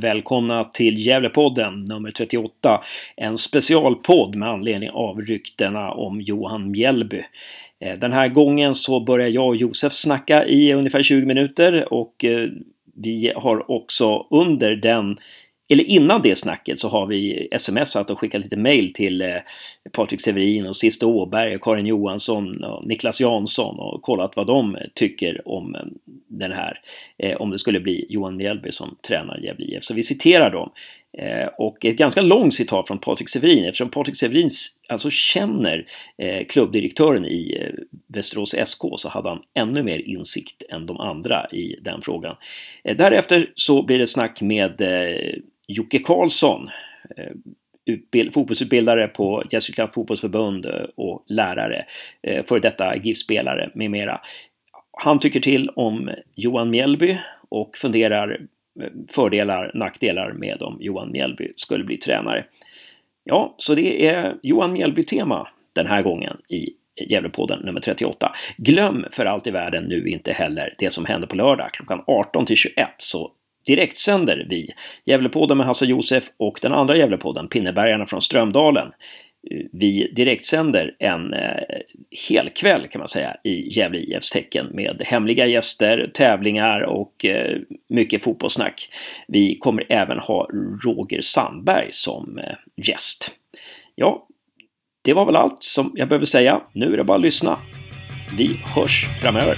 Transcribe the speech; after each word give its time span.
Välkomna 0.00 0.64
till 0.64 1.06
Gävlepodden 1.06 1.84
nummer 1.84 2.10
38. 2.10 2.82
En 3.16 3.38
specialpodd 3.38 4.34
med 4.34 4.48
anledning 4.48 4.90
av 4.90 5.20
ryktena 5.20 5.90
om 5.90 6.20
Johan 6.20 6.70
Mjällby. 6.70 7.22
Eh, 7.80 7.98
den 7.98 8.12
här 8.12 8.28
gången 8.28 8.74
så 8.74 9.00
börjar 9.00 9.28
jag 9.28 9.46
och 9.46 9.56
Josef 9.56 9.92
snacka 9.92 10.46
i 10.46 10.72
ungefär 10.72 11.02
20 11.02 11.26
minuter 11.26 11.92
och 11.92 12.24
eh, 12.24 12.48
vi 12.94 13.32
har 13.36 13.70
också 13.70 14.26
under 14.30 14.76
den 14.76 15.18
eller 15.68 15.84
innan 15.84 16.22
det 16.22 16.36
snacket 16.36 16.78
så 16.78 16.88
har 16.88 17.06
vi 17.06 17.48
smsat 17.58 18.10
och 18.10 18.18
skickat 18.18 18.42
lite 18.42 18.56
mail 18.56 18.92
till 18.92 19.22
eh, 19.22 19.36
Patrik 19.92 20.20
Severin 20.20 20.66
och 20.66 20.76
Sista 20.76 21.06
Åberg 21.06 21.54
och 21.54 21.62
Karin 21.62 21.86
Johansson 21.86 22.64
och 22.64 22.86
Niklas 22.86 23.20
Jansson 23.20 23.78
och 23.78 24.02
kollat 24.02 24.36
vad 24.36 24.46
de 24.46 24.74
eh, 24.74 24.82
tycker 24.94 25.48
om 25.48 25.74
eh, 25.74 25.80
den 26.28 26.52
här, 26.52 26.80
eh, 27.18 27.36
om 27.36 27.50
det 27.50 27.58
skulle 27.58 27.80
bli 27.80 28.06
Johan 28.08 28.36
Mjällby 28.36 28.72
som 28.72 28.96
tränar 29.08 29.38
Gävle 29.38 29.66
IF. 29.66 29.84
Så 29.84 29.94
vi 29.94 30.02
citerar 30.02 30.50
dem. 30.50 30.70
Eh, 31.18 31.46
och 31.58 31.84
ett 31.84 31.96
ganska 31.96 32.20
långt 32.20 32.54
citat 32.54 32.88
från 32.88 32.98
Patrik 32.98 33.28
Severin 33.28 33.64
eftersom 33.64 33.90
Patrik 33.90 34.16
Severin 34.16 34.48
alltså 34.88 35.10
känner 35.10 35.86
eh, 36.18 36.46
klubbdirektören 36.46 37.24
i 37.24 37.58
eh, 37.60 37.84
Västerås 38.06 38.54
SK 38.64 38.82
så 38.96 39.08
hade 39.08 39.28
han 39.28 39.42
ännu 39.54 39.82
mer 39.82 39.98
insikt 39.98 40.62
än 40.70 40.86
de 40.86 41.00
andra 41.00 41.46
i 41.52 41.78
den 41.82 42.02
frågan. 42.02 42.36
Eh, 42.84 42.96
därefter 42.96 43.50
så 43.54 43.82
blir 43.82 43.98
det 43.98 44.06
snack 44.06 44.40
med 44.40 44.82
Jocke 45.68 45.98
Karlsson, 45.98 46.68
eh, 47.16 48.30
fotbollsutbildare 48.32 49.08
på 49.08 49.42
Gästrikland 49.50 49.92
fotbollsförbund 49.92 50.66
eh, 50.66 50.72
och 50.94 51.24
lärare, 51.26 51.84
eh, 52.22 52.32
före 52.32 52.44
för 52.44 52.60
detta 52.60 52.96
GIF-spelare 52.96 53.70
med 53.74 53.90
mera. 53.90 54.20
Han 55.02 55.18
tycker 55.18 55.40
till 55.40 55.70
om 55.70 56.10
Johan 56.34 56.70
Mjällby 56.70 57.18
och 57.48 57.76
funderar 57.76 58.40
fördelar, 59.10 59.70
nackdelar 59.74 60.32
med 60.32 60.62
om 60.62 60.76
Johan 60.80 61.12
Mjällby 61.12 61.52
skulle 61.56 61.84
bli 61.84 61.96
tränare. 61.96 62.44
Ja, 63.24 63.54
så 63.56 63.74
det 63.74 64.06
är 64.06 64.36
Johan 64.42 64.72
Mjällby-tema 64.72 65.48
den 65.72 65.86
här 65.86 66.02
gången 66.02 66.36
i 66.48 66.70
Gävlepodden 67.06 67.60
nummer 67.60 67.80
38. 67.80 68.32
Glöm 68.56 69.06
för 69.10 69.24
allt 69.24 69.46
i 69.46 69.50
världen 69.50 69.84
nu 69.84 70.08
inte 70.08 70.32
heller 70.32 70.74
det 70.78 70.92
som 70.92 71.04
händer 71.04 71.28
på 71.28 71.36
lördag 71.36 71.72
klockan 71.72 72.04
18 72.06 72.46
till 72.46 72.56
21 72.56 72.88
så 72.98 73.32
direktsänder 73.68 74.46
vi 74.50 74.74
Gävlepodden 75.04 75.58
med 75.58 75.66
Hasse 75.66 75.86
Josef 75.86 76.24
och 76.36 76.58
den 76.62 76.72
andra 76.72 76.96
Gävlepodden, 76.96 77.48
Pinnebergarna 77.48 78.06
från 78.06 78.22
Strömdalen. 78.22 78.86
Eh, 79.50 79.66
vi 79.72 80.12
direktsänder 80.16 80.96
en 80.98 81.34
eh, 81.34 81.62
hel 82.28 82.50
kväll 82.50 82.88
kan 82.88 82.98
man 82.98 83.08
säga 83.08 83.36
i 83.44 83.78
Gävle 83.78 83.98
IFs 83.98 84.30
tecken 84.30 84.66
med 84.72 85.02
hemliga 85.04 85.46
gäster, 85.46 86.10
tävlingar 86.14 86.80
och 86.80 87.24
eh, 87.24 87.58
mycket 87.88 88.22
fotbollssnack. 88.22 88.88
Vi 89.28 89.54
kommer 89.54 89.84
även 89.88 90.18
ha 90.18 90.48
Roger 90.84 91.20
Sandberg 91.20 91.86
som 91.90 92.38
eh, 92.38 92.54
gäst. 92.76 93.30
Ja, 93.94 94.26
det 95.04 95.12
var 95.12 95.26
väl 95.26 95.36
allt 95.36 95.62
som 95.62 95.92
jag 95.94 96.08
behöver 96.08 96.26
säga. 96.26 96.60
Nu 96.72 96.92
är 96.92 96.96
det 96.96 97.04
bara 97.04 97.16
att 97.16 97.22
lyssna. 97.22 97.58
Vi 98.38 98.60
hörs 98.74 99.06
framöver. 99.22 99.56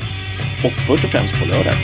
Och 0.64 0.72
först 0.72 1.04
och 1.04 1.10
främst 1.10 1.40
på 1.40 1.46
lördag. 1.46 1.74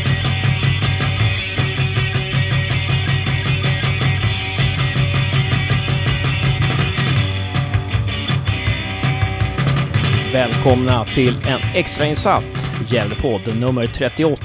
Välkomna 10.37 11.05
till 11.05 11.35
en 11.49 11.61
extrainsatt 11.75 12.73
Gävlepodd 12.89 13.61
nummer 13.61 13.87
38. 13.87 14.39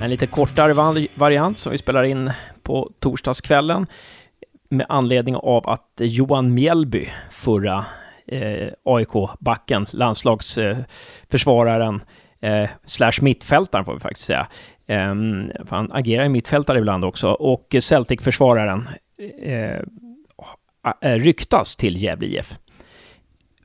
En 0.00 0.10
lite 0.10 0.26
kortare 0.26 0.74
variant 1.14 1.58
som 1.58 1.72
vi 1.72 1.78
spelar 1.78 2.02
in 2.02 2.30
på 2.62 2.90
torsdagskvällen 2.98 3.86
med 4.70 4.86
anledning 4.88 5.36
av 5.36 5.68
att 5.68 6.00
Johan 6.00 6.54
Mjällby, 6.54 7.08
förra 7.30 7.84
eh, 8.26 8.68
AIK-backen, 8.84 9.86
landslagsförsvararen, 9.90 12.02
eh, 12.40 12.70
slash 12.84 13.12
mittfältaren 13.20 13.84
får 13.84 13.94
vi 13.94 14.00
faktiskt 14.00 14.26
säga, 14.26 14.46
eh, 14.86 15.14
för 15.64 15.76
han 15.76 15.92
agerar 15.92 16.24
i 16.24 16.28
mittfältare 16.28 16.78
ibland 16.78 17.04
också, 17.04 17.28
och 17.28 17.76
Celtic-försvararen 17.80 18.88
eh, 19.42 19.80
ryktas 21.00 21.76
till 21.76 22.02
Gävle 22.02 22.26
IF. 22.26 22.54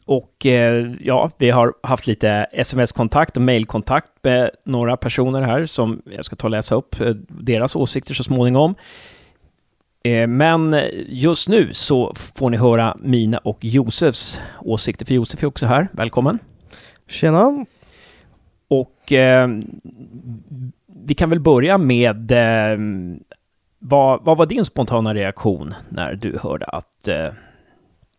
Och 0.06 0.46
eh, 0.46 0.94
ja, 1.00 1.32
vi 1.38 1.50
har 1.50 1.74
haft 1.84 2.08
lite 2.08 2.30
sms-kontakt 2.52 3.38
och 3.38 3.44
mail-kontakt 3.44 4.10
med 4.22 4.52
några 4.66 4.98
personer 4.98 5.42
här 5.42 5.66
som 5.66 6.02
jag 6.06 6.26
ska 6.26 6.36
ta 6.36 6.48
och 6.48 6.52
läsa 6.52 6.76
upp 6.76 7.00
eh, 7.00 7.10
deras 7.28 7.76
åsikter 7.76 8.14
så 8.14 8.24
småningom. 8.24 8.76
Eh, 10.04 10.28
men 10.28 10.82
just 11.08 11.50
nu 11.50 11.74
så 11.74 12.14
får 12.36 12.50
ni 12.50 12.58
höra 12.58 12.98
mina 13.00 13.38
och 13.38 13.58
Josefs 13.62 14.42
åsikter, 14.62 15.06
för 15.06 15.14
Josef 15.14 15.44
är 15.44 15.48
också 15.48 15.66
här. 15.66 15.88
Välkommen! 15.92 16.40
Tjena! 17.08 17.66
Och 18.68 19.14
eh, 19.14 19.50
vi 20.88 21.14
kan 21.14 21.30
väl 21.30 21.40
börja 21.40 21.78
med 21.78 22.32
vad, 23.80 24.24
vad, 24.24 24.38
var 24.38 24.46
din 24.46 24.66
spontana 24.66 25.14
reaktion 25.14 25.74
när 25.90 26.14
du 26.14 26.38
hörde 26.44 26.66
att 26.66 27.10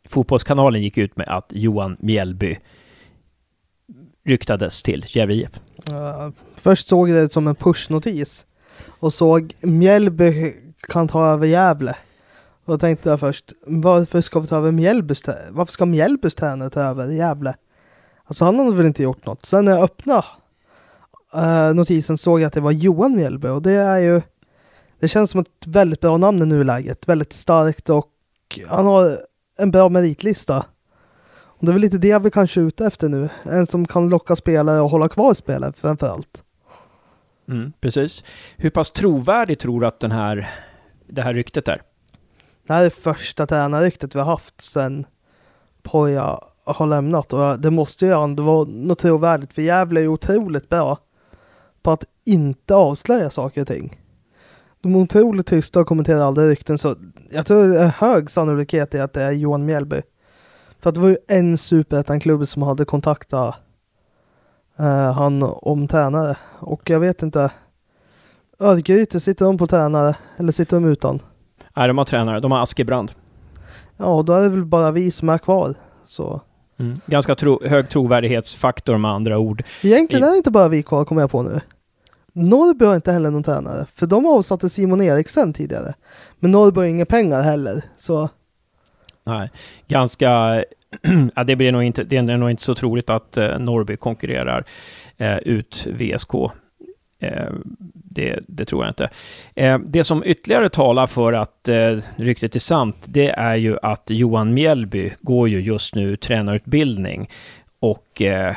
Fotbollskanalen 0.09 0.83
gick 0.83 0.99
ut 0.99 1.17
med 1.17 1.29
att 1.29 1.47
Johan 1.55 1.97
Mjällby 2.01 2.59
ryktades 4.25 4.83
till 4.83 5.05
Gävle 5.09 5.35
IF. 5.35 5.61
Uh, 5.91 6.31
först 6.55 6.89
såg 6.89 7.09
jag 7.09 7.17
det 7.17 7.33
som 7.33 7.47
en 7.49 7.55
pushnotis 7.55 8.47
och 8.87 9.15
såg 9.15 9.55
Mjällby 9.63 10.55
kan 10.89 11.09
ta 11.09 11.27
över 11.27 11.47
Gävle. 11.47 11.97
Och 12.65 12.73
då 12.73 12.79
tänkte 12.79 13.09
jag 13.09 13.21
först, 13.21 13.53
varför 13.67 14.21
ska 14.21 14.41
vi 14.41 14.47
ta 14.47 14.57
över 14.57 14.73
Mjällbys 14.73 15.23
Varför 15.51 15.73
ska 15.73 15.87
Mjällbys 15.87 16.35
tränare 16.35 16.71
ta 16.71 16.81
över 16.81 17.09
Gävle? 17.09 17.55
Alltså 18.25 18.45
han 18.45 18.59
har 18.59 18.73
väl 18.73 18.87
inte 18.87 19.03
gjort 19.03 19.27
något. 19.27 19.45
Sen 19.45 19.65
när 19.65 19.73
jag 19.73 19.83
öppnade 19.83 20.25
uh, 21.37 21.75
notisen 21.75 22.19
såg 22.19 22.41
jag 22.41 22.47
att 22.47 22.53
det 22.53 22.61
var 22.61 22.71
Johan 22.71 23.17
Mjällby 23.17 23.49
och 23.49 23.63
det 23.63 23.73
är 23.73 23.99
ju 23.99 24.23
Det 25.01 25.09
känns 25.09 25.31
som 25.31 25.41
ett 25.41 25.67
väldigt 25.67 26.01
bra 26.01 26.17
namn 26.17 26.43
i 26.43 26.47
nuläget. 26.47 27.09
Väldigt 27.09 27.33
starkt 27.33 27.91
och 27.91 28.11
han 28.69 28.87
har 28.87 29.19
en 29.59 29.71
bra 29.71 29.89
meritlista. 29.89 30.67
Och 31.31 31.67
det 31.67 31.71
är 31.71 31.73
väl 31.73 31.83
lite 31.83 31.99
det 31.99 32.19
vi 32.19 32.31
kanske 32.31 32.61
är 32.61 32.65
ute 32.65 32.87
efter 32.87 33.09
nu. 33.09 33.29
En 33.45 33.67
som 33.67 33.87
kan 33.87 34.09
locka 34.09 34.37
spelare 34.37 34.81
och 34.81 34.91
hålla 34.91 35.09
kvar 35.09 35.35
spelare 35.35 35.73
framför 35.77 36.07
allt. 36.07 36.43
Mm, 37.49 37.73
precis. 37.81 38.25
Hur 38.57 38.71
pass 38.71 38.91
trovärdig 38.91 39.59
tror 39.59 39.81
du 39.81 39.87
att 39.87 40.01
den 40.01 40.13
här, 40.13 40.51
det 41.07 41.23
här 41.23 41.35
ryktet 41.35 41.69
är? 41.69 41.83
Det 42.67 42.73
här 42.73 42.85
är 42.85 42.91
första 42.91 43.47
tränarryktet 43.47 44.15
vi 44.15 44.19
har 44.19 44.27
haft 44.27 44.61
sedan 44.61 45.07
Poja 45.83 46.41
har 46.65 46.87
lämnat 46.87 47.33
och 47.33 47.61
det 47.61 47.71
måste 47.71 48.07
ju 48.07 48.23
ändå 48.23 48.43
vara 48.43 48.65
något 48.65 48.99
trovärdigt 48.99 49.53
för 49.53 49.63
Gävle 49.63 50.01
är 50.01 50.09
otroligt 50.09 50.69
bra 50.69 50.99
på 51.83 51.91
att 51.91 52.05
inte 52.25 52.75
avslöja 52.75 53.31
saker 53.31 53.61
och 53.61 53.67
ting. 53.67 54.01
De 54.81 54.95
är 54.95 54.99
otroligt 54.99 55.47
tysta 55.47 55.81
och 55.81 55.87
kommenterar 55.87 56.27
aldrig 56.27 56.51
rykten 56.51 56.79
så 56.79 56.95
jag 57.31 57.47
tror 57.47 57.69
det 57.69 57.81
är 57.81 57.87
hög 57.87 58.31
sannolikhet 58.31 58.95
i 58.95 59.01
att 59.01 59.13
det 59.13 59.23
är 59.23 59.31
Johan 59.31 59.65
Mjällby. 59.65 60.03
För 60.81 60.89
att 60.89 60.95
det 60.95 61.01
var 61.01 61.09
ju 61.09 61.17
en 61.29 61.59
superettan-klubb 61.59 62.49
som 62.49 62.63
hade 62.63 62.85
kontaktat 62.85 63.55
uh, 64.81 65.13
han 65.13 65.43
om 65.43 65.89
tränare. 65.89 66.37
Och 66.59 66.91
jag 66.91 67.01
vet 67.01 67.23
inte. 67.23 67.51
Örgryte, 68.61 69.21
sitter 69.21 69.45
de 69.45 69.59
på 69.59 69.67
tränare 69.67 70.17
eller 70.37 70.53
sitter 70.53 70.77
de 70.77 70.85
utan? 70.85 71.21
Nej, 71.77 71.89
de 71.89 71.99
har 71.99 72.05
tränare. 72.05 72.41
De 72.41 72.53
har 72.53 72.63
Askebrand. 72.63 73.13
Ja, 73.97 74.23
då 74.27 74.33
är 74.33 74.43
det 74.43 74.49
väl 74.49 74.65
bara 74.65 74.91
vi 74.91 75.11
som 75.11 75.29
är 75.29 75.39
kvar. 75.39 75.75
Så. 76.05 76.41
Mm. 76.79 77.01
Ganska 77.07 77.35
tro 77.35 77.67
hög 77.67 77.89
trovärdighetsfaktor 77.89 78.99
med 78.99 79.11
andra 79.11 79.39
ord. 79.39 79.63
Egentligen 79.83 80.25
är 80.25 80.31
det 80.31 80.37
inte 80.37 80.51
bara 80.51 80.69
vi 80.69 80.83
kvar, 80.83 81.05
kommer 81.05 81.23
jag 81.23 81.31
på 81.31 81.43
nu. 81.43 81.61
Norrby 82.37 82.85
har 82.85 82.95
inte 82.95 83.13
heller 83.13 83.31
någon 83.31 83.43
tränare, 83.43 83.87
för 83.95 84.07
de 84.07 84.27
avsatte 84.27 84.69
Simon 84.69 85.03
Eriksen 85.03 85.53
tidigare. 85.53 85.95
Men 86.39 86.51
Norrby 86.51 86.81
har 86.81 86.87
inga 86.87 87.07
pengar 87.07 87.43
heller, 87.43 87.83
så... 87.97 88.29
Nej, 89.27 89.51
ganska... 89.89 90.29
ja, 91.35 91.45
det, 91.45 91.57
blir 91.57 91.73
nog 91.73 91.83
inte, 91.83 92.05
det 92.05 92.17
är 92.17 92.23
nog 92.23 92.51
inte 92.51 92.63
så 92.63 92.75
troligt 92.75 93.11
att 93.11 93.37
eh, 93.37 93.59
Norrby 93.59 93.97
konkurrerar 93.97 94.65
eh, 95.17 95.37
ut 95.39 95.87
VSK. 95.87 96.35
Eh, 97.21 97.53
det, 97.93 98.41
det, 98.49 98.65
tror 98.65 98.85
jag 98.85 98.91
inte. 98.91 99.11
Eh, 99.55 99.79
det 99.79 100.05
som 100.05 100.25
ytterligare 100.25 100.69
talar 100.69 101.07
för 101.07 101.33
att 101.33 101.69
eh, 101.69 101.99
ryktet 102.17 102.55
är 102.55 102.61
sant, 102.61 102.97
det 103.09 103.29
är 103.29 103.57
ju 103.57 103.77
att 103.83 104.11
Johan 104.11 104.55
Mjällby 104.55 105.13
går 105.21 105.49
ju 105.49 105.61
just 105.61 105.95
nu 105.95 106.17
tränarutbildning 106.17 107.31
och 107.81 108.23
eh, 108.23 108.55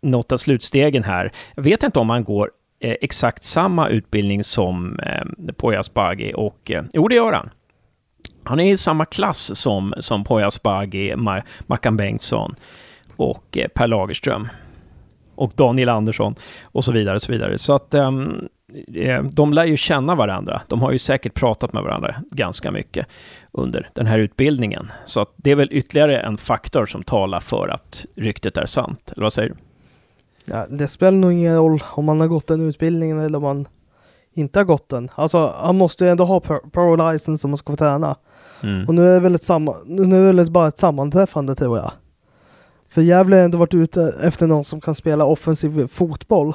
något 0.00 0.32
av 0.32 0.36
slutstegen 0.36 1.04
här. 1.04 1.32
Jag 1.54 1.62
vet 1.62 1.82
inte 1.82 1.98
om 1.98 2.10
han 2.10 2.24
går 2.24 2.50
eh, 2.80 2.96
exakt 3.00 3.44
samma 3.44 3.88
utbildning 3.88 4.44
som 4.44 4.98
eh, 4.98 5.52
Poya 5.56 5.78
Asbaghi 5.78 6.32
och... 6.36 6.70
Eh, 6.70 6.84
jo, 6.92 7.08
det 7.08 7.14
gör 7.14 7.32
han. 7.32 7.50
Han 8.44 8.60
är 8.60 8.72
i 8.72 8.76
samma 8.76 9.04
klass 9.04 9.58
som, 9.58 9.94
som 9.98 10.24
Poya 10.24 10.46
Asbaghi, 10.46 11.14
Mackan 11.66 11.96
Bengtsson 11.96 12.54
och 13.16 13.58
eh, 13.58 13.68
Per 13.68 13.86
Lagerström. 13.86 14.48
Och 15.34 15.52
Daniel 15.56 15.88
Andersson 15.88 16.34
och 16.62 16.84
så 16.84 16.92
vidare. 16.92 17.20
Så, 17.20 17.32
vidare. 17.32 17.58
så 17.58 17.74
att 17.74 17.94
um, 17.94 18.48
eh, 18.94 19.22
de 19.22 19.52
lär 19.52 19.64
ju 19.64 19.76
känna 19.76 20.14
varandra. 20.14 20.62
De 20.68 20.82
har 20.82 20.92
ju 20.92 20.98
säkert 20.98 21.34
pratat 21.34 21.72
med 21.72 21.82
varandra 21.82 22.14
ganska 22.30 22.70
mycket 22.70 23.06
under 23.52 23.90
den 23.94 24.06
här 24.06 24.18
utbildningen. 24.18 24.92
Så 25.04 25.20
att 25.20 25.34
det 25.36 25.50
är 25.50 25.54
väl 25.54 25.68
ytterligare 25.72 26.20
en 26.20 26.36
faktor 26.36 26.86
som 26.86 27.02
talar 27.02 27.40
för 27.40 27.68
att 27.68 28.06
ryktet 28.16 28.56
är 28.56 28.66
sant. 28.66 29.12
Eller 29.16 29.22
vad 29.22 29.32
säger 29.32 29.48
du? 29.48 29.56
Ja, 30.50 30.66
det 30.70 30.88
spelar 30.88 31.18
nog 31.18 31.32
ingen 31.32 31.56
roll 31.56 31.82
om 31.90 32.04
man 32.04 32.20
har 32.20 32.28
gått 32.28 32.46
den 32.46 32.68
utbildningen 32.68 33.18
eller 33.18 33.38
om 33.38 33.42
man 33.42 33.68
inte 34.32 34.58
har 34.58 34.64
gått 34.64 34.88
den. 34.88 35.08
Alltså 35.14 35.54
han 35.56 35.76
måste 35.76 36.04
ju 36.04 36.10
ändå 36.10 36.24
ha 36.24 36.40
pro, 36.40 37.10
license 37.12 37.46
om 37.46 37.50
man 37.50 37.58
ska 37.58 37.72
få 37.72 37.76
träna. 37.76 38.16
Mm. 38.62 38.88
Och 38.88 38.94
nu 38.94 39.08
är 39.08 39.14
det 39.14 39.20
väl 39.20 39.34
ett, 39.34 39.44
samma, 39.44 39.76
nu 39.86 40.28
är 40.28 40.32
det 40.32 40.50
bara 40.50 40.68
ett 40.68 40.78
sammanträffande 40.78 41.54
tror 41.54 41.78
jag. 41.78 41.92
För 42.88 43.02
Gävle 43.02 43.36
har 43.36 43.42
ändå 43.42 43.58
varit 43.58 43.74
ute 43.74 44.14
efter 44.22 44.46
någon 44.46 44.64
som 44.64 44.80
kan 44.80 44.94
spela 44.94 45.24
offensiv 45.24 45.86
fotboll. 45.88 46.54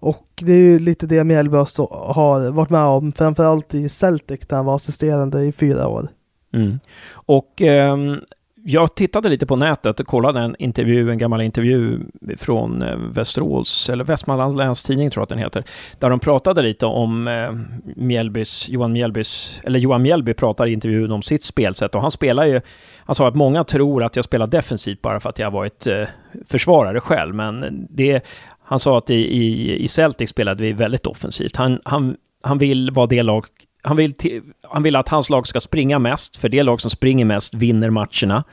Och 0.00 0.26
det 0.40 0.52
är 0.52 0.56
ju 0.56 0.78
lite 0.78 1.06
det 1.06 1.24
Mjällby 1.24 1.56
har 1.56 2.50
varit 2.50 2.70
med 2.70 2.84
om, 2.84 3.12
framförallt 3.12 3.74
i 3.74 3.88
Celtic 3.88 4.40
där 4.40 4.56
han 4.56 4.66
var 4.66 4.74
assisterande 4.74 5.44
i 5.44 5.52
fyra 5.52 5.88
år. 5.88 6.08
Mm. 6.52 6.78
Och 7.12 7.60
um, 7.60 8.20
jag 8.64 8.94
tittade 8.94 9.28
lite 9.28 9.46
på 9.46 9.56
nätet 9.56 10.00
och 10.00 10.06
kollade 10.06 10.40
en 10.40 10.56
intervju, 10.58 11.10
en 11.10 11.18
gammal 11.18 11.40
intervju 11.40 12.00
från 12.38 12.82
eh, 12.82 12.96
Västerås, 12.96 13.90
eller 13.90 14.04
Västmanlands 14.04 14.56
Läns 14.56 14.82
Tidning 14.82 15.10
tror 15.10 15.20
jag 15.20 15.24
att 15.24 15.28
den 15.28 15.38
heter, 15.38 15.64
där 15.98 16.10
de 16.10 16.20
pratade 16.20 16.62
lite 16.62 16.86
om 16.86 17.28
eh, 17.28 17.52
Mjällbys, 17.96 18.68
Johan 18.68 18.92
Mjällbys, 18.92 19.60
eller 19.64 19.78
Johan 19.78 20.02
Mjällby 20.02 20.34
pratar 20.34 20.66
i 20.66 20.72
intervjun 20.72 21.12
om 21.12 21.22
sitt 21.22 21.44
spelsätt 21.44 21.94
och 21.94 22.02
han 22.02 22.10
spelar 22.10 22.44
ju, 22.44 22.60
han 22.96 23.14
sa 23.14 23.28
att 23.28 23.34
många 23.34 23.64
tror 23.64 24.04
att 24.04 24.16
jag 24.16 24.24
spelar 24.24 24.46
defensivt 24.46 25.02
bara 25.02 25.20
för 25.20 25.28
att 25.28 25.38
jag 25.38 25.46
har 25.46 25.52
varit 25.52 25.86
eh, 25.86 26.04
försvarare 26.48 27.00
själv, 27.00 27.34
men 27.34 27.86
det, 27.90 28.24
han 28.62 28.78
sa 28.78 28.98
att 28.98 29.10
i, 29.10 29.14
i, 29.14 29.76
i 29.82 29.88
Celtic 29.88 30.30
spelade 30.30 30.62
vi 30.62 30.72
väldigt 30.72 31.06
offensivt. 31.06 31.56
Han, 31.56 31.80
han, 31.84 32.16
han 32.42 32.58
vill 32.58 32.90
vara 32.90 33.06
det 33.06 33.22
lag 33.22 33.44
han 33.82 33.96
vill, 33.96 34.14
han 34.62 34.82
vill 34.82 34.96
att 34.96 35.08
hans 35.08 35.30
lag 35.30 35.46
ska 35.46 35.60
springa 35.60 35.98
mest, 35.98 36.36
för 36.36 36.48
det 36.48 36.62
lag 36.62 36.80
som 36.80 36.90
springer 36.90 37.24
mest 37.24 37.54
vinner 37.54 37.90
matcherna 37.90 38.44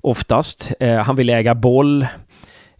oftast. 0.00 0.72
Eh, 0.80 0.96
han 0.96 1.16
vill 1.16 1.30
äga 1.30 1.54
boll 1.54 2.06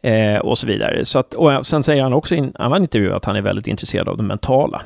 eh, 0.02 0.36
och 0.36 0.58
så 0.58 0.66
vidare. 0.66 1.04
Så 1.04 1.18
att, 1.18 1.34
och 1.34 1.66
sen 1.66 1.82
säger 1.82 2.02
han 2.02 2.12
också 2.12 2.34
i 2.34 2.38
en 2.38 2.52
annan 2.54 2.82
intervju 2.82 3.12
att 3.12 3.24
han 3.24 3.36
är 3.36 3.42
väldigt 3.42 3.66
intresserad 3.66 4.08
av 4.08 4.16
det 4.16 4.22
mentala. 4.22 4.82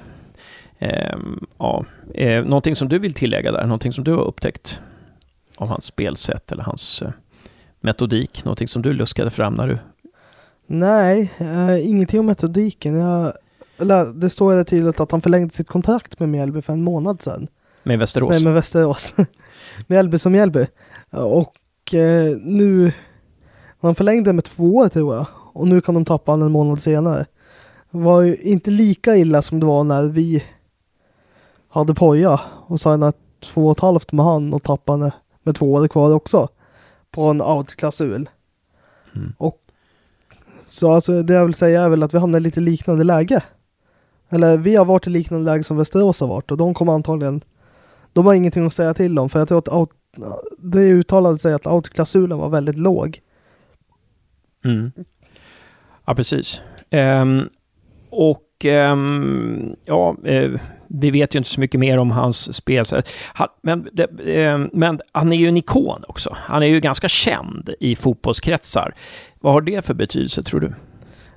Eh, 0.78 1.16
ja. 1.58 1.84
Eh, 2.14 2.44
någonting 2.44 2.76
som 2.76 2.88
du 2.88 2.98
vill 2.98 3.14
tillägga 3.14 3.52
där? 3.52 3.62
Någonting 3.66 3.92
som 3.92 4.04
du 4.04 4.12
har 4.12 4.24
upptäckt 4.24 4.80
av 5.56 5.68
hans 5.68 5.84
spelsätt 5.84 6.52
eller 6.52 6.62
hans 6.62 7.02
eh, 7.02 7.10
metodik? 7.80 8.44
Någonting 8.44 8.68
som 8.68 8.82
du 8.82 8.92
luskade 8.92 9.30
fram 9.30 9.54
när 9.54 9.68
du... 9.68 9.78
Nej, 10.66 11.32
eh, 11.38 11.88
ingenting 11.88 12.20
om 12.20 12.26
metodiken. 12.26 12.94
Jag 12.94 13.32
eller 13.79 14.05
det 14.05 14.31
står 14.31 14.55
det 14.55 14.65
tydligt 14.65 15.00
att 15.00 15.11
han 15.11 15.21
förlängde 15.21 15.55
sitt 15.55 15.69
kontrakt 15.69 16.21
med 16.21 16.29
Mjällby 16.29 16.62
för 16.62 16.73
en 16.73 16.82
månad 16.82 17.23
sedan. 17.23 17.47
Med 17.82 17.99
Västerås? 17.99 18.31
Nej, 18.31 18.44
med 18.44 18.55
Västerås. 18.55 19.15
Mjällby 19.87 20.19
som 20.19 20.32
Mjällby. 20.32 20.67
Och 21.11 21.94
eh, 21.94 22.37
nu, 22.37 22.93
han 23.81 23.94
förlängde 23.94 24.32
med 24.32 24.44
två 24.44 24.76
år 24.76 24.88
tror 24.88 25.15
jag. 25.15 25.26
Och 25.53 25.69
nu 25.69 25.81
kan 25.81 25.94
de 25.94 26.05
tappa 26.05 26.32
honom 26.32 26.47
en 26.47 26.53
månad 26.53 26.81
senare. 26.81 27.26
Det 27.91 27.99
var 27.99 28.23
ju 28.23 28.37
inte 28.37 28.71
lika 28.71 29.17
illa 29.17 29.43
som 29.43 29.61
det 29.61 29.67
var 29.67 29.85
när 29.85 30.05
vi 30.05 30.44
hade 31.69 31.94
Poja 31.94 32.41
och 32.67 32.81
signat 32.81 33.17
två 33.41 33.67
och 33.67 33.76
ett 33.76 33.81
halvt 33.81 34.12
med 34.12 34.25
han 34.25 34.55
och 34.55 34.62
tappade 34.62 35.12
med 35.43 35.55
två 35.55 35.73
år 35.73 35.88
kvar 35.88 36.15
också. 36.15 36.49
På 37.11 37.23
en 37.23 37.43
outklausul. 37.43 38.29
Mm. 39.15 39.32
Och 39.38 39.59
så 40.69 40.93
alltså 40.93 41.23
det 41.23 41.35
jag 41.35 41.44
vill 41.44 41.55
säga 41.55 41.82
är 41.82 41.88
väl 41.88 42.03
att 42.03 42.15
vi 42.15 42.19
hamnar 42.19 42.38
i 42.38 42.43
lite 42.43 42.61
liknande 42.61 43.05
läge. 43.05 43.43
Eller 44.34 44.56
vi 44.56 44.76
har 44.76 44.84
varit 44.84 45.06
i 45.06 45.10
liknande 45.10 45.52
läge 45.52 45.64
som 45.64 45.76
Västerås 45.76 46.20
har 46.20 46.28
varit 46.28 46.50
och 46.50 46.56
de 46.56 46.75
kommer 46.75 46.92
antagligen 46.92 47.40
De 48.12 48.26
har 48.26 48.34
ingenting 48.34 48.66
att 48.66 48.72
säga 48.72 48.94
till 48.94 49.19
om 49.19 49.28
för 49.28 49.38
jag 49.38 49.48
tror 49.48 49.58
att 49.58 49.69
out, 49.69 49.90
det 50.58 50.81
uttalade 50.81 51.38
sig 51.38 51.54
att 51.54 51.66
autoklausulen 51.66 52.38
var 52.38 52.48
väldigt 52.48 52.78
låg. 52.78 53.20
Mm. 54.64 54.92
Ja, 56.06 56.14
precis. 56.14 56.60
Um, 56.90 57.48
och 58.10 58.64
um, 58.64 59.76
ja, 59.84 60.16
uh, 60.26 60.60
vi 60.88 61.10
vet 61.10 61.34
ju 61.34 61.38
inte 61.38 61.50
så 61.50 61.60
mycket 61.60 61.80
mer 61.80 61.98
om 61.98 62.10
hans 62.10 62.56
spel. 62.56 62.84
Han, 63.32 63.48
men, 63.62 63.88
det, 63.92 64.06
uh, 64.06 64.66
men 64.72 65.00
han 65.12 65.32
är 65.32 65.37
ju 65.37 65.48
en 65.48 65.56
ikon 65.56 66.04
också. 66.08 66.37
Han 66.37 66.62
är 66.62 66.66
ju 66.66 66.80
ganska 66.80 67.08
känd 67.08 67.70
i 67.80 67.96
fotbollskretsar. 67.96 68.94
Vad 69.40 69.52
har 69.52 69.60
det 69.60 69.84
för 69.84 69.94
betydelse 69.94 70.42
tror 70.42 70.60
du? 70.60 70.72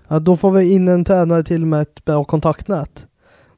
Ja, 0.08 0.20
då 0.20 0.36
får 0.36 0.52
vi 0.52 0.74
in 0.74 0.88
en 0.88 1.06
tränare 1.06 1.44
till 1.44 1.66
med 1.66 1.82
ett 1.82 2.06
bra 2.06 2.24
kontaktnät. 2.24 3.08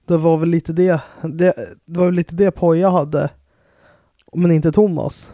Det 0.06 0.18
var 0.18 0.38
väl 0.38 0.50
lite 0.50 0.74
det, 0.74 1.02
det, 1.22 1.54
det 1.86 2.00
var 2.00 2.06
väl 2.06 2.14
lite 2.14 2.36
det 2.36 2.52
Poja 2.52 2.90
hade. 2.90 3.30
Men 4.34 4.52
inte 4.52 4.72
Thomas. 4.72 5.32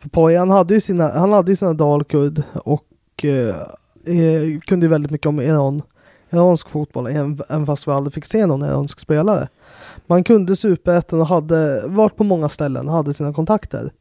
För 0.00 0.08
Poja 0.08 0.46
hade 0.46 0.74
ju 0.74 0.80
sina, 0.80 1.08
han 1.08 1.32
hade 1.32 1.52
ju 1.52 1.56
sina 1.56 1.72
dalkurd 1.72 2.42
och 2.54 2.84
eh, 3.24 3.56
eh, 4.16 4.60
kunde 4.60 4.86
ju 4.86 4.90
väldigt 4.90 5.10
mycket 5.10 5.26
om 5.26 5.40
Iran, 5.40 5.82
iransk 6.30 6.68
fotboll, 6.68 7.06
även 7.06 7.66
fast 7.66 7.88
vi 7.88 7.92
aldrig 7.92 8.14
fick 8.14 8.24
se 8.24 8.46
någon 8.46 8.62
iransk 8.62 9.00
spelare. 9.00 9.48
Man 10.06 10.24
kunde 10.24 10.56
superettan 10.56 11.20
och 11.20 11.26
hade 11.26 11.82
varit 11.86 12.16
på 12.16 12.24
många 12.24 12.48
ställen 12.48 12.88
och 12.88 12.94
hade 12.94 13.14
sina 13.14 13.32
kontakter. 13.32 13.92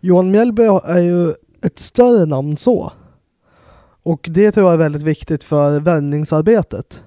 Johan 0.00 0.30
Mjällby 0.30 0.62
är 0.84 0.98
ju 0.98 1.34
ett 1.62 1.78
större 1.78 2.26
namn 2.26 2.56
så. 2.56 2.92
Och 4.02 4.28
det 4.30 4.52
tror 4.52 4.66
jag 4.66 4.72
är 4.74 4.78
väldigt 4.78 5.02
viktigt 5.02 5.44
för 5.44 5.80
vändningsarbetet. 5.80 7.02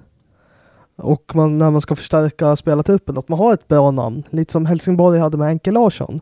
Och 0.96 1.36
man, 1.36 1.58
när 1.58 1.72
man 1.72 1.82
ska 1.82 1.96
förstärka 1.96 2.56
spelartruppen, 2.56 3.18
att 3.18 3.30
man 3.30 3.40
har 3.40 3.54
ett 3.54 3.68
bra 3.68 3.92
namn. 3.92 4.24
Lite 4.30 4.52
som 4.52 4.66
Helsingborg 4.66 5.20
hade 5.20 5.38
med 5.38 5.48
Henke 5.48 5.72
Larsson. 5.72 6.20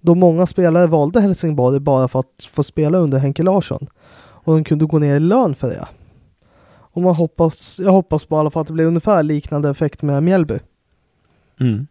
Då 0.00 0.14
många 0.14 0.46
spelare 0.46 0.86
valde 0.86 1.20
Helsingborg 1.20 1.80
bara 1.80 2.08
för 2.08 2.18
att 2.18 2.48
få 2.50 2.62
spela 2.62 2.98
under 2.98 3.18
Henke 3.18 3.42
Larsson. 3.42 3.86
Och 4.18 4.54
de 4.54 4.64
kunde 4.64 4.86
gå 4.86 4.98
ner 4.98 5.16
i 5.16 5.20
lön 5.20 5.54
för 5.54 5.68
det. 5.68 5.88
Och 6.92 7.02
man 7.02 7.14
hoppas, 7.14 7.78
jag 7.78 7.92
hoppas 7.92 8.26
på 8.26 8.38
alla 8.38 8.50
fall 8.50 8.60
att 8.60 8.66
det 8.66 8.72
blir 8.72 8.86
ungefär 8.86 9.22
liknande 9.22 9.70
effekt 9.70 10.02
med 10.02 10.22
Mjällby. 10.22 10.58
Mm. 11.60 11.86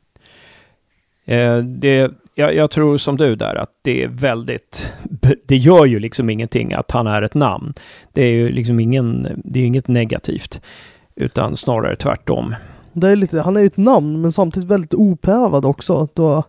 Eh, 1.26 1.58
det, 1.58 2.12
jag, 2.40 2.56
jag, 2.56 2.72
tror 2.72 2.98
som 2.98 3.18
du 3.18 3.36
där 3.36 3.56
att 3.56 3.70
det 3.82 4.04
är 4.04 4.08
väldigt... 4.08 4.94
Det 5.48 5.56
gör 5.56 5.86
ju 5.86 6.00
liksom 6.00 6.30
ingenting 6.30 6.74
att 6.74 6.92
han 6.92 7.08
är 7.08 7.22
ett 7.22 7.34
namn. 7.34 7.74
Det 8.14 8.22
är 8.22 8.32
ju 8.32 8.50
liksom 8.50 8.80
ingen, 8.80 9.42
det 9.46 9.60
är 9.60 9.66
inget 9.66 9.88
negativt. 9.88 10.62
Utan 11.16 11.56
snarare 11.56 11.96
tvärtom. 11.96 12.56
Det 12.94 13.10
är 13.10 13.16
lite, 13.16 13.42
han 13.42 13.58
är 13.58 13.62
ju 13.62 13.66
ett 13.66 13.78
namn 13.78 14.22
men 14.22 14.32
samtidigt 14.32 14.70
väldigt 14.70 14.94
oprövad 14.94 15.66
också. 15.66 16.08
Då 16.14 16.44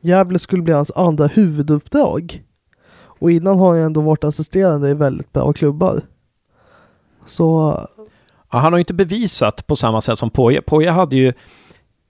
Gävle 0.00 0.38
skulle 0.38 0.62
bli 0.62 0.72
hans 0.72 0.92
andra 0.96 1.26
huvuduppdrag. 1.26 2.42
Och 3.00 3.30
innan 3.30 3.58
har 3.58 3.68
han 3.68 3.78
ändå 3.78 4.00
varit 4.00 4.24
assisterande 4.24 4.88
i 4.88 4.94
väldigt 4.94 5.32
bra 5.32 5.52
klubbar. 5.52 6.00
Så... 7.24 7.80
Ja, 8.50 8.58
han 8.58 8.72
har 8.72 8.78
ju 8.78 8.80
inte 8.80 8.94
bevisat 8.94 9.66
på 9.66 9.76
samma 9.76 10.00
sätt 10.00 10.18
som 10.18 10.30
Poja. 10.30 10.62
Poja 10.62 10.92
hade 10.92 11.16
ju 11.16 11.32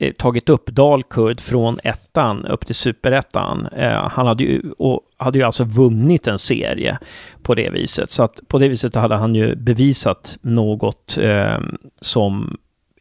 Eh, 0.00 0.12
tagit 0.12 0.48
upp 0.48 0.66
Dalkurd 0.66 1.40
från 1.40 1.78
ettan 1.84 2.46
upp 2.46 2.66
till 2.66 2.74
superettan. 2.74 3.66
Eh, 3.66 4.08
han 4.08 4.26
hade 4.26 4.44
ju, 4.44 4.62
och 4.78 5.00
hade 5.16 5.38
ju 5.38 5.44
alltså 5.44 5.64
vunnit 5.64 6.26
en 6.26 6.38
serie 6.38 6.98
på 7.42 7.54
det 7.54 7.70
viset. 7.70 8.10
Så 8.10 8.22
att 8.22 8.40
på 8.48 8.58
det 8.58 8.68
viset 8.68 8.94
hade 8.94 9.14
han 9.14 9.34
ju 9.34 9.56
bevisat 9.56 10.38
något 10.40 11.18
eh, 11.18 11.58
som 12.00 12.58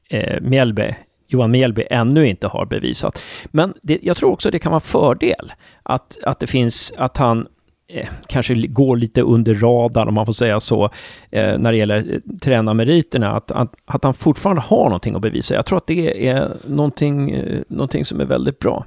eh, 0.10 0.42
Mjällby, 0.42 0.96
Johan 1.28 1.52
Mjällby 1.52 1.84
ännu 1.90 2.28
inte 2.28 2.48
har 2.48 2.66
bevisat. 2.66 3.24
Men 3.46 3.74
det, 3.82 4.00
jag 4.02 4.18
tror 4.18 4.32
också 4.32 4.52
det 4.52 4.60
kan 4.60 4.72
vara 4.72 4.80
fördel 4.80 5.54
att, 5.84 6.18
att 6.24 6.40
det 6.40 6.48
finns, 6.48 6.94
att 6.98 7.18
han 7.18 7.48
eh, 7.88 8.08
kanske 8.28 8.54
går 8.68 8.98
lite 8.98 9.22
under 9.22 9.54
radarn, 9.54 10.08
om 10.08 10.14
man 10.14 10.26
får 10.26 10.34
säga 10.34 10.60
så, 10.60 10.84
eh, 11.30 11.58
när 11.58 11.72
det 11.72 11.78
gäller 11.78 12.14
eh, 12.14 12.38
tränarmeriterna, 12.42 13.32
att, 13.32 13.52
att, 13.52 13.76
att 13.86 14.04
han 14.04 14.14
fortfarande 14.14 14.62
har 14.62 14.84
någonting 14.84 15.16
att 15.16 15.22
bevisa. 15.22 15.56
Jag 15.56 15.66
tror 15.66 15.78
att 15.78 15.88
det 15.88 16.28
är 16.28 16.58
någonting, 16.68 17.32
eh, 17.32 17.62
någonting 17.68 18.06
som 18.06 18.22
är 18.22 18.26
väldigt 18.26 18.60
bra. 18.60 18.86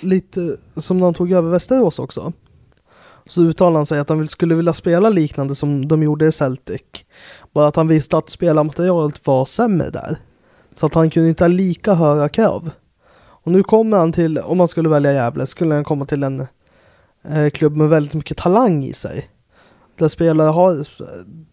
Lite 0.00 0.56
som 0.76 0.98
när 0.98 1.04
han 1.04 1.14
tog 1.14 1.32
över 1.32 1.50
Västerås 1.50 1.98
också. 1.98 2.32
Så 3.26 3.42
uttalade 3.42 3.76
han 3.76 3.86
sig 3.86 3.98
att 3.98 4.08
han 4.08 4.28
skulle 4.28 4.54
vilja 4.54 4.72
spela 4.72 5.10
liknande 5.10 5.54
som 5.54 5.88
de 5.88 6.02
gjorde 6.02 6.26
i 6.26 6.32
Celtic. 6.32 6.82
Bara 7.54 7.68
att 7.68 7.76
han 7.76 7.88
visste 7.88 8.18
att 8.18 8.30
spelarmaterialet 8.30 9.26
var 9.26 9.44
sämre 9.44 9.90
där. 9.90 10.18
Så 10.74 10.86
att 10.86 10.94
han 10.94 11.10
kunde 11.10 11.28
inte 11.28 11.44
ha 11.44 11.48
lika 11.48 11.94
höga 11.94 12.28
krav. 12.28 12.70
Och 13.18 13.52
nu 13.52 13.62
kommer 13.62 13.96
han 13.96 14.12
till, 14.12 14.38
om 14.38 14.58
man 14.58 14.68
skulle 14.68 14.88
välja 14.88 15.12
Gävle, 15.12 15.46
skulle 15.46 15.74
han 15.74 15.84
komma 15.84 16.04
till 16.04 16.22
en 16.22 16.46
Eh, 17.30 17.50
klubb 17.50 17.76
med 17.76 17.88
väldigt 17.88 18.14
mycket 18.14 18.36
talang 18.36 18.84
i 18.84 18.92
sig. 18.92 19.30
Där 19.98 20.08
spelare 20.08 20.48
har, 20.48 20.86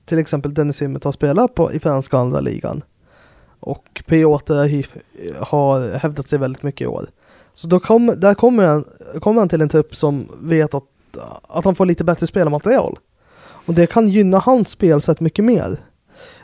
till 0.06 0.18
exempel 0.18 0.54
Dennis 0.54 0.82
Ymmet 0.82 1.04
har 1.04 1.12
spelat 1.12 1.56
på, 1.56 1.74
i 1.74 1.80
franska 1.80 2.18
andra 2.18 2.40
ligan. 2.40 2.84
Och 3.60 4.04
Piotr 4.06 4.54
har 5.44 5.98
hävdat 5.98 6.28
sig 6.28 6.40
väldigt 6.40 6.64
mycket 6.64 6.82
i 6.82 6.88
år. 6.88 7.08
Så 7.54 7.68
då 7.68 7.80
kom, 7.80 8.14
där 8.18 8.34
kommer 8.34 8.68
han, 8.68 8.86
kommer 9.22 9.42
han 9.42 9.50
till 9.50 9.62
en 9.62 9.70
trupp 9.70 9.96
som 9.96 10.28
vet 10.42 10.74
att, 10.74 10.84
att 11.42 11.66
han 11.66 11.76
får 11.76 11.86
lite 11.86 12.04
bättre 12.04 12.28
spelarmaterial. 12.28 13.00
Och 13.42 13.74
det 13.74 13.88
kan 13.88 14.08
gynna 14.08 14.40
hans 14.40 14.70
spelsätt 14.70 15.20
mycket 15.20 15.46
mer. 15.46 15.78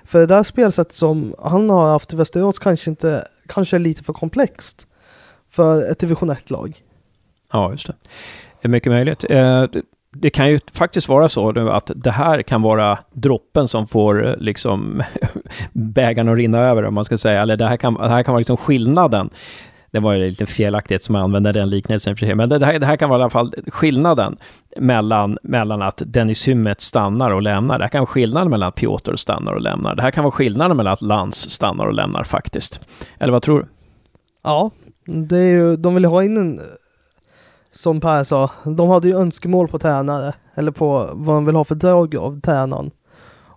För 0.03 0.19
det 0.19 0.25
där 0.25 0.43
spelsättet 0.43 0.93
som 0.93 1.33
han 1.39 1.69
har 1.69 1.91
haft 1.91 2.13
i 2.13 2.15
Västerås 2.15 2.59
kanske 2.59 2.89
inte, 2.89 3.27
kanske 3.47 3.77
är 3.77 3.79
lite 3.79 4.03
för 4.03 4.13
komplext 4.13 4.87
för 5.49 5.91
ett 5.91 5.99
division 5.99 6.31
1-lag. 6.31 6.83
Ja, 7.51 7.71
just 7.71 7.87
det. 7.87 7.95
Det 8.61 8.67
är 8.67 8.69
mycket 8.69 8.91
möjligt. 8.91 9.25
Eh, 9.29 9.65
det 10.13 10.29
kan 10.29 10.49
ju 10.49 10.59
faktiskt 10.73 11.09
vara 11.09 11.27
så 11.27 11.51
nu 11.51 11.69
att 11.69 11.91
det 11.95 12.11
här 12.11 12.41
kan 12.41 12.61
vara 12.61 12.99
droppen 13.13 13.67
som 13.67 13.87
får 13.87 14.27
eh, 14.27 14.35
liksom 14.37 15.03
bägaren 15.73 16.29
att 16.29 16.37
rinna 16.37 16.59
över, 16.59 16.85
om 16.85 16.93
man 16.93 17.05
ska 17.05 17.17
säga. 17.17 17.41
Eller 17.41 17.57
det 17.57 17.67
här 17.67 17.77
kan, 17.77 17.93
det 17.93 18.09
här 18.09 18.23
kan 18.23 18.31
vara 18.31 18.39
liksom 18.39 18.57
skillnaden. 18.57 19.29
Det 19.91 19.99
var 19.99 20.13
ju 20.13 20.29
lite 20.29 20.45
felaktigt 20.45 21.03
som 21.03 21.15
jag 21.15 21.23
använde 21.23 21.51
den 21.51 21.69
liknelsen 21.69 22.15
för 22.15 22.25
sig. 22.25 22.35
Men 22.35 22.49
det 22.49 22.65
här, 22.65 22.79
det 22.79 22.85
här 22.85 22.95
kan 22.95 23.09
vara 23.09 23.19
i 23.19 23.21
alla 23.21 23.29
fall 23.29 23.53
skillnaden 23.67 24.37
mellan, 24.77 25.37
mellan 25.43 25.81
att 25.81 26.03
Dennis 26.05 26.47
Hymmet 26.47 26.81
stannar 26.81 27.31
och 27.31 27.41
lämnar. 27.41 27.77
Det 27.77 27.83
här 27.83 27.91
kan 27.91 27.99
vara 27.99 28.07
skillnaden 28.07 28.49
mellan 28.49 28.67
att 28.69 28.75
Piotr 28.75 29.15
stannar 29.15 29.53
och 29.53 29.61
lämnar. 29.61 29.95
Det 29.95 30.01
här 30.01 30.11
kan 30.11 30.23
vara 30.23 30.31
skillnaden 30.31 30.77
mellan 30.77 30.93
att 30.93 31.01
Lans 31.01 31.49
stannar 31.49 31.85
och 31.85 31.93
lämnar 31.93 32.23
faktiskt. 32.23 32.81
Eller 33.19 33.33
vad 33.33 33.41
tror 33.41 33.59
du? 33.59 33.65
Ja, 34.43 34.71
det 35.05 35.37
är 35.37 35.51
ju, 35.51 35.75
de 35.75 35.95
vill 35.95 36.05
ha 36.05 36.23
in 36.23 36.37
en 36.37 36.59
som 37.71 38.01
Per 38.01 38.23
sa, 38.23 38.51
de 38.63 38.89
hade 38.89 39.07
ju 39.07 39.17
önskemål 39.17 39.67
på 39.67 39.79
tränare, 39.79 40.33
eller 40.53 40.71
på 40.71 41.09
vad 41.13 41.35
de 41.35 41.45
vill 41.45 41.55
ha 41.55 41.63
för 41.63 41.75
drag 41.75 42.15
av 42.15 42.41
tränaren. 42.41 42.91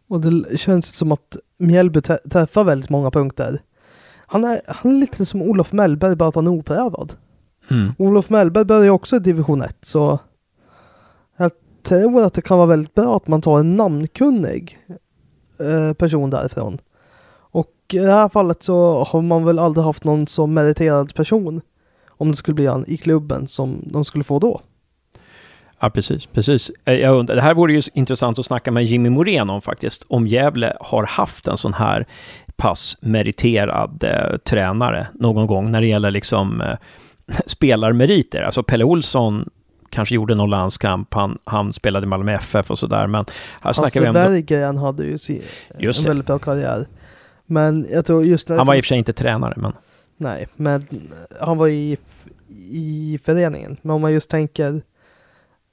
Och 0.08 0.20
det 0.20 0.58
känns 0.58 0.96
som 0.96 1.12
att 1.12 1.36
Mjällby 1.58 2.00
träffar 2.00 2.64
väldigt 2.64 2.90
många 2.90 3.10
punkter. 3.10 3.62
Han 4.26 4.44
är, 4.44 4.60
han 4.66 4.92
är 4.94 5.00
lite 5.00 5.24
som 5.26 5.42
Olof 5.42 5.72
Mellberg, 5.72 6.16
bara 6.16 6.28
att 6.28 6.34
han 6.34 6.46
är 6.46 6.50
oprövad. 6.50 7.14
Mm. 7.70 7.92
Olof 7.98 8.30
Mellberg 8.30 8.64
börjar 8.64 8.90
också 8.90 9.16
i 9.16 9.18
division 9.18 9.62
1, 9.62 9.76
så 9.82 10.18
jag 11.36 11.52
tror 11.82 12.22
att 12.22 12.34
det 12.34 12.42
kan 12.42 12.58
vara 12.58 12.66
väldigt 12.66 12.94
bra 12.94 13.16
att 13.16 13.28
man 13.28 13.42
tar 13.42 13.58
en 13.58 13.76
namnkunnig 13.76 14.78
eh, 15.58 15.92
person 15.92 16.30
därifrån. 16.30 16.78
Och 17.34 17.70
i 17.92 17.98
det 17.98 18.12
här 18.12 18.28
fallet 18.28 18.62
så 18.62 19.04
har 19.04 19.22
man 19.22 19.44
väl 19.44 19.58
aldrig 19.58 19.84
haft 19.84 20.04
någon 20.04 20.26
som 20.26 20.54
meriterad 20.54 21.14
person 21.14 21.60
om 22.22 22.30
det 22.30 22.36
skulle 22.36 22.54
bli 22.54 22.66
han 22.66 22.84
i 22.88 22.96
klubben 22.96 23.46
som 23.46 23.82
de 23.86 24.04
skulle 24.04 24.24
få 24.24 24.38
då. 24.38 24.60
Ja, 25.80 25.90
precis. 25.90 26.26
precis. 26.26 26.70
Eh, 26.84 26.94
jag 26.94 27.18
undrar, 27.18 27.36
det 27.36 27.42
här 27.42 27.54
vore 27.54 27.72
ju 27.72 27.82
intressant 27.94 28.38
att 28.38 28.44
snacka 28.44 28.70
med 28.70 28.84
Jimmy 28.84 29.10
Morén 29.10 29.50
om 29.50 29.62
faktiskt. 29.62 30.04
Om 30.08 30.26
Gävle 30.26 30.76
har 30.80 31.04
haft 31.06 31.48
en 31.48 31.56
sån 31.56 31.74
här 31.74 32.06
pass 32.56 32.98
meriterad 33.00 34.04
eh, 34.04 34.36
tränare 34.36 35.06
någon 35.14 35.46
gång 35.46 35.70
när 35.70 35.80
det 35.80 35.86
gäller 35.86 36.10
liksom 36.10 36.60
eh, 36.60 36.76
spelarmeriter. 37.46 38.42
Alltså 38.42 38.62
Pelle 38.62 38.84
Olsson 38.84 39.48
kanske 39.90 40.14
gjorde 40.14 40.34
någon 40.34 40.50
landskamp, 40.50 41.14
han, 41.14 41.38
han 41.44 41.72
spelade 41.72 42.06
i 42.06 42.08
Malmö 42.08 42.32
FF 42.32 42.70
och 42.70 42.78
sådär, 42.78 43.06
men 43.06 43.24
här 43.60 43.72
snackar 43.72 44.00
vi 44.00 44.08
om... 44.08 44.14
Berggren 44.14 44.76
hade 44.76 45.04
ju 45.04 45.18
sin, 45.18 45.42
en 45.78 45.92
väldigt 46.04 46.26
bra 46.26 46.38
karriär. 46.38 46.86
Men 47.46 47.86
jag 47.90 48.06
tror 48.06 48.24
just 48.24 48.48
när... 48.48 48.56
Han 48.56 48.66
var 48.66 48.74
i 48.74 48.80
och 48.80 48.84
för 48.84 48.88
sig 48.88 48.98
inte 48.98 49.12
tränare, 49.12 49.54
men... 49.56 49.72
Nej, 50.22 50.48
men 50.56 50.86
han 51.40 51.58
var 51.58 51.68
i, 51.68 51.98
i 52.70 53.18
föreningen. 53.22 53.76
Men 53.82 53.94
om 53.94 54.00
man 54.00 54.12
just 54.12 54.30
tänker 54.30 54.82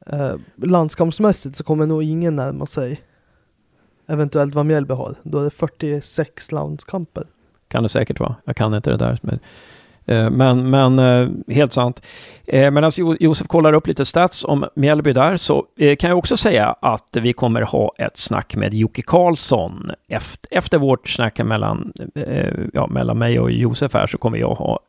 eh, 0.05 0.35
landskampsmässigt 0.55 1.55
så 1.55 1.63
kommer 1.63 1.85
nog 1.85 2.03
ingen 2.03 2.35
närma 2.35 2.65
sig 2.65 3.01
eventuellt 4.07 4.55
vad 4.55 4.65
Mjällby 4.65 4.93
har. 4.93 5.15
Då 5.23 5.39
är 5.39 5.43
det 5.43 5.49
46 5.49 6.51
landskamper. 6.51 7.23
Kan 7.67 7.83
det 7.83 7.89
säkert 7.89 8.19
vara. 8.19 8.35
Jag 8.45 8.55
kan 8.55 8.73
inte 8.73 8.89
det 8.89 8.97
där. 8.97 9.19
Men 9.21 9.39
Eh, 10.09 10.29
men, 10.29 10.69
men 10.69 10.99
eh, 10.99 11.29
helt 11.55 11.73
sant. 11.73 12.01
Eh, 12.47 12.71
Medan 12.71 12.83
alltså, 12.83 13.15
Josef 13.19 13.47
kollar 13.47 13.73
upp 13.73 13.87
lite 13.87 14.05
stats 14.05 14.43
om 14.43 14.65
Mjällby 14.75 15.13
där 15.13 15.37
så 15.37 15.65
kan 15.99 16.09
jag 16.09 16.17
också 16.17 16.37
säga 16.37 16.75
att 16.81 17.17
vi 17.21 17.33
kommer 17.33 17.61
ha 17.61 17.91
ett 17.97 18.17
snack 18.17 18.55
med 18.55 18.73
Jocke 18.73 19.01
Karlsson. 19.01 19.91
Efter, 20.07 20.57
efter 20.57 20.77
vårt 20.77 21.09
snack 21.09 21.39
mellan, 21.39 21.93
ja, 22.73 22.87
mellan 22.87 23.17
mig 23.17 23.39
och 23.39 23.51
Josef 23.51 23.93
här 23.93 24.07
så 24.07 24.17
kommer 24.17 24.37
jag 24.37 24.55
ha 24.55 24.79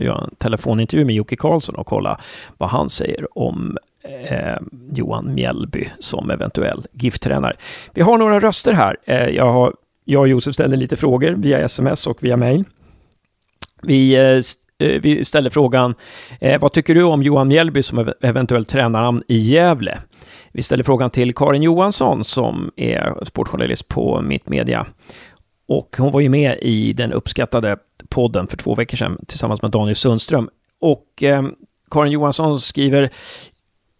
göra 0.00 0.24
en 0.24 0.34
telefonintervju 0.38 1.04
med 1.04 1.14
Jocke 1.14 1.36
Karlsson 1.36 1.74
och 1.74 1.86
kolla 1.86 2.20
vad 2.58 2.70
han 2.70 2.88
säger 2.88 3.38
om 3.38 3.76
eh, 4.04 4.58
Johan 4.92 5.34
Mjällby 5.34 5.88
som 5.98 6.30
eventuell 6.30 6.86
GIF-tränare. 6.92 7.56
Vi 7.94 8.02
har 8.02 8.18
några 8.18 8.40
röster 8.40 8.72
här. 8.72 8.96
Eh, 9.04 9.28
jag, 9.28 9.52
har, 9.52 9.74
jag 10.04 10.20
och 10.20 10.28
Josef 10.28 10.54
ställer 10.54 10.76
lite 10.76 10.96
frågor 10.96 11.30
via 11.30 11.58
sms 11.58 12.06
och 12.06 12.24
via 12.24 12.36
mail. 12.36 12.64
Vi 13.82 14.16
Eh, 14.16 14.40
Eh, 14.78 15.00
vi 15.00 15.24
ställer 15.24 15.50
frågan, 15.50 15.94
eh, 16.40 16.60
vad 16.60 16.72
tycker 16.72 16.94
du 16.94 17.02
om 17.02 17.22
Johan 17.22 17.48
Mjällby 17.48 17.82
som 17.82 18.12
eventuellt 18.20 18.68
tränarnamn 18.68 19.22
i 19.28 19.38
Gävle? 19.38 19.98
Vi 20.52 20.62
ställer 20.62 20.84
frågan 20.84 21.10
till 21.10 21.34
Karin 21.34 21.62
Johansson 21.62 22.24
som 22.24 22.70
är 22.76 23.24
sportjournalist 23.24 23.88
på 23.88 24.22
Mittmedia. 24.22 24.86
Och 25.68 25.96
hon 25.98 26.12
var 26.12 26.20
ju 26.20 26.28
med 26.28 26.58
i 26.62 26.92
den 26.92 27.12
uppskattade 27.12 27.76
podden 28.08 28.46
för 28.46 28.56
två 28.56 28.74
veckor 28.74 28.96
sedan 28.96 29.18
tillsammans 29.28 29.62
med 29.62 29.70
Daniel 29.70 29.96
Sundström. 29.96 30.50
Och 30.80 31.22
eh, 31.22 31.42
Karin 31.90 32.12
Johansson 32.12 32.58
skriver 32.58 33.10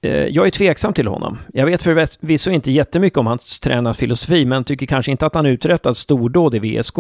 Eh, 0.01 0.13
jag 0.13 0.47
är 0.47 0.51
tveksam 0.51 0.93
till 0.93 1.07
honom. 1.07 1.39
Jag 1.53 1.67
vet 1.67 1.83
förvisso 1.83 2.51
inte 2.51 2.71
jättemycket 2.71 3.17
om 3.17 3.27
hans 3.27 3.61
tränarfilosofi, 3.61 4.45
men 4.45 4.65
tycker 4.65 4.87
kanske 4.87 5.11
inte 5.11 5.27
att 5.27 5.35
han 5.35 5.47
uträttat 5.47 5.97
stordåd 5.97 6.55
i 6.55 6.59
VSK. 6.59 6.97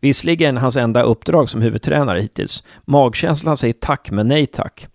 Visserligen 0.00 0.56
hans 0.56 0.76
enda 0.76 1.02
uppdrag 1.02 1.48
som 1.48 1.62
huvudtränare 1.62 2.20
hittills. 2.20 2.64
Magkänslan 2.84 3.56
säger 3.56 3.72
tack, 3.72 4.10
men 4.10 4.28
nej 4.28 4.46
tack. 4.46 4.88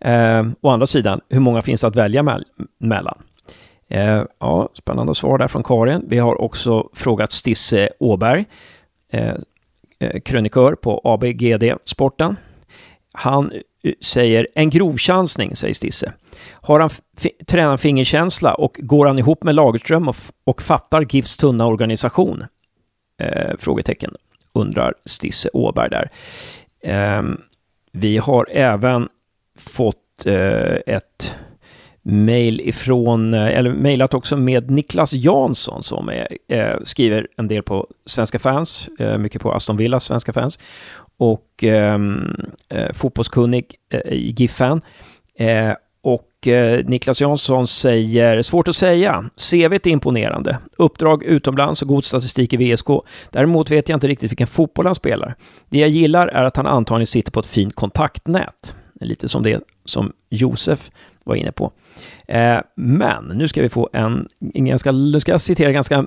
Eh, 0.00 0.46
å 0.60 0.68
andra 0.70 0.86
sidan, 0.86 1.20
hur 1.28 1.40
många 1.40 1.62
finns 1.62 1.80
det 1.80 1.86
att 1.86 1.96
välja 1.96 2.22
me 2.22 2.38
mellan? 2.78 3.22
Eh, 3.90 4.22
ja, 4.40 4.68
spännande 4.74 5.14
svar 5.14 5.38
där 5.38 5.48
från 5.48 5.62
Karin. 5.62 6.04
Vi 6.08 6.18
har 6.18 6.40
också 6.40 6.88
frågat 6.94 7.32
Stisse 7.32 7.90
Åberg, 7.98 8.44
eh, 9.12 9.34
eh 9.98 10.20
krönikör 10.20 10.74
på 10.74 11.00
ABGD 11.04 11.72
Sporten. 11.84 12.36
Han 13.12 13.52
eh, 13.82 13.92
säger 14.00 14.48
en 14.54 14.70
grov 14.70 14.96
chansning, 14.96 15.56
säger 15.56 15.74
Stisse. 15.74 16.12
Har 16.62 16.80
han 16.80 16.90
tränat 17.48 17.80
fingerkänsla 17.80 18.54
och 18.54 18.76
går 18.82 19.06
han 19.06 19.18
ihop 19.18 19.42
med 19.44 19.54
Lagerström 19.54 20.08
och, 20.08 20.16
och 20.44 20.62
fattar 20.62 21.06
GIFs 21.10 21.36
tunna 21.36 21.66
organisation? 21.66 22.44
Eh, 23.20 23.56
frågetecken 23.58 24.14
undrar 24.54 24.94
Stisse 25.04 25.48
Åberg 25.52 25.90
där. 25.90 26.10
Eh, 26.82 27.22
vi 27.92 28.18
har 28.18 28.48
även 28.50 29.08
fått 29.58 30.26
eh, 30.26 30.76
ett 30.86 31.36
mejl 32.02 32.60
ifrån, 32.60 33.34
eh, 33.34 33.46
eller 33.46 33.72
mejlat 33.72 34.14
också 34.14 34.36
med 34.36 34.70
Niklas 34.70 35.14
Jansson 35.14 35.82
som 35.82 36.08
är, 36.08 36.28
eh, 36.48 36.76
skriver 36.82 37.26
en 37.36 37.48
del 37.48 37.62
på 37.62 37.86
Svenska 38.06 38.38
fans, 38.38 38.88
eh, 38.98 39.18
mycket 39.18 39.42
på 39.42 39.52
Aston 39.52 39.76
Villas 39.76 40.04
Svenska 40.04 40.32
fans 40.32 40.58
och 41.16 41.64
ehm, 41.64 42.36
eh, 42.68 42.92
fotbollskunnig 42.92 43.74
eh, 43.90 44.12
GIF-fan. 44.12 44.80
Eh, 45.38 45.72
och 46.40 46.48
eh, 46.48 46.84
Niklas 46.84 47.20
Jansson 47.20 47.66
säger, 47.66 48.42
svårt 48.42 48.68
att 48.68 48.76
säga. 48.76 49.30
CV 49.50 49.72
är 49.72 49.88
imponerande. 49.88 50.58
Uppdrag 50.76 51.22
utomlands 51.22 51.82
och 51.82 51.88
god 51.88 52.04
statistik 52.04 52.52
i 52.52 52.56
VSK. 52.56 52.86
Däremot 53.30 53.70
vet 53.70 53.88
jag 53.88 53.96
inte 53.96 54.08
riktigt 54.08 54.30
vilken 54.30 54.46
fotboll 54.46 54.86
han 54.86 54.94
spelar. 54.94 55.34
Det 55.68 55.78
jag 55.78 55.88
gillar 55.88 56.28
är 56.28 56.44
att 56.44 56.56
han 56.56 56.66
antagligen 56.66 57.06
sitter 57.06 57.32
på 57.32 57.40
ett 57.40 57.46
fint 57.46 57.74
kontaktnät. 57.74 58.76
Lite 59.00 59.28
som 59.28 59.42
det 59.42 59.60
som 59.84 60.12
Josef 60.30 60.90
var 61.24 61.34
inne 61.34 61.52
på. 61.52 61.72
Eh, 62.28 62.58
men 62.76 63.32
nu 63.34 63.48
ska 63.48 63.62
vi 63.62 63.68
få 63.68 63.90
en, 63.92 64.28
en 64.54 64.64
ganska, 64.64 64.92
nu 64.92 65.20
ska 65.20 65.32
jag 65.32 65.40
citera 65.40 65.72
ganska 65.72 66.06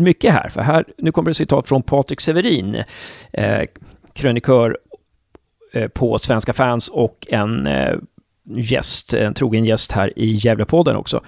mycket 0.00 0.32
här, 0.32 0.48
för 0.48 0.62
här, 0.62 0.84
nu 0.98 1.12
kommer 1.12 1.30
det 1.30 1.34
citat 1.34 1.68
från 1.68 1.82
Patrik 1.82 2.20
Severin, 2.20 2.84
eh, 3.32 3.62
krönikör 4.12 4.78
eh, 5.72 5.88
på 5.88 6.18
Svenska 6.18 6.52
fans 6.52 6.88
och 6.88 7.26
en 7.30 7.66
eh, 7.66 7.96
gäst, 8.56 9.14
en 9.14 9.34
trogen 9.34 9.64
gäst 9.64 9.92
här 9.92 10.18
i 10.18 10.30
Gävlepodden 10.32 10.96
också. 10.96 11.24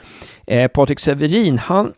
Eh, 0.46 0.68
Patrik 0.68 1.00
Severin, 1.00 1.58
han 1.58 1.92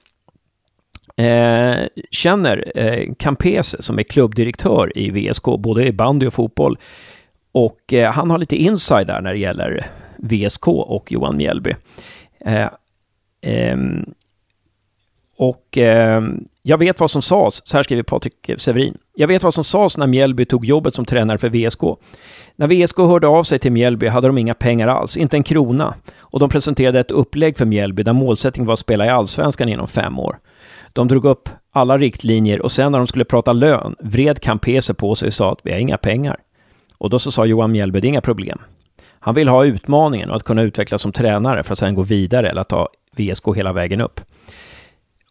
eh, 1.16 1.86
känner 2.10 2.72
eh, 2.74 3.12
Campese 3.18 3.82
som 3.82 3.98
är 3.98 4.02
klubbdirektör 4.02 4.98
i 4.98 5.10
VSK, 5.10 5.44
både 5.58 5.86
i 5.86 5.92
bandy 5.92 6.26
och 6.26 6.34
fotboll. 6.34 6.78
Och 7.52 7.92
eh, 7.92 8.12
han 8.12 8.30
har 8.30 8.38
lite 8.38 8.56
inside 8.56 9.06
där 9.06 9.20
när 9.20 9.32
det 9.32 9.38
gäller 9.38 9.86
VSK 10.16 10.68
och 10.68 11.12
Johan 11.12 11.36
Mjällby. 11.36 11.74
Eh, 12.44 12.68
ehm, 13.42 14.14
och 15.42 15.78
eh, 15.78 16.22
jag 16.62 16.78
vet 16.78 17.00
vad 17.00 17.10
som 17.10 17.22
sades, 17.22 17.68
så 17.68 17.76
här 17.76 17.82
skriver 17.82 18.02
Patrik 18.02 18.50
Severin. 18.56 18.98
Jag 19.14 19.28
vet 19.28 19.42
vad 19.42 19.54
som 19.54 19.64
sades 19.64 19.98
när 19.98 20.06
Mjällby 20.06 20.44
tog 20.44 20.64
jobbet 20.64 20.94
som 20.94 21.04
tränare 21.04 21.38
för 21.38 21.48
VSK. 21.48 21.80
När 22.56 22.66
VSK 22.66 22.96
hörde 22.96 23.26
av 23.26 23.42
sig 23.42 23.58
till 23.58 23.72
Mjällby 23.72 24.06
hade 24.06 24.26
de 24.26 24.38
inga 24.38 24.54
pengar 24.54 24.88
alls, 24.88 25.16
inte 25.16 25.36
en 25.36 25.42
krona. 25.42 25.94
Och 26.18 26.40
de 26.40 26.48
presenterade 26.48 27.00
ett 27.00 27.10
upplägg 27.10 27.58
för 27.58 27.64
Mjällby 27.64 28.02
där 28.02 28.12
målsättningen 28.12 28.66
var 28.66 28.72
att 28.72 28.78
spela 28.78 29.06
i 29.06 29.08
Allsvenskan 29.08 29.68
inom 29.68 29.86
fem 29.86 30.18
år. 30.18 30.38
De 30.92 31.08
drog 31.08 31.24
upp 31.24 31.48
alla 31.72 31.98
riktlinjer 31.98 32.62
och 32.62 32.72
sen 32.72 32.92
när 32.92 32.98
de 32.98 33.06
skulle 33.06 33.24
prata 33.24 33.52
lön 33.52 33.94
vred 34.00 34.40
Campese 34.40 34.94
på 34.94 35.14
sig 35.14 35.26
och 35.26 35.32
sa 35.32 35.52
att 35.52 35.60
vi 35.62 35.72
har 35.72 35.78
inga 35.78 35.98
pengar. 35.98 36.36
Och 36.98 37.10
då 37.10 37.18
så 37.18 37.30
sa 37.30 37.44
Johan 37.44 37.72
Mjällby, 37.72 38.00
det 38.00 38.06
är 38.06 38.08
inga 38.08 38.20
problem. 38.20 38.58
Han 39.20 39.34
vill 39.34 39.48
ha 39.48 39.64
utmaningen 39.64 40.30
och 40.30 40.36
att 40.36 40.44
kunna 40.44 40.62
utvecklas 40.62 41.02
som 41.02 41.12
tränare 41.12 41.62
för 41.62 41.72
att 41.72 41.78
sen 41.78 41.94
gå 41.94 42.02
vidare 42.02 42.50
eller 42.50 42.60
att 42.60 42.68
ta 42.68 42.88
VSK 43.16 43.44
hela 43.56 43.72
vägen 43.72 44.00
upp 44.00 44.20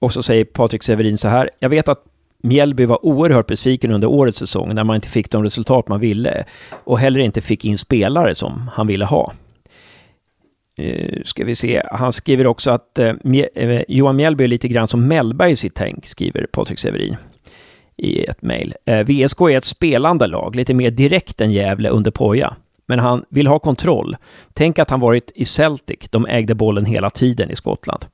och 0.01 0.13
så 0.13 0.24
säger 0.24 0.46
Patrik 0.46 0.84
Severin 0.84 1.17
så 1.17 1.27
här. 1.27 1.50
Jag 1.60 1.70
vet 1.70 1.89
att 1.89 2.03
Mjällby 2.43 2.86
var 2.86 3.05
oerhört 3.05 3.48
besviken 3.48 3.91
under 3.91 4.08
årets 4.08 4.38
säsong 4.38 4.74
när 4.74 4.84
man 4.84 4.96
inte 4.96 5.08
fick 5.08 5.31
de 5.31 5.43
resultat 5.43 5.88
man 5.88 6.00
ville 6.00 6.43
och 6.84 7.00
heller 7.00 7.20
inte 7.20 7.41
fick 7.41 7.65
in 7.65 7.77
spelare 7.77 8.36
som 8.36 8.70
han 8.74 8.88
ville 8.88 9.05
ha. 9.05 9.34
Uh, 10.79 11.22
ska 11.24 11.46
vi 11.46 11.55
se. 11.55 11.81
Han 11.91 12.12
skriver 12.12 12.48
också 12.48 12.72
att 12.72 13.00
uh, 13.00 13.36
uh, 13.55 13.81
Johan 13.88 14.15
Mjällby 14.15 14.43
är 14.43 14.48
lite 14.48 14.67
grann 14.67 14.88
som 14.88 15.08
Mellberg 15.08 15.51
i 15.51 15.55
sitt 15.55 15.75
tänk, 15.75 16.08
skriver 16.08 16.48
Patrik 16.51 16.79
Severin 16.79 17.15
i 17.98 18.24
ett 18.24 18.41
mejl. 18.41 18.74
VSK 18.86 19.41
är 19.41 19.58
ett 19.58 19.63
spelande 19.63 20.27
lag, 20.27 20.55
lite 20.55 20.74
mer 20.74 20.91
direkt 20.91 21.41
än 21.41 21.51
Gävle 21.51 21.89
under 21.89 22.12
Poja. 22.12 22.55
Men 22.88 23.00
han 23.00 23.25
vill 23.29 23.48
ha 23.48 23.60
kontroll. 23.60 24.15
Tänk 24.53 24.79
att 24.79 24.89
han 24.89 25.00
varit 25.00 25.31
i 25.36 25.46
Celtic, 25.46 26.00
de 26.10 26.25
ägde 26.25 26.55
bollen 26.55 26.86
hela 26.86 27.10
tiden 27.10 27.51
i 27.51 27.55
Skottland. 27.55 28.05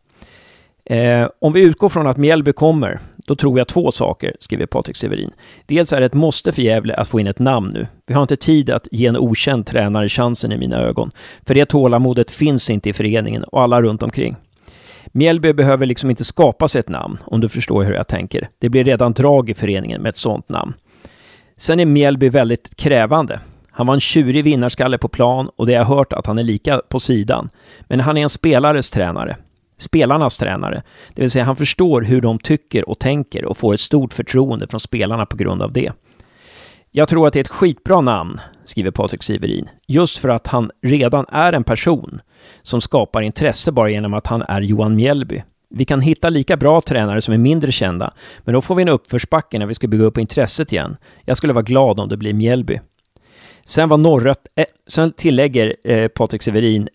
Eh, 0.89 1.27
om 1.41 1.53
vi 1.53 1.65
utgår 1.65 1.89
från 1.89 2.08
att 2.08 2.17
Mjällby 2.17 2.53
kommer, 2.53 3.00
då 3.15 3.36
tror 3.36 3.58
jag 3.58 3.67
två 3.67 3.91
saker, 3.91 4.36
skriver 4.39 4.65
Patrik 4.65 4.98
Severin. 4.98 5.32
Dels 5.65 5.94
är 5.94 6.00
det 6.00 6.06
ett 6.06 6.13
måste 6.13 6.51
för 6.51 6.62
Gävle 6.62 6.96
att 6.96 7.08
få 7.08 7.20
in 7.20 7.27
ett 7.27 7.39
namn 7.39 7.72
nu. 7.74 7.88
Vi 8.08 8.13
har 8.13 8.22
inte 8.22 8.36
tid 8.36 8.70
att 8.70 8.88
ge 8.91 9.08
en 9.08 9.17
okänd 9.17 9.65
tränare 9.65 10.10
chansen 10.10 10.51
i 10.51 10.58
mina 10.58 10.77
ögon. 10.77 11.12
För 11.46 11.56
det 11.56 11.65
tålamodet 11.65 12.32
finns 12.32 12.70
inte 12.70 12.89
i 12.89 12.94
föreningen 12.94 13.44
och 13.44 13.62
alla 13.62 13.82
runt 13.82 14.03
omkring. 14.03 14.36
Mjällby 15.12 15.53
behöver 15.53 15.86
liksom 15.86 16.10
inte 16.10 16.24
skapa 16.24 16.67
sig 16.67 16.79
ett 16.79 16.89
namn, 16.89 17.17
om 17.24 17.41
du 17.41 17.50
förstår 17.50 17.84
hur 17.84 17.94
jag 17.94 18.08
tänker. 18.08 18.50
Det 18.60 18.70
blir 18.70 18.84
redan 18.84 19.13
drag 19.13 19.50
i 19.50 19.53
föreningen 19.53 20.01
med 20.01 20.10
ett 20.10 20.17
sånt 20.17 20.50
namn. 20.50 20.74
Sen 21.58 21.79
är 21.79 21.86
Mjällby 21.86 22.29
väldigt 22.29 22.75
krävande. 22.75 23.39
Han 23.72 23.88
var 23.88 23.94
en 23.94 24.00
tjurig 24.00 24.44
vinnarskalle 24.44 24.98
på 24.98 25.08
plan 25.08 25.50
och 25.56 25.65
det 25.65 25.74
har 25.74 25.79
jag 25.79 25.86
hört 25.86 26.13
att 26.13 26.25
han 26.25 26.39
är 26.39 26.44
lika 26.44 26.82
på 26.89 27.00
sidan. 27.00 27.50
Men 27.88 28.00
han 28.00 28.17
är 28.17 28.22
en 28.22 28.29
spelares 28.29 28.91
tränare 28.91 29.38
spelarnas 29.77 30.38
tränare. 30.38 30.84
Det 31.13 31.22
vill 31.22 31.31
säga 31.31 31.46
han 31.46 31.55
förstår 31.55 32.01
hur 32.01 32.22
de 32.22 32.39
tycker 32.39 32.89
och 32.89 33.00
tänker 33.00 33.46
och 33.46 33.57
får 33.57 33.74
ett 33.74 33.79
stort 33.79 34.13
förtroende 34.13 34.67
från 34.67 34.79
spelarna 34.79 35.25
på 35.25 35.38
grund 35.38 35.62
av 35.62 35.74
det. 35.74 35.91
Jag 36.91 37.07
tror 37.07 37.27
att 37.27 37.34
det 37.34 37.39
är 37.39 37.41
ett 37.41 37.48
skitbra 37.48 38.01
namn, 38.01 38.39
skriver 38.65 38.91
Patrik 38.91 39.24
Siverin, 39.24 39.69
just 39.88 40.17
för 40.17 40.29
att 40.29 40.48
han 40.48 40.72
redan 40.81 41.25
är 41.31 41.53
en 41.53 41.63
person 41.63 42.22
som 42.63 42.81
skapar 42.81 43.22
intresse 43.22 43.72
bara 43.72 43.89
genom 43.89 44.13
att 44.13 44.27
han 44.27 44.41
är 44.41 44.62
Johan 44.62 44.96
Mjällby. 44.96 45.43
Vi 45.69 45.86
kan 45.86 46.01
hitta 46.01 46.29
lika 46.29 46.57
bra 46.57 46.81
tränare 46.81 47.22
som 47.22 47.34
är 47.34 47.38
mindre 47.38 47.72
kända, 47.72 48.13
men 48.39 48.53
då 48.53 48.62
får 48.62 48.75
vi 48.75 48.81
en 48.81 48.89
uppförsbacke 48.89 49.60
när 49.60 49.65
vi 49.65 49.74
ska 49.74 49.88
bygga 49.88 50.05
upp 50.05 50.17
intresset 50.17 50.72
igen. 50.72 50.98
Jag 51.25 51.38
skulle 51.38 51.53
vara 51.53 51.63
glad 51.63 52.00
om 52.00 52.10
det 52.10 52.17
blir 52.17 52.34
Mjällby. 52.34 52.79
Sen, 53.65 53.89
var 53.89 53.98
norrött, 53.98 54.48
eh, 54.55 54.65
sen 54.88 55.12
tillägger 55.12 55.75
eh, 55.84 56.07
Patrik 56.07 56.41
Severin 56.41 56.89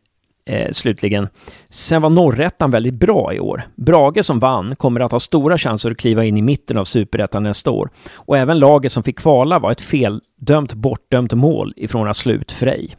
eh, 0.45 0.71
slutligen. 0.73 1.29
Sen 1.69 2.03
var 2.03 2.11
norrättan 2.11 2.71
väldigt 2.71 2.95
bra 2.95 3.35
i 3.35 3.41
år. 3.41 3.63
Brage 3.77 4.25
som 4.25 4.39
vann 4.39 4.77
kommer 4.77 5.01
att 5.01 5.13
ha 5.13 5.21
stora 5.21 5.59
chanser 5.59 5.91
att 5.91 5.97
kliva 5.97 6.25
in 6.25 6.37
i 6.37 6.43
mitten 6.43 6.79
av 6.79 6.85
superettan 6.85 7.43
nästa 7.43 7.71
år. 7.71 7.91
Och 8.15 8.39
även 8.39 8.59
laget 8.59 8.93
som 8.93 9.03
fick 9.03 9.19
kvala 9.19 9.59
var 9.59 9.73
ett 9.73 9.81
feldömt, 9.81 10.75
bortdömt 10.75 11.33
mål 11.33 11.75
ifrån 11.77 12.09
att 12.09 12.17
slå 12.17 12.33
ut 12.33 12.53
Frej. 12.53 12.97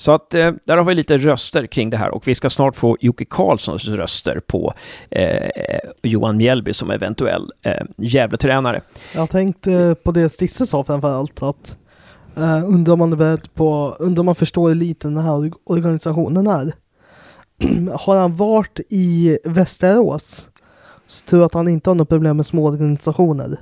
Så 0.00 0.12
att 0.12 0.34
eh, 0.34 0.52
där 0.64 0.76
har 0.76 0.84
vi 0.84 0.94
lite 0.94 1.16
röster 1.16 1.66
kring 1.66 1.90
det 1.90 1.96
här 1.96 2.10
och 2.10 2.28
vi 2.28 2.34
ska 2.34 2.50
snart 2.50 2.76
få 2.76 2.96
Jocke 3.00 3.24
Karlssons 3.24 3.88
röster 3.88 4.40
på 4.46 4.74
eh, 5.10 5.50
Johan 6.02 6.36
Mjällby 6.36 6.72
som 6.72 6.90
eventuell 6.90 7.46
eh, 7.62 7.72
Gävletränare. 7.96 8.80
Jag 9.14 9.30
tänkte 9.30 9.96
på 10.04 10.12
det 10.12 10.28
Stisse 10.28 10.66
sa 10.66 10.84
framförallt 10.84 11.42
att 11.42 11.76
Uh, 12.38 12.64
undrar 12.64 12.92
om 12.92 12.98
man 12.98 13.12
är 13.12 13.16
beredd 13.16 13.54
på, 13.54 13.96
undrar 13.98 14.20
om 14.20 14.26
man 14.26 14.34
förstår 14.34 14.68
hur 14.68 14.74
liten 14.74 15.14
den 15.14 15.24
här 15.24 15.52
organisationen 15.64 16.46
är. 16.46 16.72
har 17.98 18.18
han 18.18 18.36
varit 18.36 18.80
i 18.88 19.38
Västerås 19.44 20.48
så 21.06 21.26
tror 21.26 21.40
jag 21.40 21.46
att 21.46 21.54
han 21.54 21.68
inte 21.68 21.90
har 21.90 21.94
något 21.94 22.08
problem 22.08 22.36
med 22.36 22.46
små 22.46 22.66
organisationer. 22.66 23.60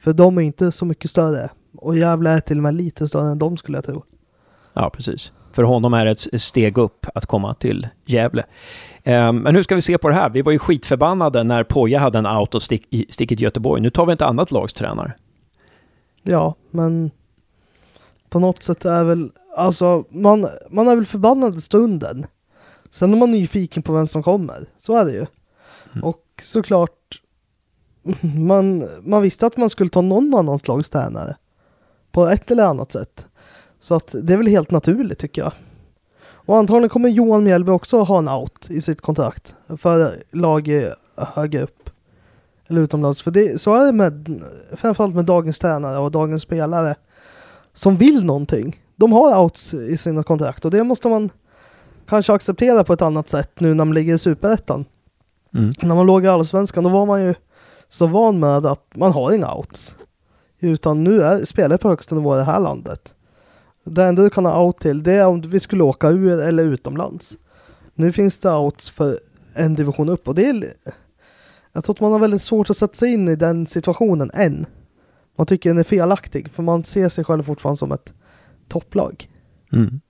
För 0.00 0.12
de 0.12 0.38
är 0.38 0.42
inte 0.42 0.72
så 0.72 0.84
mycket 0.84 1.10
större. 1.10 1.50
Och 1.76 1.96
Gävle 1.96 2.30
är 2.30 2.40
till 2.40 2.56
och 2.56 2.62
med 2.62 2.76
lite 2.76 3.08
större 3.08 3.30
än 3.30 3.38
de 3.38 3.56
skulle 3.56 3.78
jag 3.78 3.84
tro. 3.84 4.04
Ja, 4.72 4.90
precis. 4.90 5.32
För 5.52 5.62
honom 5.62 5.94
är 5.94 6.04
det 6.04 6.10
ett 6.10 6.40
steg 6.40 6.78
upp 6.78 7.06
att 7.14 7.26
komma 7.26 7.54
till 7.54 7.88
Gävle. 8.06 8.44
Um, 9.04 9.38
men 9.38 9.54
hur 9.54 9.62
ska 9.62 9.74
vi 9.74 9.82
se 9.82 9.98
på 9.98 10.08
det 10.08 10.14
här? 10.14 10.30
Vi 10.30 10.42
var 10.42 10.52
ju 10.52 10.58
skitförbannade 10.58 11.44
när 11.44 11.64
Poja 11.64 11.98
hade 11.98 12.18
en 12.18 12.26
out 12.26 12.54
och 12.54 12.62
stick, 12.62 12.86
stick 13.08 13.32
i 13.32 13.34
Göteborg. 13.34 13.82
Nu 13.82 13.90
tar 13.90 14.06
vi 14.06 14.12
ett 14.12 14.22
annat 14.22 14.50
lags 14.50 14.72
tränare. 14.72 15.12
Ja, 16.22 16.54
men 16.70 17.10
på 18.28 18.38
något 18.38 18.62
sätt 18.62 18.84
är 18.84 19.04
väl, 19.04 19.32
alltså 19.56 20.04
man, 20.10 20.48
man 20.70 20.88
är 20.88 20.96
väl 20.96 21.06
förbannad 21.06 21.56
i 21.56 21.60
stunden. 21.60 22.26
Sen 22.90 23.12
är 23.12 23.16
man 23.16 23.30
nyfiken 23.30 23.82
på 23.82 23.92
vem 23.92 24.08
som 24.08 24.22
kommer, 24.22 24.68
så 24.76 24.96
är 24.96 25.04
det 25.04 25.12
ju. 25.12 25.26
Mm. 25.92 26.04
Och 26.04 26.24
såklart, 26.42 27.22
man, 28.36 28.88
man 29.02 29.22
visste 29.22 29.46
att 29.46 29.56
man 29.56 29.70
skulle 29.70 29.90
ta 29.90 30.00
någon 30.00 30.34
annan 30.34 30.58
slags 30.58 30.90
tränare. 30.90 31.36
På 32.12 32.28
ett 32.28 32.50
eller 32.50 32.64
annat 32.64 32.92
sätt. 32.92 33.26
Så 33.80 33.94
att 33.94 34.14
det 34.22 34.32
är 34.32 34.36
väl 34.36 34.46
helt 34.46 34.70
naturligt 34.70 35.18
tycker 35.18 35.42
jag. 35.42 35.52
Och 36.48 36.56
antagligen 36.56 36.88
kommer 36.88 37.08
Johan 37.08 37.44
Mjällby 37.44 37.72
också 37.72 38.00
ha 38.02 38.18
en 38.18 38.28
out 38.28 38.70
i 38.70 38.80
sitt 38.80 39.00
kontrakt 39.00 39.54
för 39.76 40.22
lag 40.30 40.68
högre 41.16 41.62
upp. 41.62 41.90
Eller 42.66 42.80
utomlands. 42.80 43.22
För 43.22 43.30
det, 43.30 43.60
så 43.60 43.74
är 43.74 43.86
det 43.86 43.92
med, 43.92 44.42
framförallt 44.76 45.14
med 45.14 45.24
dagens 45.24 45.58
tränare 45.58 45.98
och 45.98 46.10
dagens 46.10 46.42
spelare 46.42 46.94
som 47.78 47.96
vill 47.96 48.24
någonting. 48.24 48.82
De 48.96 49.12
har 49.12 49.38
outs 49.42 49.74
i 49.74 49.96
sina 49.96 50.22
kontrakt 50.22 50.64
och 50.64 50.70
det 50.70 50.84
måste 50.84 51.08
man 51.08 51.30
kanske 52.06 52.32
acceptera 52.32 52.84
på 52.84 52.92
ett 52.92 53.02
annat 53.02 53.28
sätt 53.28 53.60
nu 53.60 53.74
när 53.74 53.84
man 53.84 53.94
ligger 53.94 54.14
i 54.14 54.18
superettan. 54.18 54.84
Mm. 55.54 55.72
När 55.82 55.94
man 55.94 56.06
låg 56.06 56.24
i 56.24 56.28
allsvenskan 56.28 56.84
då 56.84 56.90
var 56.90 57.06
man 57.06 57.24
ju 57.24 57.34
så 57.88 58.06
van 58.06 58.40
med 58.40 58.66
att 58.66 58.84
man 58.94 59.12
har 59.12 59.32
inga 59.32 59.54
outs. 59.54 59.96
Utan 60.60 61.04
nu 61.04 61.22
är, 61.22 61.44
spelar 61.44 61.76
på 61.76 61.88
högsta 61.88 62.14
nivå 62.14 62.34
i 62.34 62.38
det 62.38 62.44
här 62.44 62.60
landet. 62.60 63.14
Det 63.84 64.04
enda 64.04 64.22
du 64.22 64.30
kan 64.30 64.44
ha 64.44 64.64
out 64.64 64.78
till 64.78 65.02
det 65.02 65.12
är 65.12 65.26
om 65.26 65.40
vi 65.40 65.60
skulle 65.60 65.82
åka 65.82 66.08
ur 66.08 66.40
eller 66.40 66.64
utomlands. 66.64 67.36
Nu 67.94 68.12
finns 68.12 68.38
det 68.38 68.52
outs 68.52 68.90
för 68.90 69.18
en 69.54 69.74
division 69.74 70.08
upp 70.08 70.28
och 70.28 70.34
det 70.34 70.46
är... 70.46 70.72
Jag 71.72 71.84
tror 71.84 71.94
att 71.94 72.00
man 72.00 72.12
har 72.12 72.18
väldigt 72.18 72.42
svårt 72.42 72.70
att 72.70 72.76
sätta 72.76 72.94
sig 72.94 73.12
in 73.12 73.28
i 73.28 73.36
den 73.36 73.66
situationen 73.66 74.30
än. 74.34 74.66
Man 75.38 75.46
tycker 75.46 75.70
den 75.70 75.78
är 75.78 75.84
felaktig 75.84 76.50
för 76.50 76.62
man 76.62 76.84
ser 76.84 77.08
sig 77.08 77.24
själv 77.24 77.42
fortfarande 77.42 77.76
som 77.76 77.92
ett 77.92 78.12
topplag. 78.68 79.28
Mm. 79.72 80.00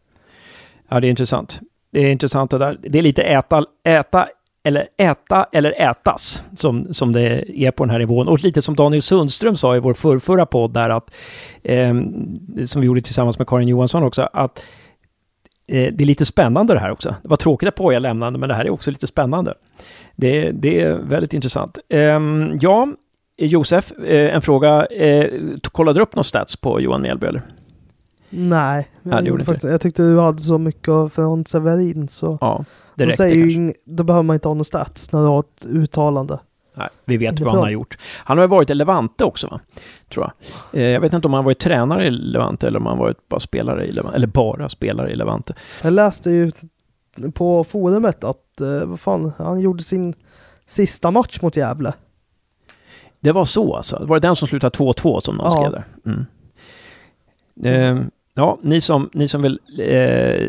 Ja, 0.89 1.01
det 1.01 1.07
är 1.07 1.11
intressant. 1.11 1.61
Det 1.91 2.01
är 2.01 2.13
intressant 2.13 2.51
det 2.51 2.59
där. 2.59 2.79
Det 2.83 2.99
är 2.99 3.03
lite 3.03 3.23
äta, 3.23 3.65
äta 3.85 4.29
eller 4.65 4.89
äta 4.99 5.47
eller 5.53 5.91
ätas 5.91 6.45
som, 6.57 6.95
som 6.95 7.13
det 7.13 7.51
är 7.67 7.71
på 7.71 7.85
den 7.85 7.91
här 7.91 7.99
nivån. 7.99 8.29
Och 8.29 8.45
lite 8.45 8.63
som 8.63 8.77
Daniel 8.77 9.03
Sundström 9.03 9.57
sa 9.57 9.77
i 9.77 9.81
vår 9.81 9.95
förrförra 9.95 10.47
podd 10.47 10.73
där 10.73 10.91
att, 10.91 11.15
eh, 11.63 11.95
som 12.65 12.81
vi 12.81 12.87
gjorde 12.87 13.01
tillsammans 13.01 13.39
med 13.39 13.49
Karin 13.49 13.69
Johansson 13.69 14.03
också, 14.03 14.29
att 14.33 14.59
eh, 15.67 15.93
det 15.95 16.05
är 16.05 16.07
lite 16.07 16.25
spännande 16.25 16.75
det 16.75 16.81
här 16.81 16.91
också. 16.91 17.15
Det 17.23 17.29
var 17.29 17.37
tråkigt 17.37 17.69
att 17.69 17.75
Poja 17.75 17.99
lämnade, 17.99 18.39
men 18.39 18.49
det 18.49 18.55
här 18.55 18.65
är 18.65 18.71
också 18.71 18.91
lite 18.91 19.07
spännande. 19.07 19.55
Det, 20.17 20.51
det 20.51 20.81
är 20.81 20.95
väldigt 20.95 21.35
intressant. 21.35 21.79
Eh, 21.89 22.21
ja, 22.61 22.89
Josef, 23.39 23.93
eh, 23.93 24.35
en 24.35 24.43
fråga. 24.43 24.87
Eh, 24.87 25.31
kollade 25.73 25.99
du 25.99 26.03
upp 26.03 26.15
någon 26.15 26.25
stats 26.25 26.57
på 26.57 26.81
Johan 26.81 27.03
Mjällby 27.03 27.27
eller? 27.27 27.43
Nej, 28.31 28.89
jag, 29.03 29.27
ja, 29.29 29.45
faktiskt, 29.45 29.71
jag 29.71 29.81
tyckte 29.81 30.03
du 30.03 30.21
hade 30.21 30.39
så 30.39 30.59
mycket 30.59 31.13
från 31.13 31.45
Severin 31.47 32.09
så 32.09 32.39
ja, 32.41 32.65
det 32.95 33.05
då, 33.05 33.11
säger 33.11 33.73
då 33.85 34.05
behöver 34.05 34.23
man 34.23 34.35
inte 34.35 34.49
ha 34.49 34.55
någon 34.55 34.65
stats 34.65 35.13
när 35.13 35.21
du 35.21 35.27
har 35.27 35.41
ett 35.41 35.67
uttalande. 35.67 36.39
Nej, 36.75 36.89
vi 37.05 37.17
vet 37.17 37.41
vad 37.41 37.55
han 37.55 37.63
har 37.63 37.71
gjort. 37.71 37.99
Han 38.25 38.39
har 38.39 38.47
varit 38.47 38.71
i 38.71 38.75
Levante 38.75 39.25
också, 39.25 39.47
va? 39.47 39.61
tror 40.09 40.31
jag. 40.73 40.81
Eh, 40.81 40.89
jag 40.89 41.01
vet 41.01 41.13
inte 41.13 41.29
om 41.29 41.35
han 41.35 41.45
varit 41.45 41.59
tränare 41.59 42.07
i 42.07 42.11
Levante 42.11 42.67
eller 42.67 42.79
om 42.79 42.87
han 42.87 42.99
varit 42.99 43.29
bara 43.29 43.41
spelare 43.41 43.87
i 43.87 43.93
Levante, 43.93 44.17
eller 44.17 44.27
bara 44.27 44.69
spelare 44.69 45.11
i 45.11 45.17
Levante. 45.17 45.55
Jag 45.83 45.93
läste 45.93 46.31
ju 46.31 46.51
på 47.35 47.65
forumet 47.65 48.25
att, 48.25 48.61
vad 48.85 49.01
fan, 49.01 49.33
han 49.39 49.61
gjorde 49.61 49.83
sin 49.83 50.15
sista 50.67 51.11
match 51.11 51.39
mot 51.43 51.57
Gävle. 51.57 51.93
Det 53.21 53.33
var 53.33 53.45
så 53.45 53.77
alltså? 53.77 54.05
Var 54.07 54.21
det 54.21 54.29
den 54.29 54.37
som 54.37 54.49
slutade 54.49 54.79
2-2 54.79 55.21
som 55.21 55.35
någon 55.35 55.45
ja. 55.45 55.51
skrev 55.51 55.73
där? 55.73 55.85
Mm. 56.07 56.27
Eh, 57.65 58.07
ja, 58.35 58.59
ni 58.63 58.81
som, 58.81 59.11
ni 59.13 59.29
som 59.29 59.43
vill 59.43 59.61
eh, 59.79 60.49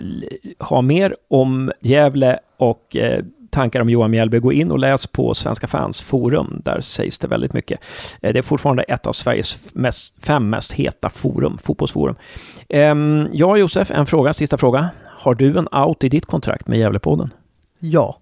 ha 0.60 0.82
mer 0.82 1.16
om 1.28 1.72
Gävle 1.82 2.40
och 2.58 2.96
eh, 2.96 3.24
tankar 3.50 3.82
om 3.82 3.90
Johan 3.90 4.12
Mjällby, 4.12 4.40
gå 4.40 4.54
in 4.54 4.72
och 4.72 4.80
läs 4.80 5.08
på 5.08 5.34
Svenska 5.34 5.68
fans 5.68 6.02
forum. 6.02 6.62
Där 6.66 6.82
sägs 6.82 7.20
det 7.20 7.28
väldigt 7.28 7.54
mycket. 7.54 7.80
Eh, 8.22 8.34
det 8.34 8.40
är 8.40 8.44
fortfarande 8.44 8.84
ett 8.84 9.08
av 9.08 9.14
Sveriges 9.14 9.76
mest, 9.76 10.26
fem 10.26 10.50
mest 10.50 10.74
heta 10.74 11.10
forum, 11.10 11.58
fotbollsforum. 11.58 12.16
Ehm, 12.70 13.28
ja, 13.32 13.58
Josef, 13.58 13.92
en 13.92 14.06
fråga, 14.06 14.34
sista 14.34 14.58
fråga. 14.58 14.90
Har 15.06 15.36
du 15.36 15.58
en 15.58 15.68
out 15.72 16.04
i 16.04 16.10
ditt 16.10 16.26
kontrakt 16.26 16.68
med 16.68 16.80
Gävlepodden? 16.80 17.34
Ja. 17.80 18.18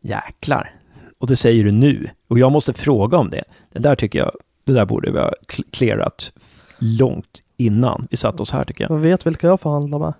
Jäklar. 0.00 0.77
Och 1.18 1.26
det 1.26 1.36
säger 1.36 1.64
du 1.64 1.72
nu. 1.72 2.10
Och 2.28 2.38
jag 2.38 2.52
måste 2.52 2.72
fråga 2.72 3.18
om 3.18 3.30
det. 3.30 3.44
Det 3.72 3.78
där 3.78 3.94
tycker 3.94 4.18
jag, 4.18 4.32
det 4.64 4.72
där 4.72 4.84
borde 4.84 5.10
vi 5.10 5.18
ha 5.18 5.32
clearat 5.70 6.32
långt 6.78 7.40
innan 7.56 8.06
vi 8.10 8.16
satt 8.16 8.40
oss 8.40 8.52
här 8.52 8.64
tycker 8.64 8.84
jag. 8.84 8.90
Jag 8.90 8.98
vet 8.98 9.26
vilka 9.26 9.46
jag 9.46 9.60
förhandlar 9.60 9.98
med. 9.98 10.14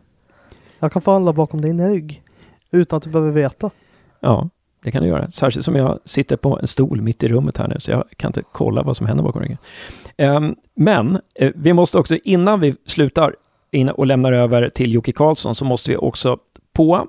Jag 0.79 0.93
kan 0.93 1.03
förhandla 1.03 1.33
bakom 1.33 1.61
din 1.61 1.91
rygg. 1.91 2.23
Utan 2.71 2.97
att 2.97 3.03
du 3.03 3.11
behöver 3.11 3.33
veta. 3.33 3.71
Ja. 4.21 4.49
Det 4.85 4.91
kan 4.91 5.03
du 5.03 5.09
göra. 5.09 5.31
Särskilt 5.31 5.65
som 5.65 5.77
jag 5.77 5.99
sitter 6.05 6.37
på 6.37 6.59
en 6.59 6.67
stol 6.67 7.01
mitt 7.01 7.25
i 7.25 7.29
rummet 7.29 7.59
här 7.59 7.69
nu, 7.69 7.77
så 7.79 7.91
jag 7.91 8.05
kan 8.17 8.29
inte 8.29 8.43
kolla 8.53 8.83
vad 8.83 8.97
som 8.97 9.07
händer 9.07 9.25
bakom 9.25 9.43
ryggen. 9.43 9.59
Um, 10.19 10.57
men 10.75 11.21
uh, 11.43 11.51
vi 11.55 11.73
måste 11.73 11.99
också, 11.99 12.17
innan 12.25 12.61
vi 12.61 12.75
slutar 12.87 13.35
och 13.95 14.07
lämnar 14.07 14.33
över 14.33 14.69
till 14.69 14.93
Jocke 14.95 15.13
Karlsson, 15.13 15.55
så 15.55 15.65
måste 15.65 15.91
vi 15.91 15.97
också 15.97 16.39
på 16.73 17.09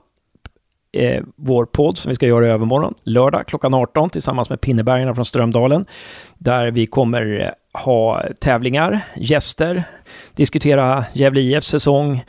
eh, 0.92 1.24
vår 1.36 1.66
podd 1.66 1.98
som 1.98 2.10
vi 2.10 2.16
ska 2.16 2.28
göra 2.28 2.48
i 2.48 2.50
övermorgon, 2.50 2.94
lördag 3.04 3.48
klockan 3.48 3.74
18 3.74 4.10
tillsammans 4.10 4.50
med 4.50 4.62
Pinnebergarna 4.62 5.16
från 5.16 5.26
Strömdalen. 5.26 5.86
Där 6.38 6.72
vi 6.72 6.86
kommer 6.86 7.40
eh, 7.42 7.82
ha 7.84 8.24
tävlingar, 8.40 9.00
gäster, 9.16 9.84
diskutera 10.36 11.06
Gävle 11.14 11.42
IFs 11.42 11.68
säsong 11.68 12.24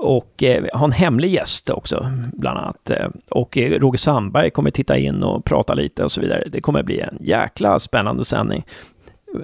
och 0.00 0.42
eh, 0.42 0.64
ha 0.72 0.84
en 0.84 0.92
hemlig 0.92 1.30
gäst 1.30 1.70
också, 1.70 2.10
bland 2.32 2.58
annat. 2.58 2.90
Eh, 2.90 3.08
och 3.30 3.58
eh, 3.58 3.70
Roger 3.70 3.98
Sandberg 3.98 4.50
kommer 4.50 4.70
titta 4.70 4.98
in 4.98 5.22
och 5.22 5.44
prata 5.44 5.74
lite 5.74 6.04
och 6.04 6.12
så 6.12 6.20
vidare. 6.20 6.48
Det 6.52 6.60
kommer 6.60 6.82
bli 6.82 7.00
en 7.00 7.18
jäkla 7.20 7.78
spännande 7.78 8.24
sändning. 8.24 8.64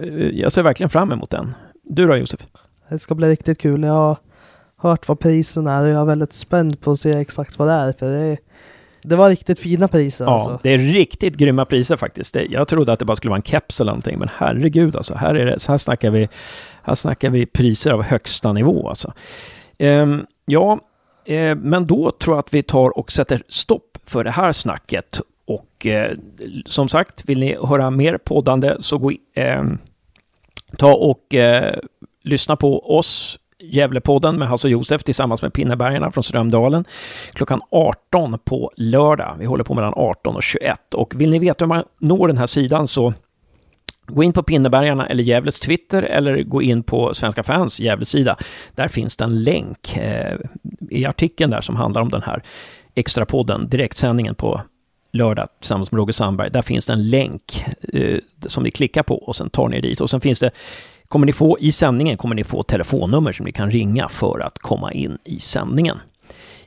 Eh, 0.03 0.09
jag 0.15 0.53
ser 0.53 0.63
verkligen 0.63 0.91
fram 0.91 1.13
emot 1.13 1.31
den. 1.31 1.55
Du 1.83 2.07
då 2.07 2.17
Josef? 2.17 2.41
Det 2.89 2.99
ska 2.99 3.15
bli 3.15 3.29
riktigt 3.29 3.61
kul. 3.61 3.83
Jag 3.83 4.17
hört 4.89 5.09
vad 5.09 5.21
priserna 5.21 5.75
är 5.75 5.83
och 5.83 5.89
jag 5.89 6.01
är 6.01 6.05
väldigt 6.05 6.33
spänd 6.33 6.81
på 6.81 6.91
att 6.91 7.01
se 7.01 7.13
exakt 7.13 7.59
vad 7.59 7.69
det 7.69 7.75
är. 7.75 7.93
För 7.93 8.07
det, 8.07 8.25
är, 8.25 8.39
det 9.03 9.17
var 9.17 9.29
riktigt 9.29 9.61
fina 9.61 9.89
priser. 9.89 10.25
Ja, 10.25 10.35
alltså. 10.35 10.59
det 10.63 10.71
är 10.71 10.79
riktigt 10.79 11.37
grymma 11.37 11.65
priser 11.65 11.97
faktiskt. 11.97 12.35
Det, 12.35 12.45
jag 12.45 12.69
trodde 12.69 12.93
att 12.93 12.99
det 12.99 13.05
bara 13.05 13.17
skulle 13.17 13.31
vara 13.31 13.39
en 13.39 13.43
keps 13.43 13.81
eller 13.81 13.93
någonting, 13.93 14.19
men 14.19 14.29
herregud 14.37 14.97
alltså. 14.97 15.15
Här, 15.15 15.35
är 15.35 15.47
det, 15.47 15.59
så 15.59 15.73
här, 15.73 15.79
snackar 15.79 16.11
vi, 16.11 16.29
här 16.83 16.95
snackar 16.95 17.31
vi 17.31 17.47
priser 17.47 17.91
av 17.91 18.03
högsta 18.03 18.53
nivå 18.53 18.89
alltså. 18.89 19.13
Um, 19.79 20.27
ja, 20.45 20.81
eh, 21.25 21.57
men 21.57 21.87
då 21.87 22.11
tror 22.11 22.37
jag 22.37 22.41
att 22.41 22.55
vi 22.55 22.63
tar 22.63 22.99
och 22.99 23.13
sätter 23.13 23.43
stopp 23.49 23.99
för 24.07 24.25
det 24.25 24.31
här 24.31 24.53
snacket. 24.53 25.21
Och 25.47 25.87
eh, 25.87 26.17
som 26.67 26.89
sagt, 26.89 27.29
vill 27.29 27.41
ni 27.41 27.57
höra 27.63 27.91
mer 27.91 28.19
poddande 28.19 28.77
så 28.81 28.99
gå 28.99 29.13
in, 29.13 29.19
eh, 29.35 29.63
ta 30.79 30.95
och 30.95 31.35
eh, 31.35 31.79
lyssna 32.23 32.57
på 32.57 32.97
oss 32.99 33.39
Gävlepodden 33.73 34.39
med 34.39 34.49
Hasse 34.49 34.69
och 34.69 34.73
Josef 34.73 35.03
tillsammans 35.03 35.43
med 35.43 35.53
Pinnebergarna 35.53 36.11
från 36.11 36.25
Strömdalen 36.25 36.85
klockan 37.33 37.61
18 37.71 38.39
på 38.45 38.71
lördag. 38.77 39.37
Vi 39.39 39.47
håller 39.47 39.65
på 39.65 39.75
mellan 39.75 39.93
18 39.97 40.37
och 40.37 40.43
21 40.43 40.95
och 40.95 41.21
vill 41.21 41.31
ni 41.31 41.39
veta 41.39 41.65
hur 41.65 41.69
man 41.69 41.85
når 42.01 42.29
den 42.29 42.39
här 42.39 42.47
sidan 42.47 42.87
så 42.87 43.15
Gå 44.07 44.23
in 44.23 44.33
på 44.33 44.43
Pinnebergarna 44.43 45.07
eller 45.07 45.25
Gävles 45.25 45.61
Twitter 45.61 46.03
eller 46.03 46.43
gå 46.43 46.63
in 46.63 46.83
på 46.83 47.15
Svenska 47.15 47.43
fans 47.43 47.81
Gävles 47.81 48.09
sida. 48.09 48.37
Där 48.75 48.89
finns 48.89 49.17
det 49.17 49.25
en 49.25 49.43
länk 49.43 49.97
eh, 49.97 50.37
i 50.91 51.07
artikeln 51.07 51.51
där 51.51 51.61
som 51.61 51.77
handlar 51.77 52.03
om 52.03 52.09
den 52.09 52.23
här 52.23 52.43
extrapodden, 52.95 53.69
direktsändningen 53.69 54.35
på 54.35 54.63
lördag 55.13 55.49
tillsammans 55.61 55.93
med 55.93 55.99
Roger 55.99 56.13
Sandberg. 56.13 56.51
Där 56.51 56.63
finns 56.63 56.87
det 56.87 56.93
en 56.93 57.09
länk 57.09 57.65
eh, 57.93 58.19
som 58.47 58.63
ni 58.63 58.71
klickar 58.71 59.03
på 59.03 59.17
och 59.17 59.37
sen 59.37 59.51
tar 59.51 59.69
ni 59.69 59.81
dit. 59.81 60.01
Och 60.01 60.11
sen 60.11 60.21
finns 60.21 60.41
det 60.41 60.51
kommer 61.15 61.27
ni 61.27 61.33
få 61.33 61.59
i 61.59 61.73
sändningen 61.73 62.17
kommer 62.17 62.35
ni 62.35 62.45
få 62.45 62.63
telefonnummer 62.63 63.33
som 63.33 63.47
ni 63.47 63.53
kan 63.53 63.71
ringa 63.71 64.09
för 64.09 64.41
att 64.41 64.59
komma 64.59 64.93
in 64.93 65.19
i 65.25 65.41
sändningen. 65.41 65.99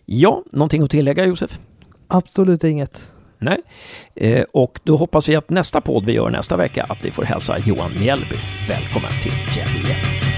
Ja, 0.06 0.44
någonting 0.52 0.84
att 0.84 0.92
tillägga 0.92 1.26
Josef? 1.26 1.60
Absolut 2.08 2.64
inget. 2.64 3.12
Nej, 3.40 3.62
eh, 4.16 4.44
och 4.54 4.80
då 4.84 4.98
hoppas 4.98 5.30
vi 5.30 5.36
att 5.36 5.50
nästa 5.50 5.82
podd 5.82 6.06
vi 6.06 6.14
gör 6.14 6.30
nästa 6.30 6.58
vecka 6.58 6.86
att 6.90 7.06
vi 7.06 7.12
får 7.12 7.24
hälsa 7.24 7.58
Johan 7.60 7.92
Mjällby 8.00 8.36
välkommen 8.68 9.12
till 9.22 9.34
Gävle 9.58 10.37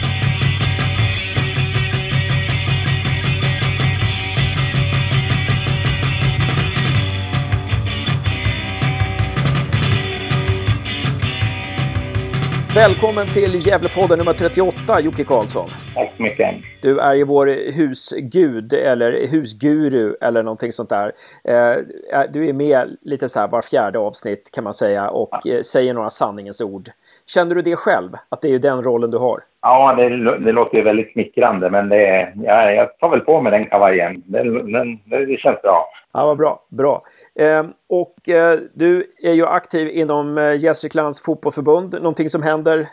Välkommen 12.86 13.26
till 13.26 13.68
Gävlepodden 13.68 14.18
nummer 14.18 14.34
38, 14.34 15.02
Jocke 15.02 15.24
Karlsson. 15.24 15.68
Tack 15.96 16.12
så 16.18 16.24
mycket. 16.24 16.56
Du 16.82 17.00
är 17.00 17.14
ju 17.14 17.24
vår 17.24 17.48
husgud 17.78 18.74
eller 18.74 19.28
husguru 19.32 20.16
eller 20.22 20.44
någonting 20.44 20.72
sånt 20.72 20.90
där. 20.90 21.12
Eh, 21.44 22.24
du 22.34 22.50
är 22.50 22.54
med 22.54 22.98
lite 23.02 23.30
så 23.30 23.40
här 23.40 23.48
var 23.48 23.62
fjärde 23.62 24.00
avsnitt 24.00 24.52
kan 24.56 24.64
man 24.64 24.74
säga 24.74 25.10
och 25.10 25.30
ja. 25.44 25.54
Eh, 25.54 25.62
säger 25.62 25.94
några 25.94 26.10
sanningens 26.10 26.62
ord. 26.62 26.90
Känner 27.28 27.56
du 27.56 27.62
det 27.62 27.76
själv? 27.76 28.12
Att 28.30 28.42
det 28.42 28.54
är 28.54 28.60
den 28.60 28.84
rollen 28.84 29.12
du 29.12 29.18
har? 29.18 29.40
Ja, 29.62 29.94
det, 29.94 30.10
det 30.46 30.52
låter 30.52 30.78
ju 30.78 30.84
väldigt 30.84 31.12
smickrande 31.12 31.70
men 31.70 31.90
det, 31.90 32.34
ja, 32.36 32.72
jag 32.72 32.98
tar 33.00 33.10
väl 33.10 33.20
på 33.20 33.42
mig 33.42 33.52
den 33.52 33.66
kavajen. 33.66 34.24
Det, 34.26 34.44
den, 34.72 35.00
det 35.06 35.40
känns 35.40 35.62
bra. 35.62 35.90
Ja, 36.14 36.26
vad 36.26 36.38
bra. 36.38 36.66
Bra. 36.70 37.04
Eh, 37.40 37.66
och 37.90 38.30
eh, 38.30 38.60
du 38.74 39.14
är 39.24 39.34
ju 39.34 39.46
aktiv 39.46 39.90
inom 39.90 40.38
eh, 40.38 40.64
Gästriklands 40.64 41.26
fotbollförbund. 41.26 41.94
Någonting 41.94 42.30
som 42.30 42.44
händer 42.44 42.88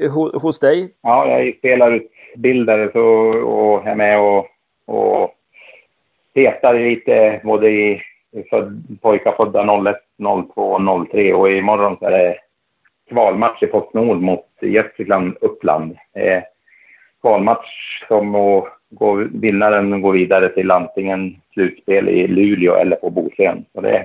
eh, 0.00 0.12
ho 0.12 0.38
hos 0.38 0.60
dig? 0.60 0.94
Ja, 1.02 1.28
jag 1.28 1.40
är 1.40 1.52
spelarutbildare 1.52 2.92
så, 2.92 3.04
och 3.44 3.86
är 3.86 3.94
med 3.94 4.20
och, 4.20 4.46
och 4.86 5.34
petar 6.34 6.74
lite 6.74 7.40
både 7.44 7.70
i 7.70 8.02
föd, 8.50 8.98
pojkar 9.02 9.32
födda 9.32 9.90
01, 9.90 9.96
02, 10.54 11.06
03 11.10 11.34
och 11.34 11.50
imorgon 11.50 11.96
så 11.98 12.06
är 12.06 12.10
det 12.10 12.36
kvalmatch 13.08 13.62
i 13.62 13.66
Postnord 13.66 14.20
mot 14.20 14.46
Gästrikland 14.60 15.36
Uppland. 15.40 15.96
Eh, 16.14 16.42
kvalmatch 17.20 18.04
som 18.08 18.34
och 18.34 18.68
går, 18.98 19.28
vinnaren 19.32 20.02
går 20.02 20.12
vidare 20.12 20.48
till 20.48 20.70
antingen 20.70 21.36
slutspel 21.52 22.08
i 22.08 22.28
Luleå 22.28 22.74
eller 22.74 22.96
på 22.96 23.10
Bosön. 23.10 23.64
Så 23.74 23.80
det, 23.80 24.04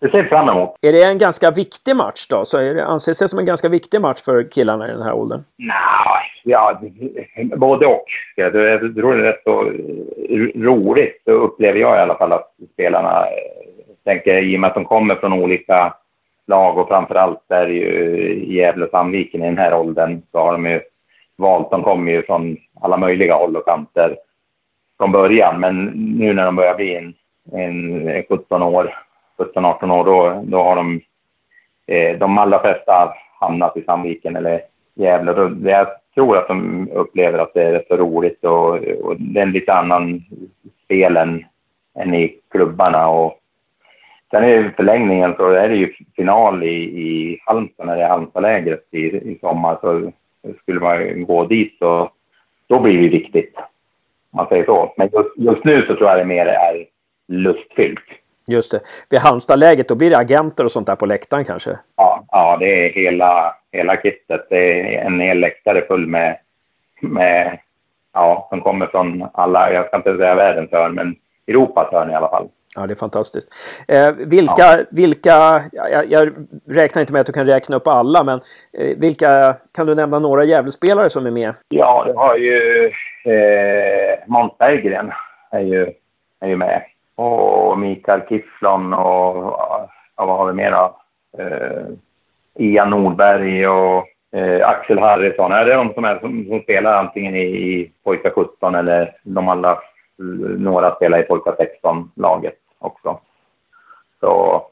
det 0.00 0.10
ser 0.10 0.24
fram 0.24 0.48
emot. 0.48 0.74
Är 0.82 0.92
det 0.92 1.02
en 1.02 1.18
ganska 1.18 1.50
viktig 1.50 1.96
match 1.96 2.26
då? 2.30 2.44
Så 2.44 2.58
är 2.58 2.74
det, 2.74 2.84
anses 2.84 3.18
det 3.18 3.28
som 3.28 3.38
en 3.38 3.46
ganska 3.46 3.68
viktig 3.68 4.00
match 4.00 4.22
för 4.24 4.50
killarna 4.50 4.88
i 4.88 4.92
den 4.92 5.02
här 5.02 5.12
åldern? 5.12 5.40
Nej, 5.56 6.24
ja, 6.44 6.80
både 7.56 7.86
och. 7.86 8.04
Jag 8.36 8.52
tror 8.52 8.62
det 8.62 8.72
är 8.72 9.32
rätt 9.32 9.42
så 9.44 9.72
roligt, 10.60 11.22
så 11.24 11.30
upplever 11.30 11.80
jag 11.80 11.96
i 11.96 12.00
alla 12.00 12.18
fall 12.18 12.32
att 12.32 12.50
spelarna 12.72 13.24
tänker 14.04 14.42
i 14.42 14.56
och 14.56 14.60
med 14.60 14.68
att 14.68 14.74
de 14.74 14.84
kommer 14.84 15.14
från 15.14 15.32
olika 15.32 15.94
lag 16.46 16.78
och 16.78 16.88
framförallt 16.88 17.50
är 17.50 17.66
ju 17.66 18.54
Gävle 18.54 18.84
och 18.84 18.90
Sandviken 18.90 19.42
i 19.42 19.46
den 19.46 19.58
här 19.58 19.74
åldern 19.74 20.22
så 20.32 20.38
har 20.38 20.52
de 20.52 20.66
ju 20.66 20.80
valt, 21.38 21.70
de 21.70 21.82
kommer 21.82 22.12
ju 22.12 22.22
från 22.22 22.56
alla 22.80 22.96
möjliga 22.96 23.34
håll 23.34 23.56
och 23.56 23.64
kanter 23.64 24.16
från 24.96 25.12
början. 25.12 25.60
Men 25.60 25.84
nu 26.18 26.32
när 26.32 26.44
de 26.44 26.56
börjar 26.56 26.74
bli 26.74 26.96
en, 26.96 27.14
en 27.52 28.22
17 28.28 28.62
år, 28.62 28.94
17-18 29.38 29.90
år, 29.90 30.04
då, 30.04 30.42
då 30.44 30.62
har 30.62 30.76
de 30.76 31.00
eh, 31.86 32.18
de 32.18 32.38
allra 32.38 32.60
flesta 32.60 33.14
hamnat 33.40 33.76
i 33.76 33.82
Sandviken 33.82 34.36
eller 34.36 34.60
Gävle. 34.94 35.32
Då, 35.32 35.70
jag 35.70 35.86
tror 36.14 36.38
att 36.38 36.48
de 36.48 36.88
upplever 36.92 37.38
att 37.38 37.54
det 37.54 37.62
är 37.62 37.84
så 37.88 37.96
roligt 37.96 38.44
och, 38.44 38.74
och 38.76 39.16
det 39.18 39.40
är 39.40 39.42
en 39.42 39.52
lite 39.52 39.72
annan 39.72 40.22
spel 40.84 41.16
än, 41.16 41.44
än 41.98 42.14
i 42.14 42.40
klubbarna. 42.50 43.08
Och 43.08 43.38
sen 44.30 44.44
i 44.44 44.70
förlängningen 44.76 45.34
så 45.36 45.50
är 45.50 45.68
det 45.68 45.76
ju 45.76 45.94
final 46.16 46.62
i, 46.62 46.76
i 46.82 47.38
Halmstad 47.46 47.86
när 47.86 47.96
det 47.96 48.02
är 48.02 48.08
Halmstadlägret 48.08 48.84
i, 48.90 48.98
i 48.98 49.38
sommar. 49.40 49.78
Så 49.80 50.12
skulle 50.62 50.80
man 50.80 51.24
gå 51.24 51.44
dit 51.44 51.76
så 51.78 52.10
då 52.66 52.80
blir 52.80 53.02
det 53.02 53.08
viktigt. 53.08 53.56
Om 54.30 54.36
man 54.36 54.48
säger 54.48 54.64
så. 54.64 54.94
Men 54.96 55.08
just, 55.12 55.28
just 55.36 55.64
nu 55.64 55.86
så 55.86 55.94
tror 55.94 56.10
jag 56.10 56.18
det 56.18 56.24
mer 56.24 56.46
är 56.46 56.86
lustfyllt. 57.28 58.04
Just 58.48 58.72
det. 58.72 58.80
Vid 59.10 59.20
Halmstadläget 59.20 59.88
då 59.88 59.94
blir 59.94 60.10
det 60.10 60.18
agenter 60.18 60.64
och 60.64 60.72
sånt 60.72 60.86
där 60.86 60.96
på 60.96 61.06
läktaren 61.06 61.44
kanske? 61.44 61.78
Ja, 61.96 62.24
ja 62.30 62.56
det 62.60 62.86
är 62.86 62.92
hela, 62.92 63.54
hela 63.72 63.96
kittet. 63.96 64.46
Det 64.50 64.96
är 64.96 65.04
en 65.04 65.20
hel 65.20 65.40
läktare 65.40 65.86
full 65.86 66.06
med, 66.06 66.38
med 67.00 67.58
ja, 68.12 68.46
som 68.50 68.60
kommer 68.60 68.86
från 68.86 69.28
alla, 69.32 69.72
jag 69.72 69.86
ska 69.86 69.96
inte 69.96 70.16
säga 70.16 70.34
världens 70.34 70.72
hörn, 70.72 70.94
men 70.94 71.16
Europas 71.46 71.92
hörn 71.92 72.10
i 72.10 72.14
alla 72.14 72.28
fall. 72.28 72.48
Ja, 72.76 72.86
det 72.86 72.92
är 72.92 72.96
fantastiskt. 72.96 73.48
Eh, 73.88 74.12
vilka, 74.12 74.52
ja. 74.58 74.84
vilka 74.90 75.62
jag, 75.72 76.06
jag, 76.10 76.28
räknar 76.68 77.00
inte 77.00 77.12
med 77.12 77.20
att 77.20 77.26
du 77.26 77.32
kan 77.32 77.46
räkna 77.46 77.76
upp 77.76 77.86
alla, 77.86 78.24
men 78.24 78.40
eh, 78.78 78.98
vilka, 78.98 79.56
kan 79.74 79.86
du 79.86 79.94
nämna 79.94 80.18
några 80.18 80.44
Gävlespelare 80.44 81.10
som 81.10 81.26
är 81.26 81.30
med? 81.30 81.54
Ja, 81.68 82.04
det 82.06 82.12
har 82.12 82.36
ju 82.36 82.86
eh, 83.24 84.18
Måns 84.26 84.58
Berggren 84.58 85.12
är 85.50 85.60
ju, 85.60 85.92
är 86.40 86.48
ju 86.48 86.56
med. 86.56 86.82
Och 87.14 87.78
Mikael 87.78 88.20
Kifflon 88.28 88.94
och, 88.94 89.36
och 90.14 90.26
vad 90.26 90.38
har 90.38 90.46
vi 90.46 90.52
mer 90.52 90.70
då? 90.70 90.96
Eh, 91.38 91.86
Ian 92.58 92.90
Nordberg 92.90 93.68
och 93.68 94.06
eh, 94.32 94.68
Axel 94.68 94.98
Harrison. 94.98 95.52
Är 95.52 95.64
det 95.64 95.74
de 95.74 95.94
som, 95.94 96.04
är, 96.04 96.18
som, 96.18 96.46
som 96.48 96.60
spelar 96.60 96.92
antingen 96.92 97.34
i, 97.36 97.44
i 97.44 97.90
pojkar 98.04 98.30
17 98.30 98.74
eller 98.74 99.16
de 99.22 99.48
alla 99.48 99.78
några 100.58 100.94
spelar 100.94 101.18
i 101.18 101.22
pojkar 101.22 101.56
16-laget 101.82 102.58
också. 102.78 103.20
Så, 104.20 104.62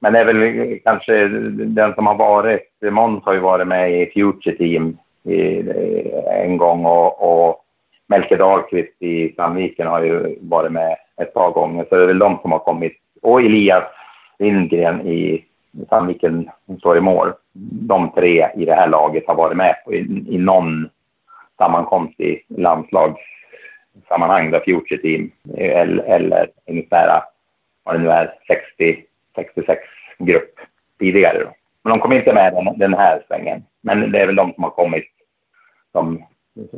men 0.00 0.12
det 0.12 0.18
är 0.18 0.24
väl 0.24 0.78
kanske 0.84 1.28
den 1.48 1.94
som 1.94 2.06
har 2.06 2.14
varit, 2.14 2.82
Måns 2.82 3.24
har 3.24 3.32
ju 3.32 3.40
varit 3.40 3.66
med 3.66 4.02
i 4.02 4.10
Future 4.10 4.56
Team 4.56 4.98
i, 5.24 5.70
en 6.26 6.56
gång 6.56 6.86
och, 6.86 7.22
och 7.22 7.64
Melker 8.06 8.38
Dahlqvist 8.38 9.02
i 9.02 9.34
Sandviken 9.36 9.86
har 9.86 10.02
ju 10.02 10.38
varit 10.40 10.72
med 10.72 10.96
ett 11.16 11.34
par 11.34 11.50
gånger. 11.50 11.86
Så 11.88 11.96
det 11.96 12.02
är 12.02 12.06
väl 12.06 12.18
de 12.18 12.38
som 12.42 12.52
har 12.52 12.58
kommit. 12.58 12.92
Och 13.22 13.40
Elias 13.40 13.84
Lindgren 14.38 15.06
i 15.06 15.44
Sandviken 15.88 16.50
som 16.66 16.78
står 16.78 16.96
i 16.96 17.00
mål. 17.00 17.32
De 17.88 18.10
tre 18.10 18.48
i 18.56 18.64
det 18.64 18.74
här 18.74 18.88
laget 18.88 19.26
har 19.26 19.34
varit 19.34 19.56
med 19.56 19.74
på, 19.84 19.94
i, 19.94 20.24
i 20.28 20.38
någon 20.38 20.88
sammankomst 21.58 22.20
i 22.20 22.42
sammanhang 24.08 24.50
där 24.50 24.60
Future 24.60 25.02
Team 25.02 25.30
eller, 25.56 26.04
eller 26.04 26.50
ungefär 26.66 27.22
vad 27.84 27.94
det 27.94 27.98
nu 27.98 28.10
är, 28.10 28.34
60-66 29.36 29.76
grupp 30.18 30.54
tidigare. 30.98 31.38
Då. 31.38 31.54
Men 31.84 31.90
de 31.90 32.00
kom 32.00 32.12
inte 32.12 32.34
med 32.34 32.52
den, 32.52 32.78
den 32.78 32.94
här 32.94 33.24
svängen. 33.28 33.62
Men 33.80 34.12
det 34.12 34.20
är 34.20 34.26
väl 34.26 34.36
de 34.36 34.52
som 34.54 34.64
har 34.64 34.70
kommit 34.70 35.04
som, 35.92 36.24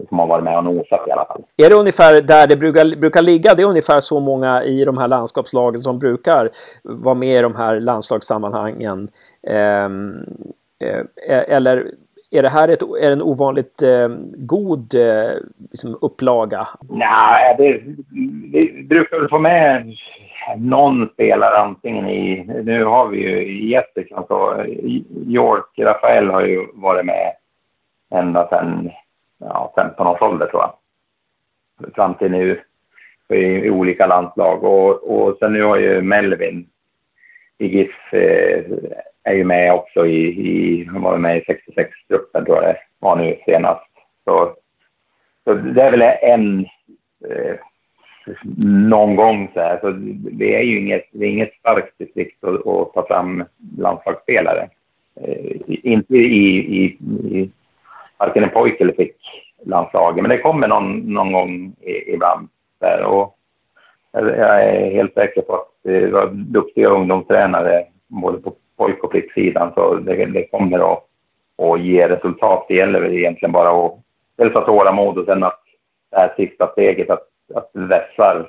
som 0.08 0.18
har 0.18 0.26
varit 0.26 0.44
med 0.44 0.58
och 0.58 0.64
nosat 0.64 1.08
i 1.08 1.10
alla 1.10 1.24
fall. 1.24 1.42
Är 1.56 1.70
det 1.70 1.74
ungefär 1.74 2.22
där 2.22 2.46
det 2.46 2.56
brukar, 2.56 2.96
brukar 3.00 3.22
ligga? 3.22 3.54
Det 3.54 3.62
är 3.62 3.66
ungefär 3.66 4.00
så 4.00 4.20
många 4.20 4.62
i 4.64 4.84
de 4.84 4.98
här 4.98 5.08
landskapslagen 5.08 5.80
som 5.80 5.98
brukar 5.98 6.48
vara 6.82 7.14
med 7.14 7.38
i 7.38 7.42
de 7.42 7.56
här 7.56 7.80
landslagssammanhangen. 7.80 9.08
Ehm, 9.48 10.26
eh, 10.80 10.98
eh, 11.36 11.56
eller 11.56 11.90
är 12.30 12.42
det 12.42 12.48
här 12.48 12.68
ett, 12.68 12.82
är 12.82 13.12
en 13.12 13.22
ovanligt 13.22 13.82
eh, 13.82 14.08
god 14.36 14.94
eh, 14.94 15.34
liksom 15.70 15.98
upplaga? 16.00 16.66
Nej, 16.88 17.54
det, 17.58 17.80
vi 18.52 18.84
brukar 18.88 19.18
väl 19.18 19.28
få 19.28 19.38
med 19.38 19.96
någon 20.56 21.08
spelare 21.08 21.58
antingen 21.58 22.08
i... 22.08 22.44
Nu 22.64 22.84
har 22.84 23.08
vi 23.08 23.18
ju 23.18 23.66
Jessica, 23.68 24.24
så 24.28 24.64
York, 25.26 25.78
Rafael 25.78 26.30
har 26.30 26.40
ju 26.40 26.66
varit 26.74 27.06
med 27.06 27.32
ända 28.10 28.48
sedan 28.48 28.90
ja, 29.38 29.72
15 29.76 30.06
års 30.06 30.22
ålder 30.22 30.46
tror 30.46 30.62
jag. 30.62 30.74
Fram 31.94 32.14
till 32.14 32.30
nu 32.30 32.60
i, 33.28 33.36
i 33.36 33.70
olika 33.70 34.06
landslag. 34.06 34.64
Och, 34.64 34.90
och 34.90 35.36
sen 35.38 35.52
nu 35.52 35.62
har 35.62 35.76
ju 35.76 36.02
Melvin 36.02 36.66
i 37.58 37.66
GIF 37.66 38.14
eh, 38.14 38.64
är 39.26 39.34
ju 39.34 39.44
med 39.44 39.72
också 39.72 40.06
i, 40.06 40.26
i 40.26 40.84
han 40.84 41.02
var 41.02 41.18
med 41.18 41.36
i 41.36 41.40
66-gruppen 41.40 42.44
tror 42.44 42.56
jag 42.56 42.64
det 42.64 42.78
var 42.98 43.16
nu 43.16 43.36
senast. 43.44 43.90
Så, 44.24 44.54
så 45.44 45.54
det 45.54 45.82
är 45.82 45.90
väl 45.90 46.02
en 46.22 46.66
eh, 47.28 47.56
någon 48.64 49.16
gång 49.16 49.50
så 49.54 49.60
här. 49.60 49.78
Så 49.80 49.90
det 50.30 50.56
är 50.56 50.62
ju 50.62 50.78
inget, 50.80 51.04
det 51.12 51.24
är 51.24 51.30
inget 51.30 51.54
starkt 51.54 51.98
distrikt 51.98 52.44
att, 52.44 52.66
att 52.66 52.92
ta 52.92 53.06
fram 53.06 53.44
landslagsspelare. 53.78 54.68
Eh, 55.20 55.60
inte 55.66 56.16
i, 56.16 56.56
i, 56.56 56.84
i 57.38 57.50
varken 58.18 58.44
en 58.44 58.50
pojk 58.50 58.80
eller 58.80 58.92
flicklandslaget, 58.92 60.22
men 60.22 60.30
det 60.30 60.38
kommer 60.38 60.68
någon, 60.68 60.98
någon 60.98 61.32
gång 61.32 61.74
i, 61.80 62.12
ibland. 62.12 62.48
Där. 62.80 63.04
Och 63.04 63.36
jag 64.12 64.64
är 64.64 64.90
helt 64.90 65.14
säker 65.14 65.42
på 65.42 65.54
att 65.54 65.86
eh, 65.86 65.92
det 65.92 66.10
var 66.10 66.26
duktiga 66.26 66.88
ungdomstränare 66.88 67.84
både 68.08 68.38
på 68.38 68.54
pojk 68.76 69.04
och 69.04 69.10
flicksidan, 69.10 69.72
så 69.74 69.94
det, 69.94 70.26
det 70.26 70.46
kommer 70.46 70.92
att, 70.92 71.04
att 71.62 71.80
ge 71.80 72.08
resultat. 72.08 72.64
Det 72.68 72.74
gäller 72.74 73.00
väl 73.00 73.14
egentligen 73.14 73.52
bara 73.52 73.86
att 73.86 73.94
dels 74.36 74.54
ha 74.54 74.60
tålamod 74.60 75.18
och 75.18 75.24
sen 75.24 75.44
att 75.44 75.60
det 76.10 76.16
här 76.16 76.34
sista 76.36 76.66
steget, 76.72 77.10
att 77.10 77.28
att 77.54 77.70
vässa 77.72 78.46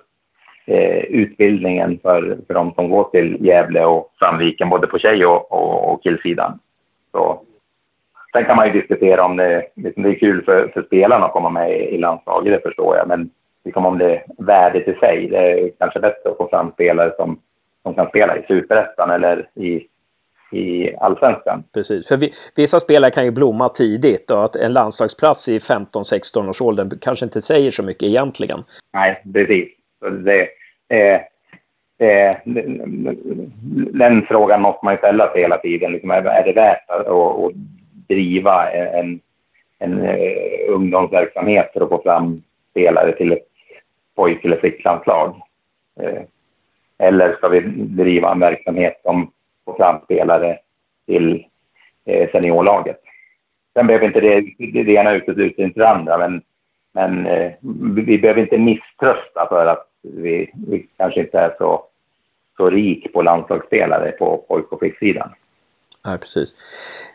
eh, 0.66 1.04
utbildningen 1.04 2.00
för, 2.02 2.38
för 2.48 2.54
de 2.54 2.74
som 2.74 2.90
går 2.90 3.04
till 3.04 3.46
Gävle 3.46 3.86
och 3.86 4.12
Sandviken, 4.20 4.70
både 4.70 4.88
på 4.88 5.00
tjej 5.00 5.26
och, 5.26 5.52
och, 5.52 5.94
och 5.94 6.04
killsidan. 6.04 6.60
Så, 7.12 7.42
sen 8.34 8.46
kan 8.46 8.56
man 8.56 8.68
ju 8.68 8.74
diskutera 8.74 9.26
om 9.26 9.38
det, 9.38 9.68
liksom 9.76 10.04
det 10.04 10.10
är 10.10 10.20
kul 10.20 10.44
för, 10.44 10.68
för 10.68 10.84
spelarna 10.84 11.26
att 11.26 11.32
komma 11.32 11.50
med 11.50 11.72
i, 11.72 11.98
landslaget, 11.98 12.54
det 12.54 12.70
förstår 12.70 12.98
jag. 12.98 13.08
Men 13.08 13.30
liksom 13.66 13.86
om 13.86 13.98
det 13.98 14.16
är 14.16 14.24
värdet 14.38 14.88
i 14.88 14.94
sig, 14.94 15.28
det 15.28 15.38
är 15.38 15.72
kanske 15.80 16.00
bättre 16.00 16.30
att 16.30 16.38
få 16.38 16.48
fram 16.48 16.72
spelare 16.72 17.14
som, 17.18 17.40
som 17.84 17.94
kan 17.94 18.08
spela 18.08 18.38
i 18.38 18.46
superettan 18.48 19.12
eller 19.12 19.50
i 19.56 19.88
i 20.52 20.96
allsvenskan. 20.96 21.64
Precis, 21.74 22.08
för 22.08 22.20
vissa 22.56 22.80
spelare 22.80 23.12
kan 23.12 23.26
ju 23.26 23.32
blomma 23.32 23.70
tidigt 23.70 24.32
och 24.32 24.46
att 24.46 24.56
en 24.56 24.74
landslagsplats 24.74 25.50
i 25.50 25.60
15-16 25.60 26.50
års 26.50 26.62
åldern 26.62 27.00
kanske 27.02 27.26
inte 27.26 27.42
säger 27.42 27.72
så 27.72 27.84
mycket 27.84 28.04
egentligen. 28.04 28.60
Nej, 28.94 29.24
precis. 29.34 29.70
Det, 30.12 30.48
eh, 30.90 31.22
eh, 32.08 32.38
den 33.94 34.26
frågan 34.26 34.62
måste 34.62 34.86
man 34.86 34.94
ju 34.94 34.98
ställa 34.98 35.32
sig 35.32 35.42
hela 35.42 35.58
tiden. 35.58 35.92
Liksom, 35.92 36.12
är 36.12 36.44
det 36.46 36.54
värt 36.54 36.90
att, 36.90 37.08
att 37.08 37.52
driva 38.08 38.72
en, 38.72 39.20
en 39.80 40.02
uh, 40.02 40.76
ungdomsverksamhet 40.76 41.70
för 41.74 41.82
att 41.82 41.90
få 41.90 42.02
fram 42.02 42.44
spelare 42.72 43.16
till 43.18 43.32
ett 43.32 43.48
pojk 44.16 44.46
eller 44.46 44.58
flicklandslag? 44.58 45.42
Uh, 46.04 46.22
eller 46.98 47.36
ska 47.36 47.48
vi 47.48 47.60
driva 47.76 48.32
en 48.32 48.40
verksamhet 48.40 49.00
som 49.04 49.32
få 49.68 49.78
fram 49.78 50.00
spelare 50.04 50.58
till 51.06 51.46
eh, 52.06 52.32
seniorlaget. 52.32 53.02
Sen 53.74 53.88
behöver 53.88 54.06
inte 54.06 54.20
det, 54.20 54.42
det 54.84 54.92
ena 54.92 55.14
utesluta 55.14 55.62
inte 55.62 55.80
det 55.80 55.90
andra, 55.90 56.18
men, 56.18 56.42
men 56.94 57.28
eh, 57.28 57.52
vi 57.96 58.18
behöver 58.18 58.42
inte 58.42 58.58
misströsta 58.58 59.48
för 59.50 59.66
att 59.66 59.88
vi, 60.02 60.52
vi 60.68 60.88
kanske 60.98 61.20
inte 61.20 61.40
är 61.40 61.56
så, 61.58 61.84
så 62.58 62.70
rik 62.70 63.14
på 63.14 63.22
landslagsspelare 63.22 64.12
på 64.12 64.38
pojk 64.48 64.72
och 64.72 64.80
flicksidan. 64.80 65.30
Nej, 66.08 66.18
precis. 66.18 66.54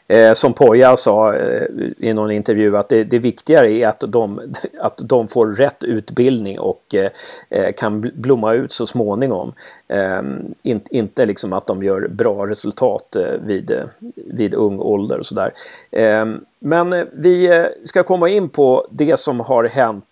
Eh, 0.09 0.33
som 0.33 0.53
Poja 0.53 0.97
sa 0.97 1.35
eh, 1.35 1.67
i 1.99 2.15
någon 2.15 2.31
intervju 2.31 2.77
att 2.77 2.89
det, 2.89 3.05
det 3.05 3.19
viktigare 3.19 3.71
är 3.71 3.89
att 3.89 4.01
de, 4.01 4.55
att 4.81 4.99
de 4.99 5.29
får 5.29 5.47
rätt 5.47 5.85
utbildning 5.85 6.61
och 6.61 6.95
eh, 6.95 7.11
eh 7.51 7.73
kan 7.73 8.01
blomma 8.01 8.53
ut 8.53 8.73
så 8.73 8.87
småningom. 8.87 9.53
Eh, 9.93 10.23
in, 10.63 10.81
inte 10.91 11.27
liksom 11.27 11.53
att 11.53 11.67
de 11.67 11.83
gör 11.83 12.09
bra 12.09 12.47
resultat 12.47 13.17
eh, 13.17 13.33
vid, 13.45 13.71
eh, 13.71 13.85
vid 14.15 14.55
ung 14.55 14.81
ålder 14.81 15.19
och 15.19 15.27
sådär. 15.27 15.53
Ehm, 15.91 16.45
men 16.59 16.93
eh, 16.93 17.05
vi 17.13 17.47
eh, 17.47 17.67
ska 17.85 18.03
komma 18.03 18.29
in 18.29 18.49
på 18.49 18.87
det 18.91 19.19
som 19.19 19.41
har 19.41 19.65
hänt. 19.65 20.05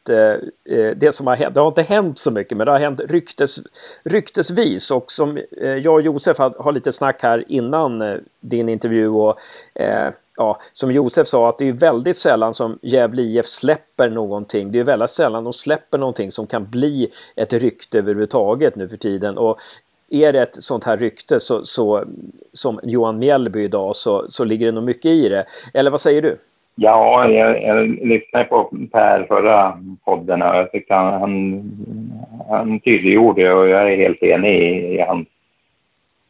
det 0.96 1.14
som 1.14 1.26
har 1.26 1.36
hänt. 1.36 1.54
Det 1.54 1.60
har 1.60 1.68
inte 1.68 1.82
hänt 1.82 2.18
så 2.18 2.30
mycket 2.30 2.58
men 2.58 2.64
det 2.64 2.70
har 2.70 2.78
hänt 2.78 3.00
ryktes, 3.08 3.58
ryktesvis 4.04 4.90
och 4.90 5.10
som 5.10 5.40
jag 5.82 5.94
och 5.94 6.02
Josef 6.02 6.38
har, 6.38 6.54
har 6.58 6.72
lite 6.72 6.92
snack 6.92 7.22
här 7.22 7.44
innan 7.48 8.20
din 8.40 8.68
intervju 8.68 9.08
och 9.08 9.38
eh, 9.74 10.08
ja, 10.40 10.56
som 10.72 10.92
Josef 10.92 11.26
sa, 11.26 11.48
att 11.48 11.58
det 11.58 11.68
är 11.68 11.72
väldigt 11.72 12.16
sällan 12.16 12.54
som 12.54 12.78
Gävle 12.82 13.22
IF 13.22 13.46
släpper 13.46 14.10
någonting. 14.10 14.72
Det 14.72 14.80
är 14.80 14.84
väldigt 14.84 15.10
sällan 15.10 15.44
de 15.44 15.52
släpper 15.52 15.98
någonting 15.98 16.30
som 16.30 16.46
kan 16.46 16.70
bli 16.70 17.08
ett 17.36 17.52
rykte 17.52 17.98
överhuvudtaget 17.98 18.76
nu 18.76 18.88
för 18.88 18.96
tiden. 18.96 19.38
Och 19.38 19.58
är 20.10 20.32
det 20.32 20.42
ett 20.42 20.54
sånt 20.54 20.84
här 20.84 20.96
rykte 20.96 21.40
så, 21.40 21.64
så, 21.64 22.04
som 22.52 22.80
Johan 22.82 23.18
Mjällby 23.18 23.64
idag 23.64 23.96
så, 23.96 24.24
så 24.28 24.44
ligger 24.44 24.66
det 24.66 24.72
nog 24.72 24.84
mycket 24.84 25.06
i 25.06 25.28
det. 25.28 25.44
Eller 25.74 25.90
vad 25.90 26.00
säger 26.00 26.22
du? 26.22 26.36
Ja, 26.74 27.28
jag, 27.28 27.62
jag 27.62 27.88
lyssnade 27.88 28.44
på 28.44 28.70
Per 28.92 29.24
förra 29.28 29.78
podden 30.04 30.42
och 30.42 30.56
jag 30.56 30.72
tyckte 30.72 30.94
han, 30.94 31.20
han, 31.20 31.62
han 32.48 32.80
tydliggjorde 32.80 33.52
och 33.52 33.68
jag 33.68 33.92
är 33.92 33.96
helt 33.96 34.22
enig 34.22 34.62
i, 34.62 34.94
i 34.94 35.00
hans 35.00 35.28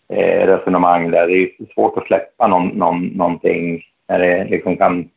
eh, 0.09 0.47
resonemang 0.47 1.11
där. 1.11 1.27
Det 1.27 1.33
är 1.33 1.51
svårt 1.75 1.99
att 1.99 2.07
släppa 2.07 2.47
någon, 2.47 2.69
någon, 2.69 3.07
någonting 3.07 3.83
när 4.11 4.19
det 4.19 4.45
liksom 4.45 4.77
kan, 4.77 5.09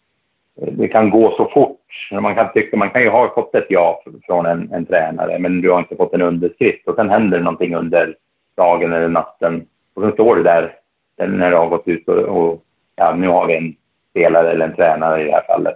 det 0.56 0.88
kan 0.88 1.10
gå 1.10 1.34
så 1.38 1.49
fort. 1.53 1.79
Man 2.12 2.36
kan, 2.36 2.51
tycka, 2.53 2.77
man 2.77 2.89
kan 2.89 3.01
ju 3.01 3.10
ha 3.10 3.34
fått 3.36 3.56
ett 3.56 3.65
ja 3.69 4.03
från 4.25 4.45
en, 4.45 4.73
en 4.73 4.86
tränare, 4.86 5.39
men 5.39 5.62
du 5.62 5.71
har 5.71 5.79
inte 5.79 5.95
fått 5.95 6.13
en 6.13 6.21
underskrift. 6.21 6.88
Och 6.88 6.95
sen 6.95 7.10
händer 7.10 7.38
det 7.38 7.43
någonting 7.43 7.75
under 7.75 8.15
dagen 8.58 8.93
eller 8.93 9.08
natten. 9.08 9.65
Och 9.93 10.01
sen 10.01 10.12
står 10.12 10.36
du 10.36 10.43
där 10.43 10.75
när 11.17 11.51
du 11.51 11.58
har 11.58 11.67
gått 11.67 11.88
ut 11.88 12.08
och, 12.08 12.17
och 12.17 12.63
ja, 12.95 13.15
nu 13.15 13.27
har 13.27 13.47
vi 13.47 13.58
en 13.58 13.75
spelare 14.10 14.51
eller 14.51 14.65
en 14.65 14.75
tränare 14.75 15.21
i 15.21 15.25
det 15.25 15.32
här 15.32 15.43
fallet. 15.47 15.75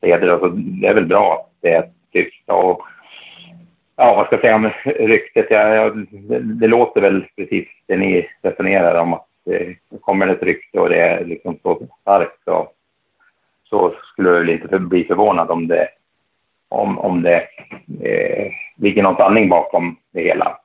Det 0.00 0.12
är, 0.12 0.28
alltså, 0.28 0.48
det 0.48 0.86
är 0.86 0.94
väl 0.94 1.06
bra 1.06 1.34
att 1.34 1.52
det 1.62 1.70
är 1.72 1.90
tyst. 2.12 2.42
Och 2.46 2.82
ja, 3.96 4.14
vad 4.14 4.26
ska 4.26 4.34
jag 4.34 4.40
säga 4.40 4.54
om 4.54 4.70
ryktet? 4.84 5.46
Ja, 5.50 5.74
ja, 5.74 5.90
det, 5.90 6.38
det, 6.38 6.66
låter 6.66 7.00
väl 7.00 7.26
precis 7.36 7.68
det 7.86 7.96
ni 7.96 8.28
resonerar 8.42 9.00
om 9.00 9.14
att 9.14 9.26
det 9.44 9.76
kommer 10.00 10.28
ett 10.28 10.42
rykte 10.42 10.80
och 10.80 10.88
det 10.88 11.00
är 11.00 11.24
liksom 11.24 11.58
så 11.62 11.80
starkt 12.00 12.44
så, 12.44 12.68
så 13.64 13.94
skulle 14.12 14.28
jag 14.28 14.38
väl 14.38 14.50
inte 14.50 14.78
bli 14.78 15.04
förvånad 15.04 15.50
om 15.50 15.68
det, 15.68 15.88
om, 16.68 16.98
om 16.98 17.22
det 17.22 17.48
eh, 18.02 18.52
ligger 18.76 19.02
någon 19.02 19.16
sanning 19.16 19.48
bakom 19.48 19.96
det 20.10 20.20
hela. 20.20 20.58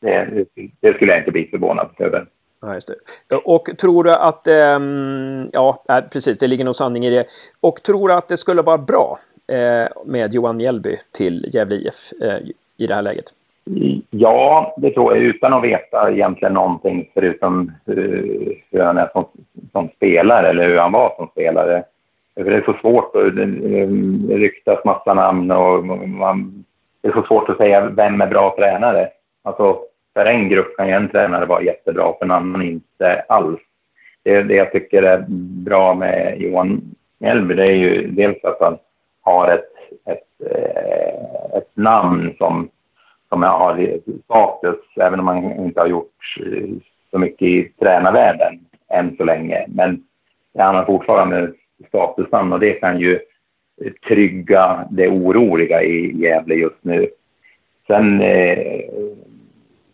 Det, 0.00 0.44
det 0.80 0.94
skulle 0.94 1.12
jag 1.12 1.20
inte 1.20 1.30
bli 1.30 1.46
förvånad 1.46 1.88
över. 1.98 2.26
Ja, 2.60 2.74
just 2.74 2.90
det. 3.28 3.36
Och 3.36 3.64
tror 3.78 4.04
du 4.04 4.14
att, 4.14 4.46
eh, 4.46 4.80
ja 5.52 5.84
precis, 6.12 6.38
det 6.38 6.46
ligger 6.46 6.64
nog 6.64 6.76
sanning 6.76 7.04
i 7.04 7.10
det. 7.10 7.26
Och 7.60 7.82
tror 7.82 8.08
du 8.08 8.14
att 8.14 8.28
det 8.28 8.36
skulle 8.36 8.62
vara 8.62 8.78
bra 8.78 9.18
Eh, 9.52 9.88
med 10.04 10.34
Johan 10.34 10.56
Mjällby 10.56 10.96
till 11.12 11.50
Gävle 11.52 11.76
IF 11.76 12.12
eh, 12.22 12.38
i 12.76 12.86
det 12.86 12.94
här 12.94 13.02
läget? 13.02 13.24
Ja, 14.10 14.74
det 14.76 14.90
tror 14.90 15.16
jag 15.16 15.24
utan 15.24 15.52
att 15.52 15.62
veta 15.62 16.10
egentligen 16.10 16.54
någonting 16.54 17.10
förutom 17.14 17.72
hur, 17.86 18.62
hur 18.70 18.80
han 18.80 18.98
är 18.98 19.08
som, 19.12 19.24
som 19.72 19.88
spelare 19.96 20.48
eller 20.48 20.68
hur 20.68 20.78
han 20.78 20.92
var 20.92 21.14
som 21.16 21.28
spelare. 21.28 21.84
För 22.34 22.50
det 22.50 22.56
är 22.56 22.62
så 22.62 22.76
svårt 22.80 23.14
och 23.14 23.26
eh, 23.26 23.32
det, 23.32 24.34
ryktas 24.36 24.84
massa 24.84 25.14
namn 25.14 25.50
och 25.50 25.84
man, 26.08 26.64
det 27.02 27.08
är 27.08 27.12
så 27.12 27.22
svårt 27.22 27.48
att 27.48 27.56
säga 27.56 27.88
vem 27.88 28.20
är 28.20 28.26
bra 28.26 28.54
tränare. 28.58 29.08
Alltså, 29.42 29.78
för 30.14 30.26
en 30.26 30.48
grupp 30.48 30.76
kan 30.76 30.88
ju 30.88 30.94
en 30.94 31.08
tränare 31.08 31.46
vara 31.46 31.62
jättebra, 31.62 32.12
för 32.18 32.24
en 32.24 32.30
annan 32.30 32.62
inte 32.62 33.24
alls. 33.28 33.60
Det, 34.22 34.42
det 34.42 34.54
jag 34.54 34.72
tycker 34.72 35.02
är 35.02 35.24
bra 35.64 35.94
med 35.94 36.40
Johan 36.40 36.80
Mjällby, 37.18 37.54
det 37.54 37.62
är 37.62 37.76
ju 37.76 38.06
dels 38.06 38.44
att 38.44 38.60
han 38.60 38.78
har 39.20 39.50
ett, 39.50 39.72
ett, 40.06 40.50
eh, 40.50 41.58
ett 41.58 41.70
namn 41.74 42.34
som, 42.38 42.68
som 43.28 43.42
har 43.42 43.98
status, 44.24 44.80
även 44.96 45.20
om 45.20 45.28
han 45.28 45.66
inte 45.66 45.80
har 45.80 45.86
gjort 45.86 46.36
eh, 46.46 46.68
så 47.10 47.18
mycket 47.18 47.48
i 47.48 47.72
tränarvärlden 47.78 48.60
än 48.88 49.16
så 49.16 49.24
länge. 49.24 49.64
Men 49.68 50.04
han 50.58 50.74
har 50.74 50.84
fortfarande 50.84 51.52
statusnamn 51.88 52.52
och 52.52 52.60
det 52.60 52.72
kan 52.72 53.00
ju 53.00 53.20
trygga 54.08 54.88
det 54.90 55.08
oroliga 55.08 55.82
i 55.82 56.22
Gävle 56.22 56.54
just 56.54 56.84
nu. 56.84 57.08
Sen, 57.86 58.20
eh, 58.20 58.80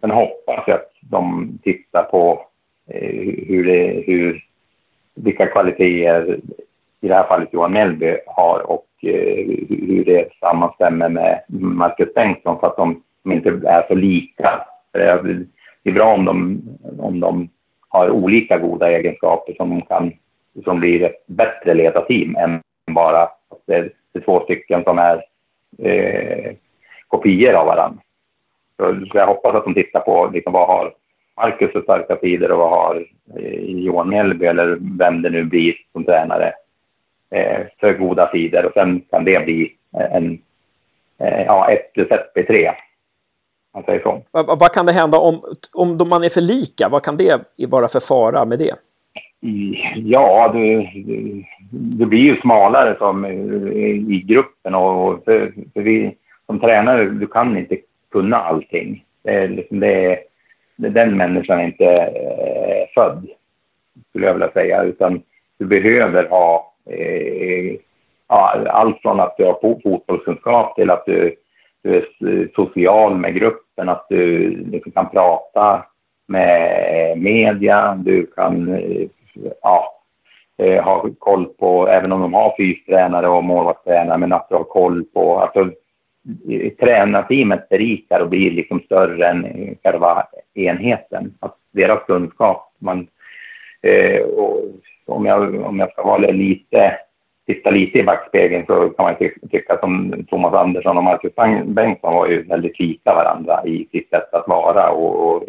sen 0.01 0.11
hoppas 0.11 0.65
jag 0.67 0.75
att 0.75 0.93
de 1.01 1.49
tittar 1.63 2.03
på 2.03 2.47
eh, 2.91 3.35
hur 3.47 3.65
det, 3.65 4.03
hur, 4.07 4.45
vilka 5.15 5.47
kvaliteter 5.47 6.41
i 7.01 7.09
det 7.09 7.15
här 7.15 7.27
fallet 7.27 7.49
Johan 7.53 7.71
Mellby 7.75 8.17
har 8.27 8.71
och 8.71 8.87
eh, 9.03 9.47
hur 9.69 10.05
det 10.05 10.29
sammanstämmer 10.41 11.09
med 11.09 11.43
Marcus 11.49 12.15
Bengtsson 12.15 12.61
så 12.61 12.67
att 12.67 12.77
de, 12.77 13.03
som 13.25 13.33
inte 13.33 13.49
är 13.49 13.87
så 13.89 13.95
lika. 13.95 14.67
Det 14.93 15.91
är 15.91 15.93
bra 15.93 16.15
om 16.15 16.25
de, 16.25 16.63
om 16.99 17.21
de 17.21 17.49
har 17.89 18.11
olika 18.11 18.59
goda 18.59 18.91
egenskaper 18.91 19.55
som 19.55 19.83
kan 19.83 20.13
som 20.65 20.81
blir 20.81 21.03
ett 21.03 21.27
bättre 21.27 21.75
ledarteam 21.75 22.37
än 22.37 22.61
bara 22.87 23.23
att 23.23 23.39
det 23.67 23.75
är 23.75 24.21
två 24.25 24.41
stycken 24.41 24.85
som 24.85 24.99
är 24.99 25.25
eh, 25.79 26.53
kopior 27.09 27.55
av 27.55 27.67
varandra. 27.67 28.01
Så, 28.77 29.19
jag 29.19 29.27
hoppas 29.27 29.55
att 29.55 29.65
de 29.65 29.75
tittar 29.75 30.01
på 30.01 30.31
liksom, 30.33 30.53
vad 30.53 30.67
har 30.67 30.95
Marcus 31.37 31.73
för 31.73 31.83
starka 31.83 32.17
sidor 32.17 32.51
och 32.53 32.59
vad 32.59 32.71
har 32.71 33.07
eh, 33.37 33.65
Johan 33.65 34.09
Mjällby 34.09 34.47
eller 34.47 34.79
vem 34.99 35.23
det 35.23 35.31
nu 35.31 35.45
blir 35.45 35.75
som 35.93 36.05
tränare 36.05 36.53
eh, 37.31 37.61
för 37.81 37.93
goda 37.93 38.31
sidor 38.31 38.65
och 38.65 38.73
sen 38.73 39.01
kan 39.11 39.25
det 39.25 39.45
bli 39.45 39.73
en, 39.93 40.39
eh, 41.19 41.43
ja, 41.43 41.71
ett 41.71 41.93
plus 41.93 42.11
ett 42.11 42.35
blir 42.35 42.45
tre. 42.45 42.73
Vad, 44.31 44.47
vad 44.47 44.73
kan 44.73 44.87
det 44.87 44.93
hända 44.93 45.19
om, 45.19 45.41
om 45.75 46.09
man 46.09 46.25
är 46.25 46.29
för 46.29 46.41
lika? 46.41 46.89
Vad 46.89 47.03
kan 47.03 47.17
det 47.17 47.41
vara 47.69 47.89
för 47.89 48.01
fara 48.01 48.45
med 48.45 48.59
det? 48.59 48.75
Ja, 49.97 50.51
det, 50.53 50.89
det 51.71 52.07
blir 52.07 52.21
ju 52.21 52.41
smalare 52.41 52.97
som 52.99 53.27
i 53.27 54.25
gruppen 54.27 54.75
och 54.75 55.25
för, 55.25 55.53
för 55.75 55.81
vi 55.81 56.17
som 56.47 56.61
tränare, 56.61 57.05
du 57.05 57.27
kan 57.27 57.59
inte 57.59 57.77
kunna 58.13 58.37
allting. 58.37 59.05
Det 59.23 59.31
är 59.31 59.49
liksom 59.49 59.81
det, 59.81 60.19
den 60.77 61.17
människan 61.17 61.61
är 61.61 61.65
inte 61.65 61.87
eh, 61.87 62.89
född, 62.95 63.27
skulle 64.09 64.27
jag 64.27 64.35
vilja 64.35 64.51
säga, 64.51 64.83
utan 64.83 65.23
du 65.59 65.67
behöver 65.67 66.29
ha 66.29 66.75
eh, 66.91 67.77
allt 68.67 69.03
från 69.03 69.21
att 69.21 69.37
du 69.37 69.45
har 69.45 69.59
fotbollskunskap 69.61 70.77
till 70.77 70.91
att 70.91 71.07
du, 71.07 71.37
du 71.83 71.97
är 71.97 72.49
social 72.55 73.17
med 73.17 73.35
gruppen, 73.75 73.89
att 73.89 74.07
du 74.09 74.51
du 74.65 74.81
kan 74.81 75.11
prata 75.11 75.85
med 76.29 77.19
media, 77.19 77.95
du 78.05 78.27
kan 78.27 78.75
eh, 78.75 79.09
ja, 79.63 80.03
eh, 80.59 80.85
ha 80.85 81.09
koll 81.19 81.47
på, 81.47 81.89
även 81.89 82.13
om 82.13 82.21
de 82.21 82.35
har 82.35 82.55
fystränare 82.57 83.29
och 83.29 83.45
målvaktstränare, 83.45 84.19
men 84.19 84.33
att 84.33 84.49
du 84.49 84.55
har 84.55 84.65
koll 84.65 85.05
på, 85.15 85.39
alltså 85.41 85.71
tränarteamet 86.81 87.69
berikar 87.69 88.21
och 88.21 88.29
blir 88.29 88.51
liksom 88.51 88.81
större 88.81 89.29
än 89.29 89.77
själva 89.83 90.27
enheten. 90.55 91.35
Att 91.41 91.57
deras 91.73 92.05
kunskap, 92.07 92.73
man, 92.79 93.07
eh, 93.83 94.23
och 94.23 94.61
om, 95.07 95.27
jag, 95.27 95.55
om 95.65 95.79
jag 95.79 95.93
ska 95.93 96.03
vara 96.03 96.31
lite, 96.31 96.99
titta 97.47 97.71
lite 97.71 97.99
i 97.99 98.03
backspegeln 98.03 98.67
så 98.67 98.89
kan 98.89 99.05
man 99.05 99.17
ty 99.19 99.31
tycka 99.51 99.79
som 99.79 100.25
Thomas 100.31 100.55
Andersson 100.55 100.97
och 100.97 101.05
Marcus 101.05 101.35
Bengtsson 101.65 102.15
var 102.15 102.27
ju 102.27 102.43
väldigt 102.43 102.81
lika 102.81 103.15
varandra 103.15 103.67
i 103.67 103.89
sitt 103.93 104.11
sätt 104.11 104.35
att 104.35 104.49
vara 104.49 104.91
och, 104.91 105.37
och 105.37 105.45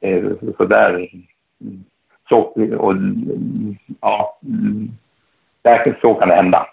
eh, 0.00 0.24
så 0.56 0.64
där 0.64 1.08
så, 2.28 2.38
och, 2.78 2.94
ja, 4.00 4.38
därför 5.62 5.98
så 6.00 6.14
kan 6.14 6.28
det 6.28 6.34
hända. 6.34 6.66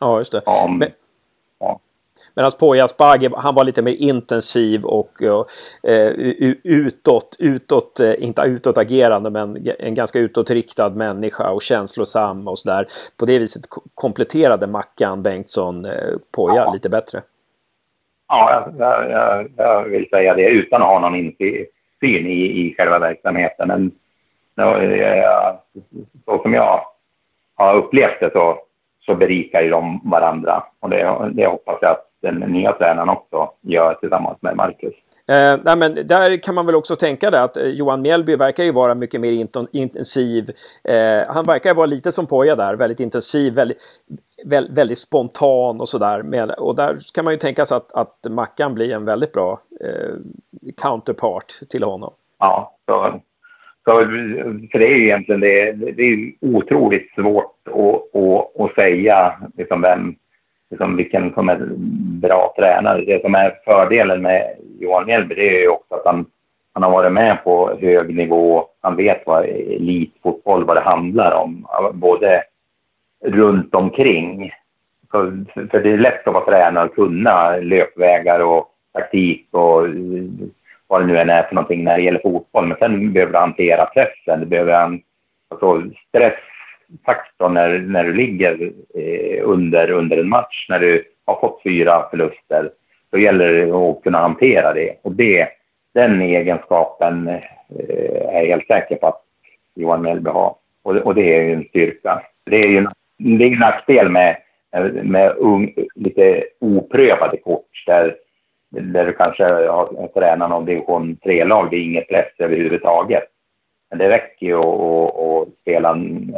Ja, 0.00 0.18
just 0.18 0.32
det. 0.32 0.42
Om, 0.64 0.78
Men... 0.78 0.88
Medan 2.36 2.50
Poya 2.60 2.84
Asbaghi, 2.84 3.30
han 3.36 3.54
var 3.54 3.64
lite 3.64 3.82
mer 3.82 3.92
intensiv 3.92 4.84
och 4.84 5.10
uh, 5.22 5.42
utåt, 6.64 7.36
utåt, 7.38 8.00
uh, 8.00 8.24
inte 8.24 8.42
utåtagerande, 8.42 9.30
men 9.30 9.68
en 9.78 9.94
ganska 9.94 10.18
utåtriktad 10.18 10.88
människa 10.88 11.50
och 11.50 11.62
känslosam 11.62 12.48
och 12.48 12.58
sådär. 12.58 12.86
På 13.18 13.26
det 13.26 13.38
viset 13.38 13.62
kompletterade 13.94 14.66
Mackan 14.66 15.22
Bengtsson 15.22 15.84
uh, 15.84 15.92
Poya 16.36 16.56
ja. 16.56 16.72
lite 16.72 16.88
bättre. 16.88 17.22
Ja, 18.28 18.70
jag, 18.78 19.10
jag, 19.10 19.48
jag, 19.56 19.84
vill 19.84 20.08
säga 20.08 20.34
det 20.34 20.48
utan 20.48 20.82
att 20.82 20.88
ha 20.88 20.98
någon 20.98 21.16
insyn 21.16 22.26
i, 22.26 22.66
i 22.66 22.74
själva 22.78 22.98
verksamheten. 22.98 23.68
Men 23.68 23.90
så 26.24 26.42
som 26.42 26.54
jag 26.54 26.80
har 27.54 27.76
upplevt 27.76 28.20
det 28.20 28.30
så, 28.32 28.58
så 29.00 29.14
berikar 29.14 29.60
ju 29.60 29.70
de 29.70 30.00
varandra. 30.04 30.64
Och 30.80 30.90
det, 30.90 31.30
det 31.32 31.46
hoppas 31.46 31.78
jag 31.80 31.90
att 31.90 32.05
den 32.22 32.34
nya 32.34 32.72
tränaren 32.72 33.08
också 33.08 33.50
gör 33.60 33.94
tillsammans 33.94 34.42
med 34.42 34.56
Marcus. 34.56 34.94
Eh, 35.28 35.60
nej, 35.64 35.76
men 35.76 35.94
där 35.94 36.42
kan 36.42 36.54
man 36.54 36.66
väl 36.66 36.74
också 36.74 36.96
tänka 36.96 37.30
det 37.30 37.42
att 37.42 37.56
eh, 37.56 37.66
Johan 37.66 38.02
Mjällby 38.02 38.36
verkar 38.36 38.64
ju 38.64 38.72
vara 38.72 38.94
mycket 38.94 39.20
mer 39.20 39.46
intensiv. 39.72 40.50
Eh, 40.84 41.34
han 41.34 41.46
verkar 41.46 41.74
vara 41.74 41.86
lite 41.86 42.12
som 42.12 42.26
Poja 42.26 42.56
där, 42.56 42.74
väldigt 42.74 43.00
intensiv, 43.00 43.54
väldigt, 43.54 43.78
väldigt, 44.44 44.78
väldigt 44.78 44.98
spontan 44.98 45.80
och 45.80 45.88
sådär. 45.88 46.60
Och 46.60 46.76
där 46.76 46.96
kan 47.14 47.24
man 47.24 47.34
ju 47.34 47.38
tänka 47.38 47.64
sig 47.64 47.76
att, 47.76 47.92
att 47.92 48.26
Mackan 48.30 48.74
blir 48.74 48.94
en 48.94 49.04
väldigt 49.04 49.32
bra 49.32 49.60
eh, 49.84 50.14
counterpart 50.82 51.52
till 51.70 51.82
honom. 51.82 52.12
Ja, 52.38 52.72
så 52.86 53.20
så, 53.88 54.04
för 54.72 54.78
det 54.78 54.86
är 54.86 54.96
ju 54.96 55.04
egentligen 55.04 55.40
det, 55.40 55.72
det 55.72 56.02
är 56.02 56.32
otroligt 56.40 57.14
svårt 57.14 57.56
att, 57.64 58.20
att, 58.20 58.60
att 58.60 58.74
säga 58.74 59.32
liksom 59.56 59.82
vem, 59.82 60.14
liksom 60.70 60.96
vilken 60.96 61.34
som 61.34 61.48
är 61.48 61.58
bra 62.20 62.54
tränare. 62.56 63.04
Det 63.04 63.22
som 63.22 63.34
är 63.34 63.58
fördelen 63.64 64.22
med 64.22 64.56
Johan 64.80 65.06
Mjällby 65.06 65.34
det 65.34 65.56
är 65.56 65.60
ju 65.60 65.68
också 65.68 65.94
att 65.94 66.04
han, 66.04 66.26
han 66.72 66.82
har 66.82 66.90
varit 66.90 67.12
med 67.12 67.44
på 67.44 67.78
hög 67.80 68.16
nivå. 68.16 68.66
Han 68.80 68.96
vet 68.96 69.22
vad 69.26 69.44
elitfotboll, 69.44 70.64
vad 70.64 70.76
det 70.76 70.80
handlar 70.80 71.32
om, 71.32 71.66
både 71.92 72.42
runt 73.24 73.74
omkring. 73.74 74.52
För, 75.10 75.44
för 75.70 75.80
det 75.80 75.92
är 75.92 75.98
lätt 75.98 76.28
att 76.28 76.34
vara 76.34 76.44
tränare 76.44 76.84
och 76.84 76.94
kunna 76.94 77.56
löpvägar 77.56 78.40
och 78.40 78.68
taktik 78.92 79.48
och 79.50 79.86
vad 80.86 81.00
det 81.00 81.06
nu 81.06 81.18
än 81.18 81.30
är 81.30 81.42
för 81.42 81.54
någonting 81.54 81.84
när 81.84 81.96
det 81.96 82.02
gäller 82.02 82.20
fotboll. 82.20 82.66
Men 82.66 82.76
sen 82.76 83.12
behöver 83.12 83.32
du 83.32 83.38
hantera 83.38 83.86
pressen. 83.86 84.40
Du 84.40 84.46
behöver 84.46 84.84
en 84.84 85.00
alltså, 85.50 85.82
stressfaktor 86.86 87.48
när, 87.48 87.78
när 87.78 88.04
du 88.04 88.12
ligger 88.12 88.72
eh, 88.94 89.40
under, 89.42 89.90
under 89.90 90.16
en 90.16 90.28
match, 90.28 90.66
när 90.68 90.78
du 90.78 91.04
har 91.24 91.40
fått 91.40 91.62
fyra 91.62 92.08
förluster. 92.10 92.70
Då 93.10 93.18
gäller 93.18 93.52
det 93.52 93.72
att 93.72 94.02
kunna 94.02 94.18
hantera 94.18 94.72
det. 94.72 94.96
Och 95.02 95.12
det, 95.12 95.48
den 95.94 96.22
egenskapen 96.22 97.28
eh, 97.28 97.40
är 98.28 98.40
jag 98.40 98.46
helt 98.46 98.66
säker 98.66 98.96
på 98.96 99.06
att 99.06 99.22
Johan 99.74 100.02
Mellby 100.02 100.30
har. 100.30 100.54
Och, 100.82 100.96
och 100.96 101.14
det 101.14 101.36
är 101.36 101.42
ju 101.42 101.52
en 101.52 101.64
styrka. 101.64 102.22
Det 102.50 102.56
är 102.56 102.68
ju 102.68 102.78
en, 102.78 102.88
det 103.38 103.44
är 103.44 103.52
en 103.52 103.58
nackdel 103.58 104.08
med, 104.08 104.36
med 105.02 105.34
un, 105.38 105.72
lite 105.94 106.44
oprövade 106.60 107.36
kort 107.36 107.84
där 107.86 108.16
där 108.70 109.06
du 109.06 109.12
kanske 109.12 109.44
har 109.44 110.08
tränat 110.14 110.50
någon 110.50 110.64
division 110.64 111.16
3-lag, 111.24 111.70
det 111.70 111.76
är 111.76 111.80
inget 111.80 112.08
press 112.08 112.32
överhuvudtaget. 112.38 113.24
Men 113.90 113.98
det 113.98 114.08
räcker 114.08 114.46
ju 114.46 114.58
att, 114.58 115.48
spela 115.62 115.90
en, 115.90 116.34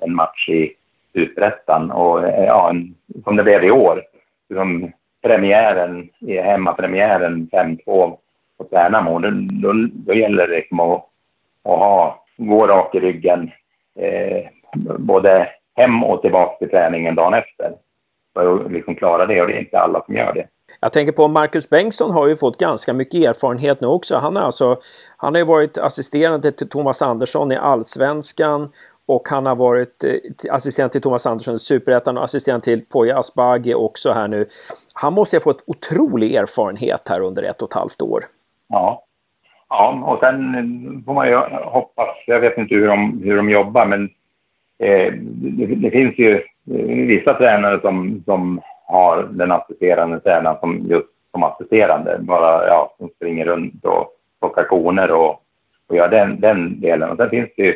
en, 0.00 0.14
match 0.14 0.48
i 0.48 0.72
Superettan 1.12 1.90
och 1.90 2.24
eh, 2.24 2.44
ja, 2.44 2.70
en, 2.70 2.94
som 3.24 3.36
det 3.36 3.42
blev 3.42 3.64
i 3.64 3.70
år. 3.70 4.02
Som 4.54 4.92
premiären, 5.22 6.08
hemmapremiären 6.28 7.48
5-2 7.52 7.78
på 7.84 8.66
Värnamo, 8.70 9.18
då, 9.18 9.30
då, 9.62 9.88
då 9.92 10.14
gäller 10.14 10.48
det 10.48 10.56
liksom 10.56 10.80
att, 10.80 11.04
att 11.62 11.78
ha, 11.78 12.24
gå 12.36 12.66
rak 12.66 12.94
i 12.94 13.00
ryggen 13.00 13.50
eh, 13.94 14.46
både 14.98 15.48
hem 15.76 16.04
och 16.04 16.22
tillbaka 16.22 16.58
till 16.58 16.70
träningen 16.70 17.14
dagen 17.14 17.34
efter. 17.34 17.72
För 18.34 18.54
att 18.54 18.72
liksom 18.72 18.94
klara 18.94 19.26
det 19.26 19.40
och 19.40 19.48
det 19.48 19.54
är 19.54 19.60
inte 19.60 19.78
alla 19.78 20.02
som 20.04 20.16
gör 20.16 20.34
det. 20.34 20.46
Jag 20.80 20.92
tänker 20.92 21.12
på 21.12 21.28
Marcus 21.28 21.70
Bengtsson 21.70 22.10
har 22.10 22.26
ju 22.26 22.36
fått 22.36 22.58
ganska 22.58 22.92
mycket 22.92 23.14
erfarenhet 23.14 23.80
nu 23.80 23.86
också. 23.86 24.16
Han, 24.16 24.36
är 24.36 24.40
alltså, 24.40 24.76
han 25.16 25.34
har 25.34 25.38
ju 25.38 25.44
varit 25.44 25.78
assisterande 25.78 26.52
till 26.52 26.68
Thomas 26.68 27.02
Andersson 27.02 27.52
i 27.52 27.56
Allsvenskan 27.56 28.68
och 29.06 29.28
han 29.28 29.46
har 29.46 29.56
varit 29.56 30.04
eh, 30.04 30.54
assistent 30.54 30.92
till 30.92 31.02
Thomas 31.02 31.26
Andersson 31.26 31.54
i 31.54 31.58
Superettan 31.58 32.18
och 32.18 32.24
assistent 32.24 32.64
till 32.64 32.84
Poya 32.92 33.18
Asbaghi 33.18 33.74
också 33.74 34.12
här 34.12 34.28
nu. 34.28 34.46
Han 34.94 35.12
måste 35.12 35.36
ha 35.36 35.40
fått 35.40 35.64
otrolig 35.66 36.34
erfarenhet 36.34 37.08
här 37.08 37.20
under 37.20 37.42
ett 37.42 37.62
och 37.62 37.68
ett 37.68 37.74
halvt 37.74 38.02
år. 38.02 38.24
Ja, 38.68 39.04
Ja, 39.68 40.02
och 40.06 40.20
sen 40.20 41.02
får 41.06 41.14
man 41.14 41.28
ju 41.28 41.36
hoppas, 41.64 42.08
jag 42.26 42.40
vet 42.40 42.58
inte 42.58 42.74
hur 42.74 42.86
de, 42.86 43.20
hur 43.24 43.36
de 43.36 43.50
jobbar, 43.50 43.86
men 43.86 44.04
eh, 44.78 45.12
det, 45.22 45.66
det, 45.66 45.90
finns 45.90 46.18
ju 46.18 46.34
eh, 46.34 47.06
vissa 47.06 47.34
tränare 47.34 47.80
som, 47.80 48.22
som 48.24 48.60
har 48.88 49.22
den 49.22 49.52
assisterande 49.52 50.20
tränaren 50.20 50.56
som 50.60 50.86
just 50.86 51.08
som 51.30 51.42
assisterande, 51.42 52.18
bara 52.20 52.66
ja, 52.66 52.94
som 52.98 53.08
springer 53.16 53.44
runt 53.44 53.84
och 53.84 54.12
plockar 54.40 54.64
koner 54.64 55.10
och, 55.10 55.42
och 55.88 55.96
gör 55.96 56.08
den, 56.08 56.40
den 56.40 56.80
delen. 56.80 57.10
Och 57.10 57.16
sen 57.16 57.30
finns 57.30 57.50
det 57.56 57.62
ju 57.62 57.74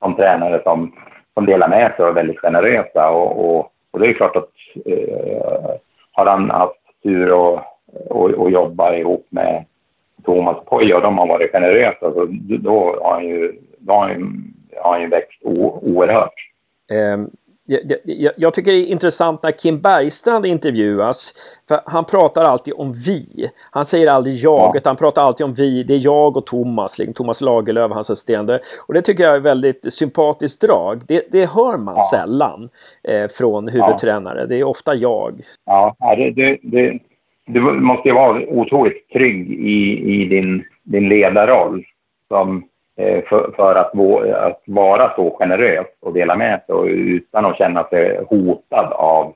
de 0.00 0.16
tränare 0.16 0.62
som, 0.62 0.92
som 1.34 1.46
delar 1.46 1.68
med 1.68 1.92
sig 1.96 2.02
och 2.04 2.10
är 2.10 2.14
väldigt 2.14 2.38
generösa 2.38 3.10
och, 3.10 3.44
och, 3.44 3.72
och 3.90 4.00
det 4.00 4.06
är 4.06 4.12
klart 4.12 4.36
att 4.36 4.50
eh, 4.86 5.70
har 6.12 6.26
han 6.26 6.50
haft 6.50 7.02
tur 7.02 7.32
och, 7.32 7.60
och, 8.10 8.30
och 8.30 8.50
jobba 8.50 8.94
ihop 8.94 9.26
med 9.30 9.64
Thomas 10.24 10.64
Poja 10.64 10.96
och 10.96 11.02
de 11.02 11.18
har 11.18 11.26
varit 11.26 11.52
generösa, 11.52 12.12
så 12.12 12.26
då 12.58 12.96
har 13.02 13.14
han 13.14 13.24
ju, 13.28 13.52
då 13.78 13.92
har 13.92 14.08
han, 14.08 14.44
har 14.82 14.92
han 14.92 15.00
ju 15.00 15.08
växt 15.08 15.42
o, 15.42 15.80
oerhört. 15.82 16.34
Um 16.90 17.30
jag, 17.66 17.80
jag, 18.04 18.32
jag, 18.36 18.54
tycker 18.54 18.72
det 18.72 18.78
är 18.78 18.86
intressant 18.86 19.42
när 19.42 19.50
Kim 19.50 19.80
Bergstrand 19.80 20.46
intervjuas. 20.46 21.32
För 21.68 21.80
han 21.86 22.04
pratar 22.04 22.44
alltid 22.44 22.74
om 22.74 22.92
vi. 23.06 23.50
Han 23.70 23.84
säger 23.84 24.10
aldrig 24.10 24.34
jag, 24.34 24.72
ja. 24.74 24.80
han 24.84 24.96
pratar 24.96 25.22
alltid 25.22 25.46
om 25.46 25.54
vi. 25.54 25.82
Det 25.82 25.94
är 25.94 26.04
jag 26.04 26.36
och 26.36 26.46
Thomas, 26.46 26.98
liksom 26.98 27.14
Thomas 27.14 27.40
Lagerlöf, 27.40 27.92
hans 27.92 28.10
assisterande. 28.10 28.60
Och 28.88 28.94
det 28.94 29.02
tycker 29.02 29.24
jag 29.24 29.36
är 29.36 29.40
väldigt 29.40 29.92
sympatiskt 29.92 30.60
drag. 30.60 31.02
Det, 31.08 31.32
det 31.32 31.50
hör 31.54 31.78
man 31.78 31.94
ja. 31.94 32.18
sällan 32.18 32.68
eh, 33.08 33.28
från 33.38 33.68
huvudtränare. 33.68 34.40
Ja. 34.40 34.46
Det 34.46 34.56
är 34.56 34.64
ofta 34.64 34.94
jag. 34.94 35.34
Ja, 35.66 35.96
det, 36.16 36.30
det, 36.30 36.58
det, 36.62 36.98
du 37.46 37.60
måste 37.60 38.08
ju 38.08 38.14
vara 38.14 38.42
otroligt 38.48 39.08
trygg 39.12 39.50
i, 39.50 40.12
i 40.14 40.24
din, 40.24 40.64
din 40.82 41.08
ledarroll. 41.08 41.84
Som 42.28 42.64
Eh, 42.96 43.24
för, 43.24 43.52
för 43.56 43.74
att, 43.74 43.98
att, 44.34 44.62
vara 44.66 45.14
så 45.14 45.36
generös 45.38 45.86
och 46.00 46.12
dela 46.12 46.36
med 46.36 46.60
sig 46.66 46.90
utan 46.90 47.44
att 47.44 47.58
känna 47.58 47.84
sig 47.84 48.24
hotad 48.28 48.92
av 48.92 49.34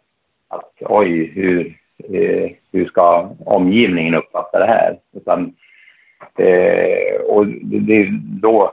att 0.48 0.72
oj, 0.80 1.32
hur, 1.34 1.66
eh, 1.98 2.50
hur 2.72 2.86
ska 2.86 3.30
omgivningen 3.46 4.14
uppfatta 4.14 4.58
det 4.58 4.66
här? 4.66 4.98
Utan, 5.16 5.54
eh, 6.38 7.20
och 7.20 7.46
det 7.46 7.96
är 7.96 8.08
då, 8.42 8.72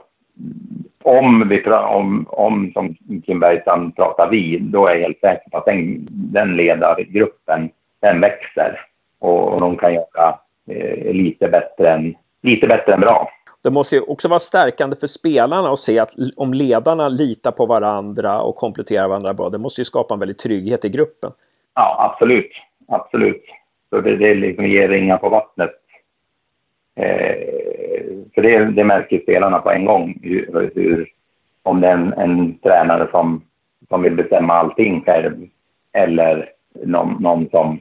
om, 1.02 1.48
vi, 1.48 1.62
om, 1.70 2.26
om 2.28 2.72
som 2.72 2.94
Kim 3.26 3.40
Bergstrand 3.40 3.96
pratar 3.96 4.30
vi, 4.30 4.58
då 4.58 4.86
är 4.86 4.94
jag 4.94 5.00
helt 5.00 5.20
säker 5.20 5.50
på 5.50 5.58
att 5.58 5.64
den, 5.64 6.08
den 6.10 6.56
ledargruppen, 6.56 7.70
den 8.00 8.20
växer 8.20 8.80
och, 9.18 9.52
och 9.52 9.60
de 9.60 9.76
kan 9.76 9.94
göra 9.94 10.38
eh, 10.70 11.12
lite, 11.12 11.48
bättre 11.48 11.92
än, 11.92 12.14
lite 12.42 12.66
bättre 12.66 12.94
än 12.94 13.00
bra. 13.00 13.28
Det 13.64 13.70
måste 13.70 13.96
ju 13.96 14.02
också 14.02 14.28
vara 14.28 14.38
stärkande 14.38 14.96
för 14.96 15.06
spelarna 15.06 15.68
att 15.68 15.78
se 15.78 15.98
att 15.98 16.10
om 16.36 16.54
ledarna 16.54 17.08
litar 17.08 17.52
på 17.52 17.66
varandra 17.66 18.40
och 18.40 18.56
kompletterar 18.56 19.08
varandra 19.08 19.34
bra, 19.34 19.48
det 19.48 19.58
måste 19.58 19.80
ju 19.80 19.84
skapa 19.84 20.14
en 20.14 20.20
väldig 20.20 20.38
trygghet 20.38 20.84
i 20.84 20.88
gruppen. 20.88 21.30
Ja, 21.74 22.10
absolut. 22.10 22.50
Absolut. 22.88 23.42
Så 23.90 24.00
det, 24.00 24.16
det 24.16 24.34
liksom 24.34 24.66
ger 24.66 24.88
ringar 24.88 25.18
på 25.18 25.28
vattnet. 25.28 25.70
Eh, 26.96 27.36
för 28.34 28.42
det, 28.42 28.64
det 28.64 28.84
märker 28.84 29.20
spelarna 29.20 29.58
på 29.58 29.70
en 29.70 29.84
gång. 29.84 30.18
Hur, 30.22 30.70
hur 30.74 31.08
om 31.62 31.80
det 31.80 31.88
är 31.88 31.92
en, 31.92 32.12
en, 32.12 32.58
tränare 32.58 33.08
som, 33.10 33.42
som 33.88 34.02
vill 34.02 34.14
bestämma 34.14 34.54
allting 34.54 35.02
själv 35.04 35.46
eller 35.92 36.50
någon, 36.72 37.22
någon 37.22 37.48
som, 37.50 37.80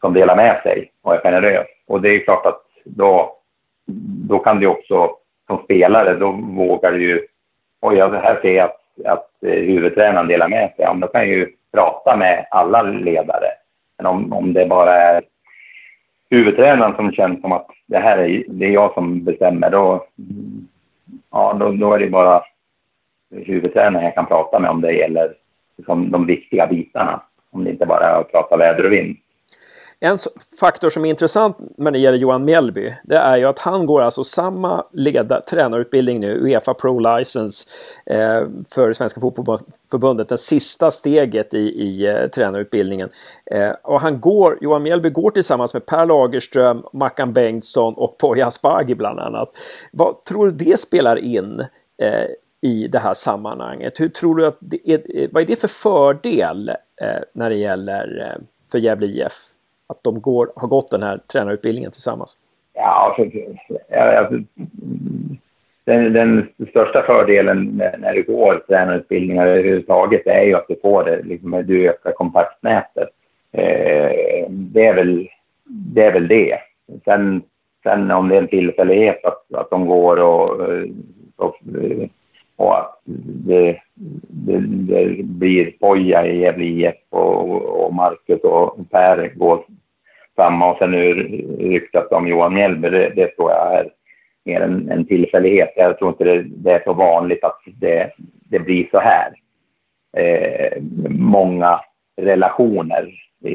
som 0.00 0.14
delar 0.14 0.36
med 0.36 0.60
sig 0.62 0.92
och 1.02 1.14
är 1.14 1.20
generös. 1.20 1.66
Och 1.86 2.00
det 2.00 2.08
är 2.08 2.24
klart 2.24 2.46
att 2.46 2.62
då 2.84 3.39
då 4.28 4.38
kan 4.38 4.60
du 4.60 4.66
också 4.66 5.10
som 5.46 5.64
spelare, 5.64 6.14
då 6.14 6.30
vågar 6.30 6.92
du 6.92 7.02
ju, 7.02 7.26
oj, 7.80 7.96
ja, 7.96 8.08
här 8.08 8.40
ser 8.42 8.54
jag 8.54 8.64
att, 8.64 9.06
att 9.06 9.28
eh, 9.42 9.52
huvudtränaren 9.52 10.28
delar 10.28 10.48
med 10.48 10.72
sig, 10.76 10.84
ja, 10.84 10.94
då 10.94 11.06
kan 11.06 11.20
jag 11.20 11.30
ju 11.30 11.52
prata 11.72 12.16
med 12.16 12.46
alla 12.50 12.82
ledare. 12.82 13.46
Men 13.98 14.06
om, 14.06 14.32
om 14.32 14.52
det 14.52 14.66
bara 14.66 14.94
är 14.94 15.22
huvudtränaren 16.30 16.96
som 16.96 17.12
känns 17.12 17.40
som 17.40 17.52
att 17.52 17.66
det 17.86 17.98
här 17.98 18.18
är, 18.18 18.44
det 18.48 18.66
är 18.66 18.70
jag 18.70 18.94
som 18.94 19.24
bestämmer, 19.24 19.70
då, 19.70 20.04
ja, 21.30 21.56
då, 21.60 21.72
då 21.72 21.94
är 21.94 21.98
det 21.98 22.10
bara 22.10 22.42
huvudtränaren 23.30 24.04
jag 24.04 24.14
kan 24.14 24.26
prata 24.26 24.58
med 24.58 24.70
om 24.70 24.80
det 24.80 24.92
gäller 24.92 25.34
liksom, 25.76 26.10
de 26.10 26.26
viktiga 26.26 26.66
bitarna. 26.66 27.22
Om 27.52 27.64
det 27.64 27.70
inte 27.70 27.86
bara 27.86 28.04
är 28.04 28.20
att 28.20 28.32
prata 28.32 28.56
väder 28.56 28.86
och 28.86 28.92
vind. 28.92 29.16
En 30.02 30.18
faktor 30.60 30.90
som 30.90 31.04
är 31.04 31.10
intressant 31.10 31.56
när 31.76 31.90
det 31.90 31.98
gäller 31.98 32.18
Johan 32.18 32.44
Mjällby, 32.44 32.94
det 33.04 33.16
är 33.16 33.36
ju 33.36 33.44
att 33.44 33.58
han 33.58 33.86
går 33.86 34.00
alltså 34.02 34.24
samma 34.24 34.84
leda, 34.92 35.40
tränarutbildning 35.40 36.20
nu, 36.20 36.40
Uefa 36.40 36.74
Pro 36.74 36.98
License, 36.98 37.68
eh, 38.06 38.42
för 38.74 38.92
Svenska 38.92 39.20
Fotbollförbundet, 39.20 40.28
det 40.28 40.38
sista 40.38 40.90
steget 40.90 41.54
i, 41.54 41.58
i 41.58 42.06
eh, 42.06 42.26
tränarutbildningen. 42.26 43.08
Eh, 43.50 43.70
och 43.82 44.00
han 44.00 44.20
går, 44.20 44.58
Johan 44.60 44.82
Mjällby 44.82 45.10
går 45.10 45.30
tillsammans 45.30 45.74
med 45.74 45.86
Per 45.86 46.06
Lagerström, 46.06 46.82
Mackan 46.92 47.32
Bengtsson 47.32 47.94
och 47.94 48.18
Poya 48.18 48.46
Asbaghi 48.46 48.94
bland 48.94 49.18
annat. 49.18 49.48
Vad 49.92 50.22
tror 50.22 50.46
du 50.46 50.52
det 50.52 50.80
spelar 50.80 51.16
in 51.16 51.60
eh, 52.02 52.26
i 52.60 52.88
det 52.88 52.98
här 52.98 53.14
sammanhanget? 53.14 54.00
Hur 54.00 54.08
tror 54.08 54.36
du 54.36 54.46
att 54.46 54.58
det 54.60 54.90
är, 54.90 55.22
eh, 55.22 55.28
vad 55.32 55.42
är 55.42 55.46
det 55.46 55.60
för 55.60 55.68
fördel 55.68 56.68
eh, 56.68 57.22
när 57.32 57.50
det 57.50 57.56
gäller 57.56 58.26
eh, 58.26 58.42
för 58.72 58.78
Gävle 58.78 59.06
IF? 59.06 59.32
Att 59.90 60.02
de 60.02 60.20
går, 60.20 60.52
har 60.56 60.68
gått 60.68 60.90
den 60.90 61.02
här 61.02 61.18
tränarutbildningen 61.32 61.90
tillsammans? 61.90 62.36
Ja, 62.74 63.14
alltså, 63.18 63.38
alltså, 64.18 64.38
den, 65.84 66.12
den, 66.12 66.48
största 66.70 67.02
fördelen 67.02 67.82
när 67.98 68.14
du 68.14 68.22
går 68.22 68.64
tränarutbildningar 68.68 69.46
överhuvudtaget 69.46 70.26
är 70.26 70.42
ju 70.42 70.54
att 70.54 70.68
du 70.68 70.76
får 70.82 71.04
det, 71.04 71.22
liksom, 71.22 71.62
du 71.66 71.88
ökar 71.88 72.12
kontaktnätet. 72.12 73.08
Eh, 73.52 74.46
det, 74.48 74.86
är 74.86 74.94
väl, 74.94 75.28
det 75.64 76.04
är 76.04 76.12
väl 76.12 76.28
det. 76.28 76.58
Sen, 77.04 77.42
sen 77.82 78.10
om 78.10 78.28
det 78.28 78.34
är 78.34 78.42
en 78.42 78.48
tillfällighet 78.48 79.24
att, 79.24 79.54
att 79.54 79.70
de 79.70 79.86
går 79.86 80.16
och, 80.16 80.60
och, 81.36 81.56
och 82.60 82.78
att 82.78 83.00
det, 83.46 83.80
det, 84.28 84.58
det 84.58 85.22
blir 85.22 85.70
Poja 85.80 86.26
i 86.26 86.40
Gävle 86.40 86.64
IF 86.64 86.94
och, 87.10 87.62
och 87.84 87.94
Marcus 87.94 88.40
och 88.40 88.90
Per 88.90 89.32
går 89.34 89.64
samma 90.36 90.72
och 90.72 90.78
sen 90.78 90.90
nu 90.90 91.14
ryktas 91.58 92.10
om 92.10 92.28
Johan 92.28 92.54
Mjällby, 92.54 92.90
det, 92.90 93.12
det 93.16 93.26
tror 93.26 93.50
jag 93.50 93.74
är 93.74 93.90
mer 94.44 94.60
en, 94.60 94.90
en 94.90 95.06
tillfällighet. 95.06 95.72
Jag 95.76 95.98
tror 95.98 96.10
inte 96.10 96.24
det, 96.24 96.42
det, 96.42 96.72
är 96.72 96.82
så 96.84 96.92
vanligt 96.92 97.44
att 97.44 97.60
det, 97.80 98.10
det 98.50 98.58
blir 98.58 98.88
så 98.90 98.98
här. 98.98 99.32
Eh, 100.16 100.82
många 101.10 101.80
relationer 102.16 103.10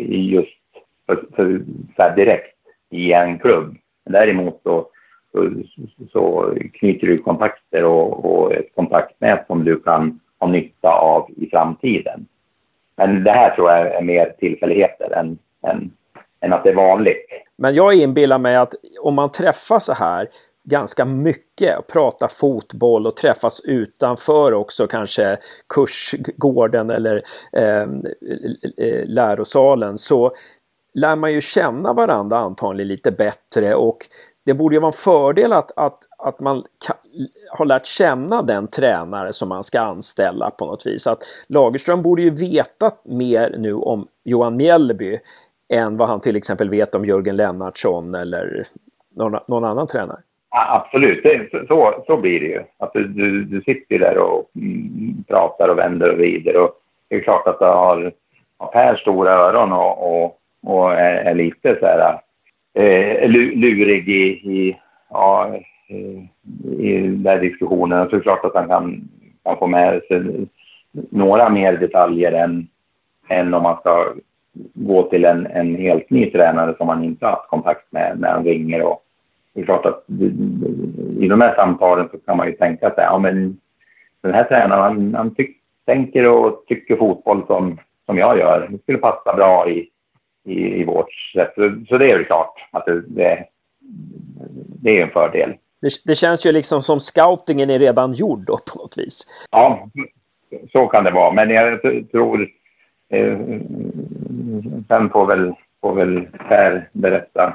just 0.10 0.60
för, 1.06 1.26
för, 1.36 1.62
för 1.96 2.16
direkt 2.16 2.58
i 2.92 3.14
en 3.14 3.40
klubb. 3.40 3.76
Däremot 4.10 4.62
så, 4.64 4.88
så, 5.36 6.08
så 6.12 6.54
knyter 6.74 7.08
du 7.08 7.18
kontakter 7.18 7.84
och, 7.84 8.26
och, 8.26 8.54
ett 8.54 8.76
kontaktnät 8.76 9.48
som 9.48 9.64
du 9.64 9.80
kan 9.80 10.20
ha 10.40 10.48
nytta 10.48 10.90
av 10.90 11.30
i 11.38 11.50
framtiden. 11.50 12.26
Men 12.98 13.24
det 13.24 13.32
här 13.32 13.56
tror 13.56 13.72
jag 13.72 13.96
är 13.96 14.02
mer 14.02 14.36
tillfälligheter 14.40 15.12
än, 15.12 15.38
än 15.68 15.92
än 16.46 16.54
att 16.54 16.64
det 16.64 16.70
är 16.70 16.76
vanligt. 16.76 17.26
Men 17.58 17.76
jag 17.76 17.94
inbillar 17.94 18.40
mig 18.40 18.56
att 18.56 18.74
om 19.02 19.14
man 19.14 19.32
träffas 19.32 19.86
så 19.86 19.94
här 19.94 20.28
ganska 20.64 21.06
mycket 21.06 21.78
och 21.80 21.88
pratar 21.88 22.28
fotboll 22.28 23.08
och 23.08 23.16
träffas 23.16 23.62
utanför 23.66 24.54
också 24.54 24.88
kanske 24.88 25.38
kursgården 25.70 26.92
eller 26.92 27.16
eh, 27.54 27.88
lärosalen 29.06 29.98
så 29.98 30.32
lär 30.94 31.16
man 31.16 31.34
ju 31.34 31.42
känna 31.42 31.94
varandra 31.94 32.38
antagligen 32.38 32.88
lite 32.88 33.12
bättre 33.12 33.76
och 33.76 33.98
det 34.46 34.54
borde 34.54 34.76
ju 34.76 34.80
vara 34.80 34.90
en 34.90 34.94
fördel 34.94 35.54
att, 35.54 35.72
att, 35.76 35.98
att 36.18 36.40
man 36.40 36.64
har 37.52 37.66
lärt 37.66 37.86
känna 37.86 38.42
den 38.42 38.68
tränare 38.68 39.34
som 39.34 39.50
man 39.50 39.64
ska 39.64 39.80
anställa 39.80 40.50
på 40.50 40.66
något 40.66 40.88
vis. 40.88 41.08
Att 41.08 41.20
Lagerström 41.48 42.02
borde 42.02 42.22
ju 42.22 42.30
veta 42.30 42.92
mer 43.06 43.56
nu 43.58 43.74
om 43.74 44.08
Johan 44.24 44.58
Mjällby 44.58 45.20
än 45.74 45.98
vad 45.98 46.08
han 46.08 46.20
till 46.20 46.36
exempel 46.36 46.70
vet 46.70 46.96
om 46.96 47.06
Jörgen 47.06 47.36
Lennartsson 47.36 48.16
eller 48.16 48.64
någon, 49.16 49.40
någon 49.48 49.66
annan 49.66 49.88
tränare. 49.88 50.20
Absolut, 50.50 51.24
det, 51.24 51.68
så, 51.68 52.04
så 52.08 52.18
blir 52.18 52.40
det 52.40 52.46
ju. 52.46 52.64
Att 52.78 52.94
du, 52.94 53.08
du, 53.08 53.44
du 53.44 53.62
sitter 53.62 54.00
där 54.00 54.18
och 54.18 54.50
mm, 54.56 55.24
pratar 55.28 55.70
och 55.70 55.78
vänder 55.78 56.10
och 56.10 56.18
vrider. 56.18 56.58
Och 56.58 56.72
det 57.10 57.16
är 57.16 57.20
klart 57.20 57.48
att 57.48 57.60
du 57.60 57.66
har, 57.66 58.12
har 58.58 58.68
Per 58.68 58.96
stora 58.96 59.32
öron 59.32 59.74
och, 59.74 60.24
och, 60.24 60.40
och 60.64 60.94
är, 60.94 61.16
är, 61.16 61.36
lite 61.36 61.78
så 61.80 61.86
här 61.86 62.20
eh, 62.76 63.30
lurig 63.30 64.10
i, 64.10 64.24
i, 64.32 64.78
ja, 65.10 65.56
eh, 65.88 66.80
i 66.80 67.00
den 67.00 67.26
här 67.26 67.40
diskussionen. 67.40 68.10
Så 68.10 68.16
är 68.16 68.20
klart 68.20 68.46
att 68.46 68.56
han 68.56 68.68
kan, 68.68 69.10
kan 69.44 69.58
få 69.58 69.68
med 69.68 70.02
sig 70.08 70.48
några 71.10 71.50
mer 71.50 71.78
detaljer 71.78 72.32
än, 72.32 72.68
än 73.30 73.54
om 73.54 73.64
man 73.64 73.78
ska 73.80 74.14
gå 74.74 75.10
till 75.10 75.26
en, 75.26 75.46
en 75.46 75.76
helt 75.76 76.10
ny 76.10 76.32
tränare 76.32 76.76
som 76.78 76.88
man 76.88 77.04
inte 77.04 77.26
haft 77.26 77.50
kontakt 77.50 77.92
med 77.92 78.20
när 78.20 78.32
han 78.32 78.44
ringer 78.44 78.82
och, 78.82 79.02
det 79.54 79.62
är 79.62 79.66
klart 79.66 79.86
att 79.86 80.04
i 81.20 81.28
de 81.28 81.42
här 81.42 81.56
samtalen 81.56 82.10
så 82.12 82.18
kan 82.18 82.38
man 82.38 82.48
ju 82.48 82.54
tänka 82.54 82.90
sig, 82.90 83.04
ja 83.04 83.18
men 83.18 83.58
den 84.22 84.34
här 84.34 84.44
tränaren 84.44 84.82
han, 84.82 85.16
han 85.16 85.36
tyck, 85.36 85.58
tänker 85.86 86.28
och 86.28 86.64
tycker 86.68 86.96
fotboll 86.96 87.44
som, 87.48 87.78
som 88.06 88.18
jag 88.18 88.38
gör. 88.38 88.68
Det 88.72 88.82
skulle 88.82 88.98
passa 88.98 89.36
bra 89.36 89.70
i, 89.70 89.90
i, 90.46 90.82
i 90.82 90.84
vårt 90.84 91.14
sätt. 91.34 91.54
Så, 91.88 91.98
det 91.98 92.12
är 92.12 92.18
ju 92.18 92.24
klart 92.24 92.54
att 92.72 92.86
det, 92.86 93.02
det, 93.08 93.46
det 94.82 95.00
är 95.00 95.04
en 95.04 95.12
fördel. 95.12 95.54
Det, 95.82 95.90
det, 96.06 96.16
känns 96.16 96.46
ju 96.46 96.52
liksom 96.52 96.82
som 96.82 97.00
scoutingen 97.00 97.70
är 97.70 97.80
redan 97.80 98.14
gjord 98.14 98.46
då 98.46 98.58
på 98.74 98.80
något 98.80 98.98
vis. 98.98 99.24
Ja, 99.52 99.90
så 100.72 100.88
kan 100.88 101.04
det 101.04 101.12
vara. 101.12 101.32
Men 101.32 101.50
jag 101.50 101.82
tror... 102.12 102.48
Eh, 103.10 103.38
sen 104.88 105.10
får 105.10 105.26
väl, 105.26 105.54
får 105.82 105.96
väl 105.96 106.28
Per 106.48 106.90
berätta 106.92 107.54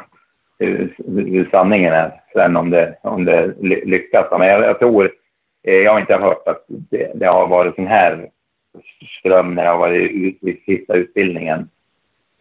hur 0.58 1.48
sanningen 1.50 1.92
är 1.92 2.20
sen 2.32 2.56
om 2.56 2.70
det, 2.70 2.96
om 3.02 3.24
det 3.24 3.54
lyckas. 3.62 4.26
Men 4.30 4.48
jag, 4.48 4.62
jag 4.62 4.78
tror... 4.78 5.10
Eh, 5.62 5.74
jag 5.74 5.92
har 5.92 6.00
inte 6.00 6.16
hört 6.16 6.48
att 6.48 6.64
det, 6.68 7.12
det, 7.14 7.26
har 7.26 7.46
varit 7.46 7.74
sån 7.74 7.86
här 7.86 8.28
ström 9.18 9.54
när 9.54 9.64
jag 9.64 9.72
har 9.72 9.78
varit 9.78 10.10
ut, 10.10 10.42
i 10.42 10.62
sista 10.66 10.94
utbildningen. 10.94 11.68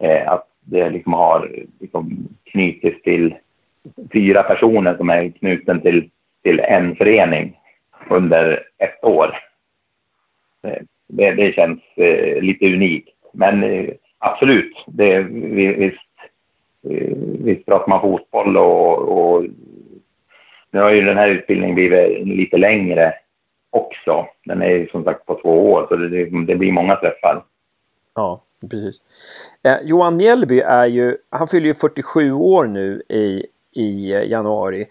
Eh, 0.00 0.32
att 0.32 0.46
det 0.60 0.90
liksom 0.90 1.12
har 1.12 1.50
liksom 1.80 2.28
knutits 2.44 3.02
till 3.02 3.34
fyra 4.12 4.42
personer 4.42 4.96
som 4.96 5.10
är 5.10 5.30
knuten 5.30 5.80
till, 5.80 6.10
till 6.42 6.60
en 6.60 6.96
förening 6.96 7.56
under 8.10 8.62
ett 8.78 9.04
år. 9.04 9.36
Eh, 10.62 10.82
det, 11.08 11.30
det 11.30 11.52
känns 11.52 11.80
eh, 11.96 12.42
lite 12.42 12.66
unikt. 12.66 13.08
Men 13.32 13.62
eh, 13.62 13.90
absolut, 14.18 14.84
det, 14.86 15.20
visst, 15.78 15.98
eh, 16.90 17.16
visst 17.44 17.66
pratar 17.66 17.88
man 17.88 18.00
fotboll 18.00 18.56
och, 18.56 18.98
och 18.98 19.46
nu 20.70 20.80
har 20.80 20.90
ju 20.90 21.00
den 21.00 21.16
här 21.16 21.28
utbildningen 21.28 21.74
blivit 21.74 22.26
lite 22.26 22.56
längre 22.56 23.12
också. 23.70 24.26
Den 24.44 24.62
är 24.62 24.70
ju 24.70 24.88
som 24.88 25.04
sagt 25.04 25.26
på 25.26 25.40
två 25.42 25.72
år, 25.72 25.86
så 25.88 25.96
det, 25.96 26.24
det 26.46 26.56
blir 26.56 26.72
många 26.72 26.96
träffar. 26.96 27.42
Ja, 28.14 28.40
precis. 28.70 28.96
Eh, 29.62 29.78
Johan 29.82 30.16
Mjällby 30.16 30.60
är 30.60 30.86
ju, 30.86 31.16
han 31.30 31.48
fyller 31.48 31.66
ju 31.66 31.74
47 31.74 32.32
år 32.32 32.66
nu 32.66 33.02
i, 33.08 33.46
i 33.72 34.12
eh, 34.12 34.22
januari. 34.22 34.88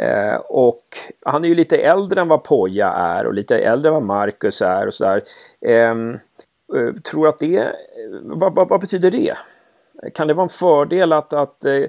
Eh, 0.00 0.36
och 0.36 0.84
han 1.24 1.44
är 1.44 1.48
ju 1.48 1.54
lite 1.54 1.76
äldre 1.76 2.20
än 2.20 2.28
vad 2.28 2.44
Poja 2.44 2.88
är 2.88 3.26
och 3.26 3.34
lite 3.34 3.58
äldre 3.58 3.88
än 3.88 3.94
vad 3.94 4.02
Marcus 4.02 4.62
är 4.62 4.86
och 4.86 4.94
sådär. 4.94 5.22
Ehm, 5.60 6.18
eh, 6.76 6.94
tror 6.94 7.28
att 7.28 7.38
det, 7.38 7.72
vad, 8.22 8.54
vad, 8.54 8.68
vad, 8.68 8.80
betyder 8.80 9.10
det? 9.10 9.36
Kan 10.14 10.28
det 10.28 10.34
vara 10.34 10.44
en 10.44 10.48
fördel 10.48 11.12
att, 11.12 11.32
att 11.32 11.64
eh, 11.64 11.82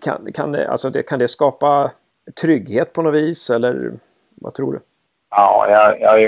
kan, 0.00 0.32
kan, 0.32 0.52
det, 0.52 0.68
alltså 0.68 0.90
det, 0.90 1.02
kan 1.02 1.18
det 1.18 1.28
skapa 1.28 1.92
trygghet 2.40 2.92
på 2.92 3.02
något 3.02 3.14
vis 3.14 3.50
eller 3.50 3.92
vad 4.34 4.54
tror 4.54 4.72
du? 4.72 4.80
Ja, 5.34 5.66
jag, 5.70 6.00
jag, 6.00 6.22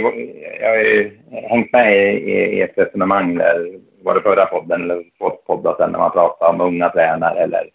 jag 0.60 0.68
har 0.68 0.76
ju 0.76 1.18
hängt 1.30 1.72
med 1.72 1.96
i, 1.96 2.30
i 2.30 2.62
ett 2.62 2.78
resonemang 2.78 3.38
där, 3.38 3.80
var 4.02 4.14
det 4.14 4.20
förra 4.20 4.46
podden 4.46 4.82
eller 4.82 5.04
två 5.18 5.30
poddar 5.30 5.74
sen 5.78 5.90
när 5.90 5.98
man 5.98 6.10
pratade 6.10 6.50
om 6.50 6.60
unga 6.60 6.88
tränare 6.88 7.38
eller 7.38 7.70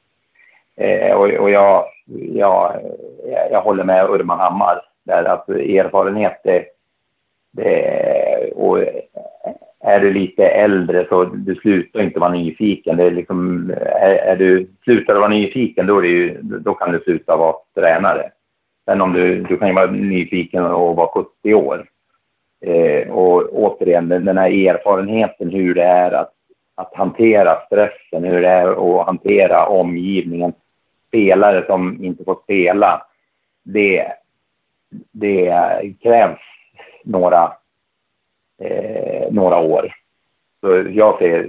Eh, 0.80 1.14
och, 1.16 1.30
och 1.30 1.50
jag, 1.50 1.86
jag, 2.34 2.74
jag 3.52 3.62
håller 3.62 3.84
med 3.84 4.10
Urban 4.10 4.40
Hammar 4.40 4.82
där 5.06 5.24
att 5.24 5.50
erfarenhet 5.50 6.42
det, 6.44 6.66
det, 7.52 8.52
och 8.56 8.80
är 9.80 10.00
du 10.00 10.14
lite 10.14 10.48
äldre 10.48 11.06
så 11.10 11.24
du 11.24 11.56
slutar 11.56 12.02
inte 12.02 12.20
vara 12.20 12.32
nyfiken. 12.32 12.98
Det 12.98 13.04
är 13.04 13.12
liksom, 13.12 13.70
är, 13.80 14.16
är 14.16 14.36
du 14.36 14.68
slutar 14.84 15.16
vara 15.16 15.28
nyfiken 15.28 15.88
då, 15.88 16.00
är 16.00 16.04
ju, 16.04 16.38
då 16.42 16.74
kan 16.74 16.92
du 16.92 17.00
sluta 17.00 17.36
vara 17.38 17.56
tränare. 17.76 18.32
Sen 18.90 19.02
om 19.02 19.14
du, 19.14 19.42
du 19.42 19.58
kan 19.58 19.68
ju 19.68 19.74
vara 19.74 19.92
nyfiken 19.92 20.66
och 20.66 20.96
vara 20.96 21.08
70 21.42 21.54
år. 21.54 21.86
Eh, 22.66 23.10
och 23.10 23.50
återigen, 23.54 24.10
den, 24.10 24.26
den 24.26 24.38
här 24.38 24.68
erfarenheten 24.68 25.50
hur 25.50 25.74
det 25.76 25.84
är 25.84 26.12
att, 26.12 26.34
att 26.76 26.96
hantera 26.96 27.66
stressen, 27.66 28.24
hur 28.24 28.42
det 28.42 28.48
är 28.48 29.00
att 29.00 29.06
hantera 29.06 29.66
omgivningen 29.66 30.54
spelare 31.08 31.66
som 31.66 32.04
inte 32.04 32.24
får 32.24 32.40
spela, 32.44 33.02
det, 33.64 34.12
det 35.12 35.54
krävs 36.02 36.40
några, 37.04 37.52
eh, 38.62 39.32
några 39.32 39.58
år. 39.58 39.94
Så 40.62 40.86
jag 40.90 41.18
ser, 41.20 41.48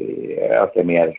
jag 0.50 0.72
ser 0.72 0.84
mer 0.84 1.16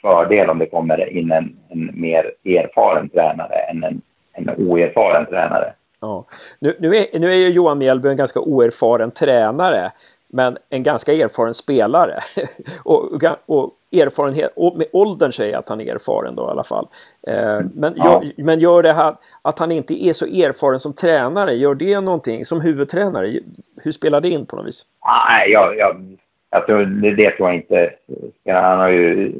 fördel 0.00 0.50
om 0.50 0.58
det 0.58 0.66
kommer 0.66 1.08
in 1.12 1.32
en, 1.32 1.56
en 1.68 1.90
mer 1.94 2.32
erfaren 2.44 3.08
tränare 3.08 3.56
än 3.56 3.84
en, 3.84 4.02
en 4.34 4.50
oerfaren 4.68 5.26
tränare. 5.26 5.72
Ja. 6.00 6.24
Nu, 6.58 6.76
nu, 6.78 6.96
är, 6.96 7.18
nu 7.18 7.32
är 7.32 7.36
ju 7.36 7.48
Johan 7.48 7.78
Mjällby 7.78 8.08
en 8.08 8.16
ganska 8.16 8.40
oerfaren 8.40 9.10
tränare 9.10 9.92
men 10.34 10.56
en 10.70 10.82
ganska 10.82 11.12
erfaren 11.12 11.54
spelare. 11.54 12.18
och, 12.84 13.22
och 13.46 13.70
erfarenhet, 13.92 14.52
och 14.56 14.78
med 14.78 14.86
åldern 14.92 15.32
säger 15.32 15.52
jag 15.52 15.58
att 15.58 15.68
han 15.68 15.80
är 15.80 15.94
erfaren 15.94 16.34
då 16.34 16.42
i 16.42 16.50
alla 16.50 16.64
fall. 16.64 16.86
Eh, 17.26 17.60
men, 17.74 17.94
ja. 17.96 18.22
gör, 18.22 18.44
men 18.44 18.60
gör 18.60 18.82
det 18.82 18.92
här 18.92 19.14
att 19.42 19.58
han 19.58 19.72
inte 19.72 20.04
är 20.04 20.12
så 20.12 20.26
erfaren 20.26 20.78
som 20.78 20.92
tränare, 20.92 21.54
gör 21.54 21.74
det 21.74 22.00
någonting 22.00 22.44
som 22.44 22.60
huvudtränare? 22.60 23.40
Hur 23.82 23.92
spelar 23.92 24.20
det 24.20 24.28
in 24.28 24.46
på 24.46 24.56
något 24.56 24.66
vis? 24.66 24.82
Nej, 25.28 25.50
jag, 25.50 25.76
jag, 25.76 26.16
jag 26.50 26.66
tror, 26.66 26.84
det, 26.84 27.14
det 27.14 27.30
tror 27.30 27.48
jag 27.48 27.56
inte. 27.56 27.90
Han 28.46 28.78
har 28.78 28.88
ju, 28.88 29.32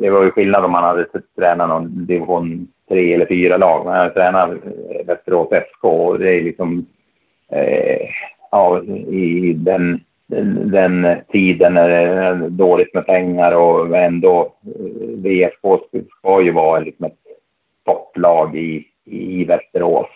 det 0.00 0.10
var 0.10 0.24
ju 0.24 0.30
skillnad 0.30 0.64
om 0.64 0.74
han 0.74 0.84
hade 0.84 1.06
tränat 1.38 1.68
någon 1.68 2.06
division 2.06 2.68
Tre 2.90 3.14
eller 3.14 3.26
fyra 3.26 3.56
lag. 3.56 3.86
Men 3.86 3.98
jag 3.98 4.14
tränar 4.14 4.48
eh, 4.48 5.06
Västerås 5.06 5.52
FK 5.52 5.88
och 5.88 6.18
det 6.18 6.30
är 6.30 6.42
liksom 6.42 6.86
eh, 7.52 8.08
ja, 8.50 8.82
i 9.08 9.52
den 9.52 10.00
den 10.64 11.16
tiden 11.32 11.74
när 11.74 11.88
det 11.88 11.96
är 11.96 12.34
dåligt 12.48 12.94
med 12.94 13.06
pengar 13.06 13.52
och 13.52 13.96
ändå 13.96 14.54
eh, 14.66 15.22
VFK 15.22 15.80
ska 16.18 16.42
ju 16.42 16.50
vara 16.50 16.80
liksom 16.80 17.06
ett 17.06 17.18
topplag 17.84 18.56
i, 18.56 18.86
i 19.04 19.44
Västerås. 19.44 20.08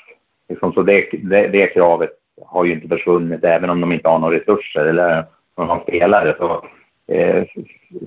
Liksom, 0.48 0.72
så 0.72 0.82
det, 0.82 1.08
det, 1.12 1.46
det, 1.46 1.66
kravet 1.66 2.10
har 2.46 2.64
ju 2.64 2.72
inte 2.72 2.88
försvunnit 2.88 3.44
även 3.44 3.70
om 3.70 3.80
de 3.80 3.92
inte 3.92 4.08
har 4.08 4.18
några 4.18 4.36
resurser 4.36 4.84
eller 4.84 5.24
någon 5.56 5.80
spelare. 5.80 6.34
Så, 6.38 6.64
Eh, 7.06 7.44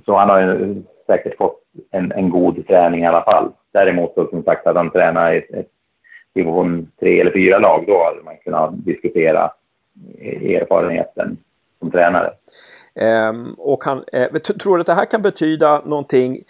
så 0.05 0.15
han 0.17 0.29
har 0.29 0.39
ju 0.41 0.83
säkert 1.07 1.37
fått 1.37 1.61
en, 1.91 2.11
en 2.11 2.29
god 2.29 2.67
träning 2.67 3.01
i 3.03 3.07
alla 3.07 3.23
fall. 3.23 3.51
Däremot 3.71 4.13
så 4.13 4.27
som 4.27 4.43
sagt 4.43 4.67
att 4.67 4.75
han 4.75 4.91
tränar 4.91 5.33
ett, 5.33 5.51
ett 5.51 5.67
division 6.33 6.91
3 6.99 7.21
eller 7.21 7.31
4 7.31 7.59
lag 7.59 7.83
då 7.87 8.03
hade 8.03 8.23
man 8.23 8.37
kunnat 8.37 8.85
diskutera 8.85 9.51
erfarenheten 10.21 11.37
som 11.79 11.91
tränare. 11.91 12.31
Um, 13.29 13.53
och 13.57 13.83
han, 13.83 14.03
eh, 14.13 14.31
tror 14.33 14.75
du 14.75 14.81
att 14.81 14.87
det 14.87 14.93
här 14.93 15.05
kan 15.05 15.21
betyda 15.21 15.81
någonting 15.85 16.43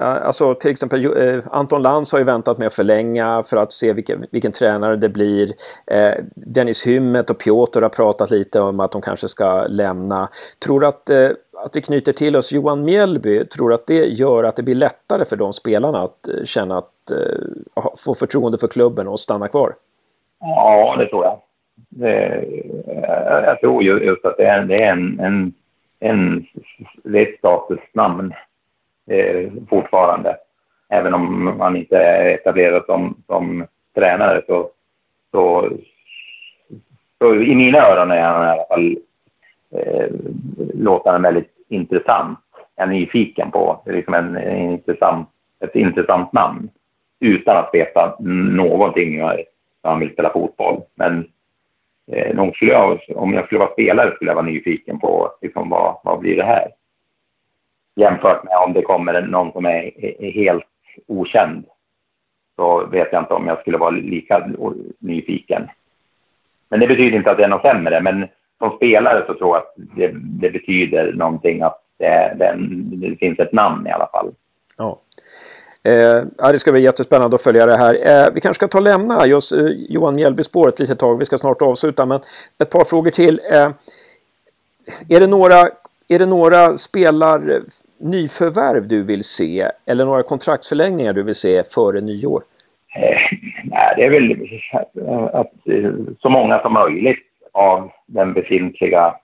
Alltså 0.00 0.54
till 0.54 0.70
exempel 0.70 1.04
eh, 1.04 1.44
Anton 1.50 1.82
Lantz 1.82 2.12
har 2.12 2.18
ju 2.18 2.24
väntat 2.24 2.58
med 2.58 2.66
att 2.66 2.74
förlänga 2.74 3.42
för 3.42 3.56
att 3.56 3.72
se 3.72 3.92
vilken, 3.92 4.26
vilken 4.30 4.52
tränare 4.52 4.96
det 4.96 5.08
blir. 5.08 5.52
Eh, 5.86 6.14
Dennis 6.34 6.86
Hymmet 6.86 7.30
och 7.30 7.38
Piotr 7.38 7.82
har 7.82 7.88
pratat 7.88 8.30
lite 8.30 8.60
om 8.60 8.80
att 8.80 8.92
de 8.92 9.02
kanske 9.02 9.28
ska 9.28 9.66
lämna. 9.66 10.28
Tror 10.64 10.80
du 10.80 10.86
att, 10.86 11.10
eh, 11.10 11.30
att 11.64 11.76
vi 11.76 11.80
knyter 11.80 12.12
till 12.12 12.36
oss 12.36 12.52
Johan 12.52 12.84
Mjällby, 12.84 13.44
tror 13.44 13.68
du 13.68 13.74
att 13.74 13.86
det 13.86 14.06
gör 14.06 14.44
att 14.44 14.56
det 14.56 14.62
blir 14.62 14.74
lättare 14.74 15.24
för 15.24 15.36
de 15.36 15.52
spelarna 15.52 16.02
att 16.02 16.28
eh, 16.28 16.44
känna 16.44 16.78
att 16.78 17.10
eh, 17.10 17.82
få 18.04 18.14
förtroende 18.14 18.58
för 18.58 18.68
klubben 18.68 19.08
och 19.08 19.20
stanna 19.20 19.48
kvar? 19.48 19.74
Ja, 20.40 20.96
det 20.98 21.06
tror 21.06 21.24
jag. 21.24 21.38
Det, 21.88 22.44
jag 23.46 23.60
tror 23.60 23.82
just 23.82 24.24
att 24.24 24.36
det 24.36 24.44
är, 24.44 24.62
det 24.62 24.82
är 24.82 24.92
en, 24.92 25.20
en, 25.20 25.52
en, 26.00 26.46
det 27.02 27.18
är 27.18 27.22
ett 27.22 27.38
statusnamn 27.38 28.32
eh, 29.10 29.52
fortfarande. 29.68 30.36
Även 30.88 31.14
om 31.14 31.56
man 31.58 31.76
inte 31.76 31.96
är 31.96 32.34
etablerad 32.34 32.84
som, 32.86 33.22
som 33.26 33.66
tränare 33.94 34.42
så, 34.46 34.70
så, 35.30 35.70
så 37.18 37.34
i 37.34 37.54
mina 37.54 37.78
öron 37.78 38.10
är 38.10 38.22
han 38.22 38.46
i 38.46 38.50
alla 38.50 38.66
fall 38.68 38.96
eh, 39.74 40.06
låter 40.74 41.10
han 41.10 41.22
väldigt 41.22 41.54
intressant. 41.68 42.38
Jag 42.76 42.88
är 42.88 42.92
nyfiken 42.92 43.50
på 43.50 43.82
liksom 43.86 44.14
en, 44.14 44.36
en 44.36 44.70
intressant, 44.70 45.28
ett 45.60 45.74
intressant 45.74 46.32
namn 46.32 46.70
utan 47.20 47.56
att 47.56 47.70
veta 47.72 48.16
någonting 48.18 49.22
om 49.22 49.36
han 49.82 50.00
vill 50.00 50.12
spela 50.12 50.32
fotboll. 50.32 50.82
Men 50.94 51.28
eh, 52.12 52.34
nog 52.34 52.56
skulle 52.56 52.72
jag, 52.72 53.00
om 53.16 53.34
jag 53.34 53.46
skulle 53.46 53.58
vara 53.58 53.72
spelare 53.72 54.14
skulle 54.14 54.30
jag 54.30 54.36
vara 54.36 54.46
nyfiken 54.46 54.98
på 54.98 55.32
liksom, 55.40 55.68
vad, 55.68 55.96
vad 56.04 56.18
blir 56.18 56.36
det 56.36 56.44
här? 56.44 56.68
Jämfört 57.94 58.44
med 58.44 58.56
om 58.56 58.72
det 58.72 58.82
kommer 58.82 59.22
någon 59.22 59.52
som 59.52 59.64
är, 59.64 60.04
är 60.04 60.30
helt 60.30 60.64
okänd 61.06 61.64
så 62.56 62.86
vet 62.86 63.08
jag 63.12 63.22
inte 63.22 63.34
om 63.34 63.46
jag 63.46 63.60
skulle 63.60 63.78
vara 63.78 63.90
lika 63.90 64.50
nyfiken. 64.98 65.68
Men 66.68 66.80
det 66.80 66.86
betyder 66.86 67.16
inte 67.16 67.30
att 67.30 67.36
det 67.36 67.44
är 67.44 67.48
något 67.48 67.62
sämre, 67.62 68.00
men 68.00 68.28
som 68.58 68.76
spelare 68.76 69.24
så 69.26 69.34
tror 69.34 69.56
jag 69.56 69.56
att 69.56 69.74
det, 69.76 70.10
det 70.14 70.50
betyder 70.50 71.12
någonting 71.12 71.62
att 71.62 71.78
det, 71.98 72.34
det, 72.38 72.56
det 73.08 73.16
finns 73.16 73.38
ett 73.38 73.52
namn 73.52 73.86
i 73.86 73.90
alla 73.90 74.06
fall. 74.06 74.30
Ja. 74.78 74.98
Eh, 75.84 76.24
ja, 76.38 76.52
det 76.52 76.58
ska 76.58 76.72
bli 76.72 76.82
jättespännande 76.82 77.34
att 77.34 77.42
följa 77.42 77.66
det 77.66 77.76
här. 77.76 77.94
Eh, 77.94 78.32
vi 78.34 78.40
kanske 78.40 78.58
ska 78.58 78.68
ta 78.68 78.78
och 78.78 78.84
lämna 78.84 79.26
just 79.26 79.52
eh, 79.52 79.66
Johan 79.66 80.14
Mjällby-spåret 80.14 80.74
ett 80.74 80.80
litet 80.80 80.98
tag. 80.98 81.18
Vi 81.18 81.24
ska 81.24 81.38
snart 81.38 81.62
avsluta, 81.62 82.06
men 82.06 82.20
ett 82.58 82.70
par 82.70 82.84
frågor 82.84 83.10
till. 83.10 83.40
Eh, 83.52 83.68
är, 85.08 85.20
det 85.20 85.26
några, 85.26 85.68
är 86.14 86.18
det 86.18 86.26
några 86.26 86.76
spelar 86.76 87.50
eh, 87.50 87.60
nyförvärv 88.00 88.88
du 88.88 89.02
vill 89.02 89.24
se 89.24 89.70
eller 89.86 90.04
några 90.04 90.22
kontraktsförlängningar 90.22 91.12
du 91.12 91.22
vill 91.22 91.34
se 91.34 91.62
före 91.74 92.00
nyår? 92.00 92.42
Eh, 92.94 93.38
nej, 93.64 93.94
det 93.96 94.04
är 94.04 94.10
väl 94.10 94.30
eh, 94.30 95.24
att, 95.24 95.34
att 95.34 95.52
så 96.20 96.28
många 96.28 96.62
som 96.62 96.72
möjligt 96.72 97.26
av 97.52 97.90
den 98.06 98.32
befintliga 98.32 99.14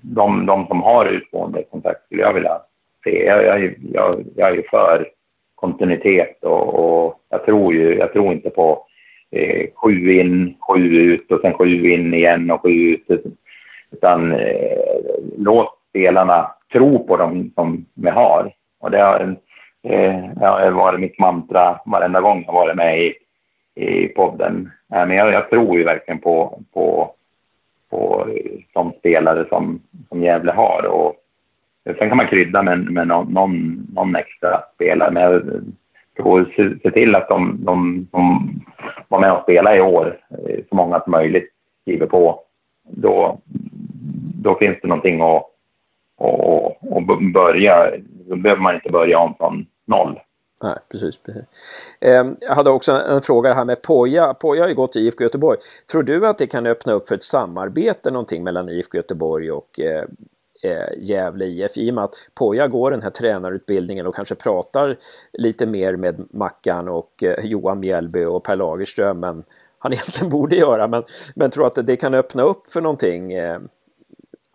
de, 0.00 0.46
de 0.46 0.66
som 0.66 0.82
har 0.82 1.06
utgående 1.06 1.62
kontrakt 1.70 2.04
skulle 2.04 2.22
jag 2.22 2.34
vilja 2.34 2.60
se. 3.04 3.24
Jag, 3.24 3.44
jag, 3.44 3.74
jag, 3.92 4.24
jag 4.36 4.50
är 4.50 4.54
ju 4.54 4.62
för 4.62 5.08
kontinuitet 5.54 6.44
och, 6.44 6.74
och, 6.74 7.20
jag 7.28 7.44
tror 7.44 7.74
ju, 7.74 7.94
jag 7.94 8.12
tror 8.12 8.32
inte 8.32 8.50
på 8.50 8.86
eh, 9.30 9.66
sju 9.74 10.20
in, 10.20 10.54
sju 10.68 10.80
ut 10.80 11.32
och 11.32 11.40
sen 11.40 11.54
sju 11.54 11.90
in 11.90 12.14
igen 12.14 12.50
och 12.50 12.62
sju 12.62 12.68
ut. 12.70 13.24
Utan 13.90 14.32
eh, 14.32 14.78
låt 15.38 15.78
spelarna 15.90 16.50
tro 16.72 17.06
på 17.06 17.16
dem 17.16 17.50
som 17.54 17.86
vi 17.94 18.10
har. 18.10 18.52
Och 18.80 18.90
det 18.90 19.02
har, 19.02 19.36
eh, 19.82 20.24
har 20.40 20.70
varit 20.70 21.00
mitt 21.00 21.18
mantra 21.18 21.80
varenda 21.84 22.20
gång 22.20 22.44
jag 22.46 22.52
varit 22.52 22.76
med 22.76 23.00
i, 23.00 23.14
i 23.74 24.08
podden. 24.08 24.70
Eh, 24.94 25.06
men 25.06 25.16
jag, 25.16 25.32
jag 25.32 25.50
tror 25.50 25.78
ju 25.78 25.84
verkligen 25.84 26.20
på, 26.20 26.60
på, 26.72 27.10
på 27.90 28.26
eh, 28.28 28.60
de 28.72 28.92
spelare 28.98 29.46
som, 29.48 29.80
som 30.08 30.22
Gävle 30.22 30.52
har. 30.52 30.86
Och 30.86 31.14
sen 31.98 32.08
kan 32.08 32.16
man 32.16 32.28
krydda 32.28 32.62
med, 32.62 32.90
med 32.90 33.08
någon, 33.08 33.32
någon, 33.32 33.86
någon 33.94 34.16
extra 34.16 34.62
spelare. 34.74 35.10
Men 35.10 35.22
jag 35.22 35.42
tror 36.16 36.52
se, 36.56 36.78
se 36.82 36.90
till 36.90 37.14
att 37.14 37.28
de, 37.28 37.64
de, 37.64 38.08
de 38.12 38.50
var 39.08 39.20
med 39.20 39.32
och 39.32 39.42
spelade 39.42 39.76
i 39.76 39.80
år, 39.80 40.18
eh, 40.30 40.60
så 40.68 40.76
många 40.76 41.00
som 41.00 41.10
möjligt 41.10 41.50
skriver 41.82 42.06
på. 42.06 42.40
Då, 42.88 43.38
då 44.46 44.58
finns 44.58 44.78
det 44.82 44.88
någonting 44.88 45.20
att 45.20 45.52
att, 46.20 46.96
att 46.96 47.32
börja. 47.32 47.90
Då 48.28 48.36
behöver 48.36 48.62
man 48.62 48.74
inte 48.74 48.90
börja 48.90 49.18
om 49.18 49.34
från 49.38 49.66
noll. 49.86 50.20
Nej, 50.62 50.76
precis. 50.90 51.16
precis. 51.16 51.44
Eh, 52.00 52.26
jag 52.40 52.54
hade 52.54 52.70
också 52.70 52.92
en 52.92 53.22
fråga 53.22 53.54
här 53.54 53.64
med 53.64 53.82
Poja. 53.82 54.34
Poja 54.34 54.62
har 54.62 54.68
ju 54.68 54.74
gått 54.74 54.92
till 54.92 55.06
IFK 55.06 55.24
Göteborg. 55.24 55.58
Tror 55.90 56.02
du 56.02 56.26
att 56.26 56.38
det 56.38 56.46
kan 56.46 56.66
öppna 56.66 56.92
upp 56.92 57.08
för 57.08 57.14
ett 57.14 57.22
samarbete 57.22 58.10
någonting 58.10 58.44
mellan 58.44 58.68
IFK 58.68 58.96
Göteborg 58.96 59.50
och 59.52 59.80
eh, 59.80 60.04
eh, 60.62 60.88
Gävle 60.98 61.44
IF 61.44 61.76
i 61.76 61.90
och 61.90 61.94
med 61.94 62.04
att 62.04 62.14
Poja 62.34 62.68
går 62.68 62.90
den 62.90 63.02
här 63.02 63.10
tränarutbildningen 63.10 64.06
och 64.06 64.14
kanske 64.14 64.34
pratar 64.34 64.96
lite 65.32 65.66
mer 65.66 65.96
med 65.96 66.26
Mackan 66.30 66.88
och 66.88 67.22
eh, 67.22 67.44
Johan 67.44 67.80
Mjällby 67.80 68.24
och 68.24 68.44
Per 68.44 68.56
Lagerström 68.56 69.24
än 69.24 69.44
han 69.78 69.92
egentligen 69.92 70.30
borde 70.30 70.56
göra. 70.56 70.88
Men, 70.88 71.02
men 71.34 71.50
tror 71.50 71.66
att 71.66 71.86
det 71.86 71.96
kan 71.96 72.14
öppna 72.14 72.42
upp 72.42 72.66
för 72.66 72.80
någonting 72.80 73.32
eh, 73.32 73.60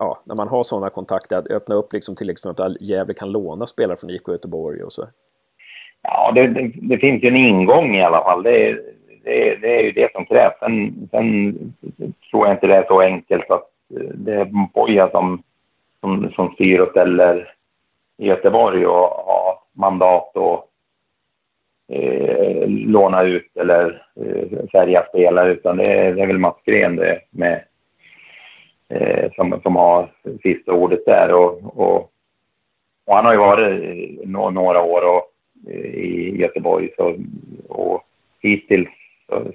ja, 0.02 0.18
när 0.24 0.34
man 0.34 0.48
har 0.48 0.62
sådana 0.62 0.90
kontakter, 0.90 1.36
att 1.36 1.50
öppna 1.50 1.74
upp 1.74 1.92
liksom 1.92 2.14
till 2.16 2.30
exempel 2.30 2.64
att 2.64 2.80
Gävle 2.80 3.14
kan 3.14 3.32
låna 3.32 3.66
spelare 3.66 3.96
från 3.96 4.10
IK 4.10 4.28
Göteborg 4.28 4.82
och 4.82 4.92
så? 4.92 5.06
Ja, 6.02 6.32
det, 6.34 6.46
det, 6.46 6.72
det, 6.74 6.98
finns 6.98 7.22
ju 7.22 7.28
en 7.28 7.36
ingång 7.36 7.96
i 7.96 8.02
alla 8.02 8.22
fall. 8.22 8.42
Det, 8.42 8.72
det, 9.24 9.56
det 9.56 9.78
är 9.78 9.82
ju 9.82 9.92
det 9.92 10.12
som 10.12 10.26
krävs. 10.26 10.58
Sen, 10.60 11.08
sen 11.10 11.54
tror 12.30 12.46
jag 12.46 12.56
inte 12.56 12.66
det 12.66 12.76
är 12.76 12.86
så 12.86 13.00
enkelt 13.00 13.50
att 13.50 13.68
eh, 13.96 14.10
det 14.14 14.32
är 14.32 14.50
Boja 14.74 15.10
som, 15.10 15.42
som, 16.00 16.32
som 16.32 16.52
styr 16.54 16.78
och 16.78 16.90
ställer 16.90 17.54
i 18.18 18.26
Göteborg 18.26 18.86
och 18.86 19.08
har 19.08 19.58
mandat 19.72 20.36
att 20.36 20.64
eh, 21.88 22.68
låna 22.68 23.22
ut 23.22 23.56
eller 23.56 24.06
eh, 24.16 24.68
sälja 24.72 25.04
spelare, 25.08 25.52
utan 25.52 25.76
det 25.76 25.84
är, 25.84 26.14
det 26.14 26.22
är 26.22 26.26
väl 26.26 26.38
Mats 26.38 26.62
Gren 26.64 26.96
det 26.96 27.20
med 27.30 27.64
eh, 28.92 29.32
som, 29.32 29.60
som 29.62 29.76
har 29.76 30.08
sista 30.42 30.72
ordet 30.72 31.06
där. 31.06 31.34
Och, 31.34 31.78
och, 31.78 32.10
och 33.06 33.14
han 33.16 33.24
har 33.24 33.32
ju 33.32 33.38
varit 33.38 33.80
no, 34.28 34.50
några 34.50 34.82
år 34.82 35.02
och, 35.16 35.24
eh, 35.70 35.94
i 35.94 36.36
Göteborg 36.40 36.88
så, 36.96 37.16
och 37.68 38.02
hittills 38.40 38.88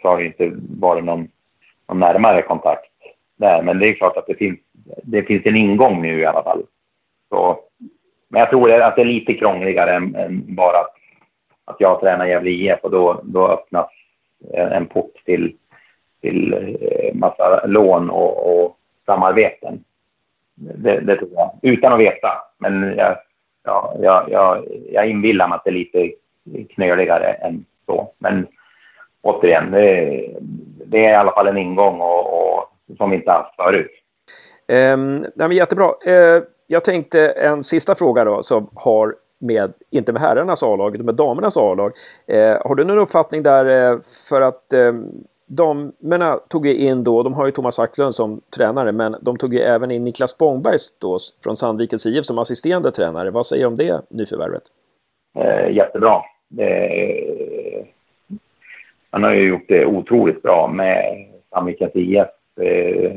så, 0.02 0.08
har 0.10 0.18
det 0.18 0.26
inte 0.26 0.52
varit 0.80 1.04
någon, 1.04 1.28
någon 1.88 2.00
närmare 2.00 2.42
kontakt 2.42 2.92
där. 3.36 3.62
Men 3.64 3.80
det 3.80 3.88
är 3.88 3.94
klart 3.94 4.18
att 4.18 4.28
det 4.28 4.36
finns, 4.36 4.60
det 5.04 5.24
finns 5.24 5.46
en 5.46 5.56
ingång 5.56 6.02
nu 6.02 6.20
i 6.20 6.26
alla 6.26 6.44
fall. 6.44 6.64
Så, 7.30 7.60
men 8.30 8.40
jag 8.40 8.50
tror 8.50 8.72
att 8.72 8.96
det 8.96 9.02
är 9.02 9.06
lite 9.06 9.34
krångligare 9.34 9.96
än, 9.96 10.16
än 10.16 10.56
bara 10.56 10.78
att, 10.78 10.94
att 11.66 11.76
jag 11.80 12.00
tränar 12.00 12.26
Gävle 12.26 12.50
IF 12.50 12.80
och 12.82 12.92
då, 12.92 13.22
då 13.24 13.48
öppnas 13.48 13.88
en 14.54 14.86
port 14.86 15.14
till, 15.26 15.56
till 16.22 16.54
eh, 16.54 17.16
massa 17.16 17.66
lån 17.66 18.10
och, 18.10 18.64
och 18.64 18.78
samarbeten. 19.08 19.84
Det, 20.56 21.00
det 21.00 21.16
tror 21.16 21.30
jag. 21.34 21.52
Utan 21.62 21.94
att 21.94 22.00
veta. 22.00 22.30
Men 22.58 22.96
jag, 22.98 23.18
ja, 23.64 23.96
jag, 24.00 24.30
jag, 24.30 24.66
jag 24.92 25.10
inbillar 25.10 25.48
mig 25.48 25.56
att 25.56 25.64
det 25.64 25.70
är 25.70 25.74
lite 25.74 26.12
knöligare 26.70 27.34
än 27.34 27.66
så. 27.86 28.12
Men 28.18 28.48
återigen, 29.22 29.72
det, 29.72 30.28
det 30.86 31.06
är 31.06 31.12
i 31.12 31.16
alla 31.16 31.32
fall 31.32 31.48
en 31.48 31.58
ingång 31.58 32.02
och, 32.02 32.58
och 32.58 32.72
som 32.98 33.10
vi 33.10 33.16
inte 33.16 33.32
haft 33.32 33.56
förut. 33.56 33.92
Um, 34.94 35.26
nej, 35.36 35.54
jättebra. 35.54 35.86
Uh, 36.08 36.44
jag 36.68 36.84
tänkte 36.84 37.30
en 37.30 37.64
sista 37.64 37.96
fråga 37.96 38.26
då 38.26 38.44
som 38.44 38.70
har 38.76 39.16
med, 39.40 39.74
inte 39.92 40.14
med 40.14 40.22
herrarnas 40.22 40.64
A-lag, 40.64 40.96
utan 40.96 41.06
med 41.06 41.16
damernas 41.16 41.58
A-lag. 41.58 41.92
Uh, 42.34 42.68
har 42.68 42.76
du 42.76 42.84
någon 42.84 43.00
uppfattning 43.00 43.44
där 43.44 43.94
uh, 43.94 44.00
för 44.30 44.42
att 44.42 44.74
de 45.48 45.92
damerna 46.00 46.34
äh, 46.34 46.40
tog 46.50 46.68
ju 46.68 46.76
in 46.76 47.04
då, 47.04 47.24
de 47.24 47.34
har 47.34 47.46
ju 47.46 47.52
Thomas 47.52 47.80
Acklund 47.80 48.16
som 48.16 48.42
tränare, 48.58 48.92
men 48.92 49.16
de 49.22 49.38
tog 49.38 49.54
ju 49.54 49.60
även 49.60 49.92
in 49.92 50.04
Niklas 50.04 50.32
Spångberg 50.32 50.78
då, 51.02 51.18
från 51.44 51.56
Sandvikens 51.56 52.06
IF 52.06 52.26
som 52.26 52.40
assisterande 52.40 52.92
tränare. 52.92 53.32
Vad 53.32 53.46
säger 53.46 53.64
du 53.64 53.68
om 53.68 53.76
det 53.78 54.02
nyförvärvet? 54.10 54.64
Eh, 55.36 55.76
jättebra. 55.76 56.22
Eh, 56.60 57.86
han 59.12 59.24
har 59.24 59.34
ju 59.34 59.48
gjort 59.48 59.68
det 59.68 59.86
otroligt 59.86 60.42
bra 60.42 60.68
med 60.68 61.26
Sandvikens 61.50 61.96
IF 61.96 62.28
eh, 62.62 63.12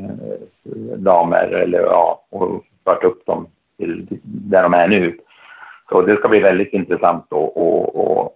damer, 0.95 1.47
eller 1.47 1.79
ja, 1.79 2.25
och 2.29 2.63
fört 2.85 3.03
upp 3.03 3.25
dem 3.25 3.47
till 3.77 4.07
där 4.23 4.63
de 4.63 4.73
är 4.73 4.87
nu. 4.87 5.17
Så 5.89 6.01
det 6.01 6.15
ska 6.15 6.27
bli 6.27 6.39
väldigt 6.39 6.73
intressant 6.73 7.25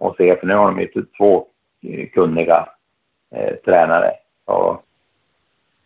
att 0.00 0.16
se, 0.16 0.36
för 0.36 0.46
nu 0.46 0.54
har 0.54 0.66
de 0.66 0.80
ju 0.80 0.86
typ 0.86 1.16
två 1.18 1.46
eh, 1.82 2.08
kunniga 2.08 2.68
eh, 3.36 3.54
tränare. 3.64 4.12
Och, 4.44 4.82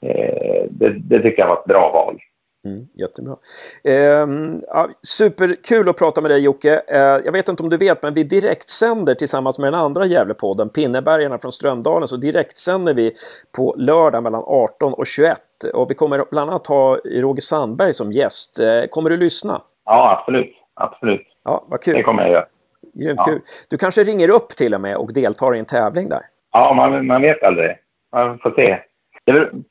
eh, 0.08 0.64
det, 0.70 0.88
det, 0.88 1.22
tycker 1.22 1.42
jag 1.42 1.48
var 1.48 1.58
ett 1.58 1.64
bra 1.64 1.90
val. 1.92 2.18
Mm, 2.64 2.86
jättebra. 2.94 3.36
Eh, 3.84 4.28
ja, 4.66 4.88
superkul 5.02 5.88
att 5.88 5.98
prata 5.98 6.20
med 6.20 6.30
dig 6.30 6.40
Jocke. 6.40 6.82
Eh, 6.88 6.98
jag 6.98 7.32
vet 7.32 7.48
inte 7.48 7.62
om 7.62 7.68
du 7.68 7.76
vet, 7.76 8.02
men 8.02 8.14
vi 8.14 8.22
direktsänder 8.22 9.14
tillsammans 9.14 9.58
med 9.58 9.72
den 9.72 9.80
andra 9.80 10.06
Gävlepodden, 10.06 10.68
Pinnebergarna 10.68 11.38
från 11.38 11.52
Strömdalen, 11.52 12.08
så 12.08 12.16
direktsänder 12.16 12.94
vi 12.94 13.12
på 13.56 13.74
lördag 13.78 14.22
mellan 14.22 14.42
18 14.46 14.94
och 14.94 15.06
21. 15.06 15.38
Och 15.74 15.90
vi 15.90 15.94
kommer 15.94 16.24
bland 16.30 16.50
annat 16.50 16.66
ha 16.66 16.96
Roger 17.04 17.40
Sandberg 17.40 17.92
som 17.92 18.12
gäst. 18.12 18.60
Eh, 18.60 18.84
kommer 18.90 19.10
du 19.10 19.16
lyssna? 19.16 19.62
Ja, 19.84 20.18
absolut. 20.18 20.56
Absolut. 20.74 21.26
Ja, 21.44 21.64
vad 21.68 21.82
kul. 21.82 21.94
Det 21.94 22.02
kommer 22.02 22.22
jag 22.22 22.30
göra. 22.30 22.46
Grymt 22.94 23.16
ja. 23.16 23.24
kul. 23.24 23.40
Du 23.70 23.76
kanske 23.76 24.04
ringer 24.04 24.28
upp 24.28 24.48
till 24.48 24.74
och 24.74 24.80
med 24.80 24.96
och 24.96 25.12
deltar 25.12 25.54
i 25.54 25.58
en 25.58 25.64
tävling 25.64 26.08
där? 26.08 26.22
Ja, 26.52 26.72
man, 26.74 27.06
man 27.06 27.22
vet 27.22 27.42
aldrig. 27.42 27.76
Man 28.12 28.38
får 28.38 28.50
se. 28.50 28.78
Det 29.24 29.32
beror, 29.32 29.62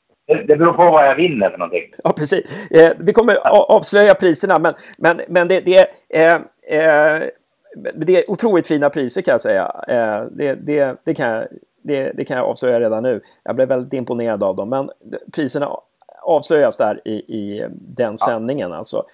det 0.46 0.56
beror 0.56 0.72
på 0.72 0.90
vad 0.90 1.06
jag 1.06 1.14
vinner 1.14 1.50
för 1.50 1.58
någonting. 1.58 1.90
Ja, 2.04 2.12
precis. 2.12 2.70
Eh, 2.70 2.92
vi 2.98 3.12
kommer 3.12 3.36
avslöja 3.46 4.14
priserna, 4.14 4.58
men, 4.58 4.74
men, 4.98 5.20
men 5.28 5.48
det, 5.48 5.60
det, 5.60 5.86
eh, 6.08 6.34
eh, 6.68 7.22
det 7.94 8.16
är 8.16 8.30
otroligt 8.30 8.66
fina 8.66 8.90
priser 8.90 9.22
kan 9.22 9.32
jag 9.32 9.40
säga. 9.40 9.72
Eh, 9.88 10.24
det, 10.30 10.54
det, 10.54 10.96
det, 11.04 11.14
kan 11.14 11.28
jag, 11.28 11.44
det, 11.82 12.12
det 12.12 12.24
kan 12.24 12.36
jag 12.36 12.46
avslöja 12.46 12.80
redan 12.80 13.02
nu. 13.02 13.20
Jag 13.42 13.56
blev 13.56 13.68
väldigt 13.68 13.92
imponerad 13.92 14.42
av 14.42 14.56
dem, 14.56 14.68
men 14.68 14.90
priserna 15.32 15.70
avslöjas 16.22 16.76
där 16.76 17.00
i, 17.04 17.12
i 17.12 17.66
den 17.72 18.16
sändningen. 18.16 18.72
Alltså. 18.72 19.04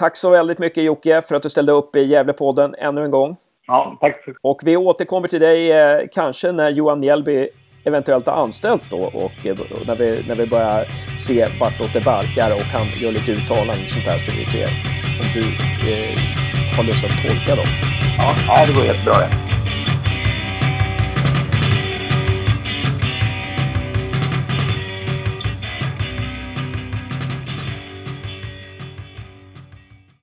Tack 0.00 0.16
så 0.16 0.30
väldigt 0.30 0.58
mycket 0.58 0.84
Jocke 0.84 1.22
för 1.22 1.34
att 1.34 1.42
du 1.42 1.50
ställde 1.50 1.72
upp 1.72 1.96
i 1.96 2.00
Gävlepodden 2.00 2.74
ännu 2.74 3.04
en 3.04 3.10
gång. 3.10 3.36
Ja, 3.70 3.96
tack. 4.00 4.24
Och 4.42 4.60
vi 4.64 4.76
återkommer 4.76 5.28
till 5.28 5.40
dig 5.40 5.72
eh, 5.72 6.00
kanske 6.12 6.52
när 6.52 6.70
Johan 6.70 7.00
Mjällby 7.00 7.48
eventuellt 7.84 8.26
har 8.26 8.34
anställts 8.34 8.88
då 8.88 8.98
och 8.98 9.46
eh, 9.46 9.56
när, 9.86 9.94
vi, 9.94 10.24
när 10.28 10.34
vi 10.34 10.46
börjar 10.46 10.84
se 11.18 11.46
vartåt 11.60 11.92
det 11.92 12.04
barkar 12.04 12.54
och 12.54 12.62
han 12.62 12.86
gör 13.02 13.12
lite 13.12 13.32
uttalanden 13.32 13.84
och 13.84 13.90
sånt 13.90 14.04
där 14.04 14.18
ska 14.18 14.38
vi 14.38 14.44
se 14.44 14.64
om 15.20 15.26
du 15.34 15.40
eh, 15.90 16.18
har 16.76 16.84
lust 16.84 17.04
att 17.04 17.28
tolka 17.28 17.56
dem. 17.56 17.70
Ja, 18.48 18.66
det 18.66 18.72
går 18.74 18.84
jättebra. 18.84 19.14
Ja. 19.20 19.59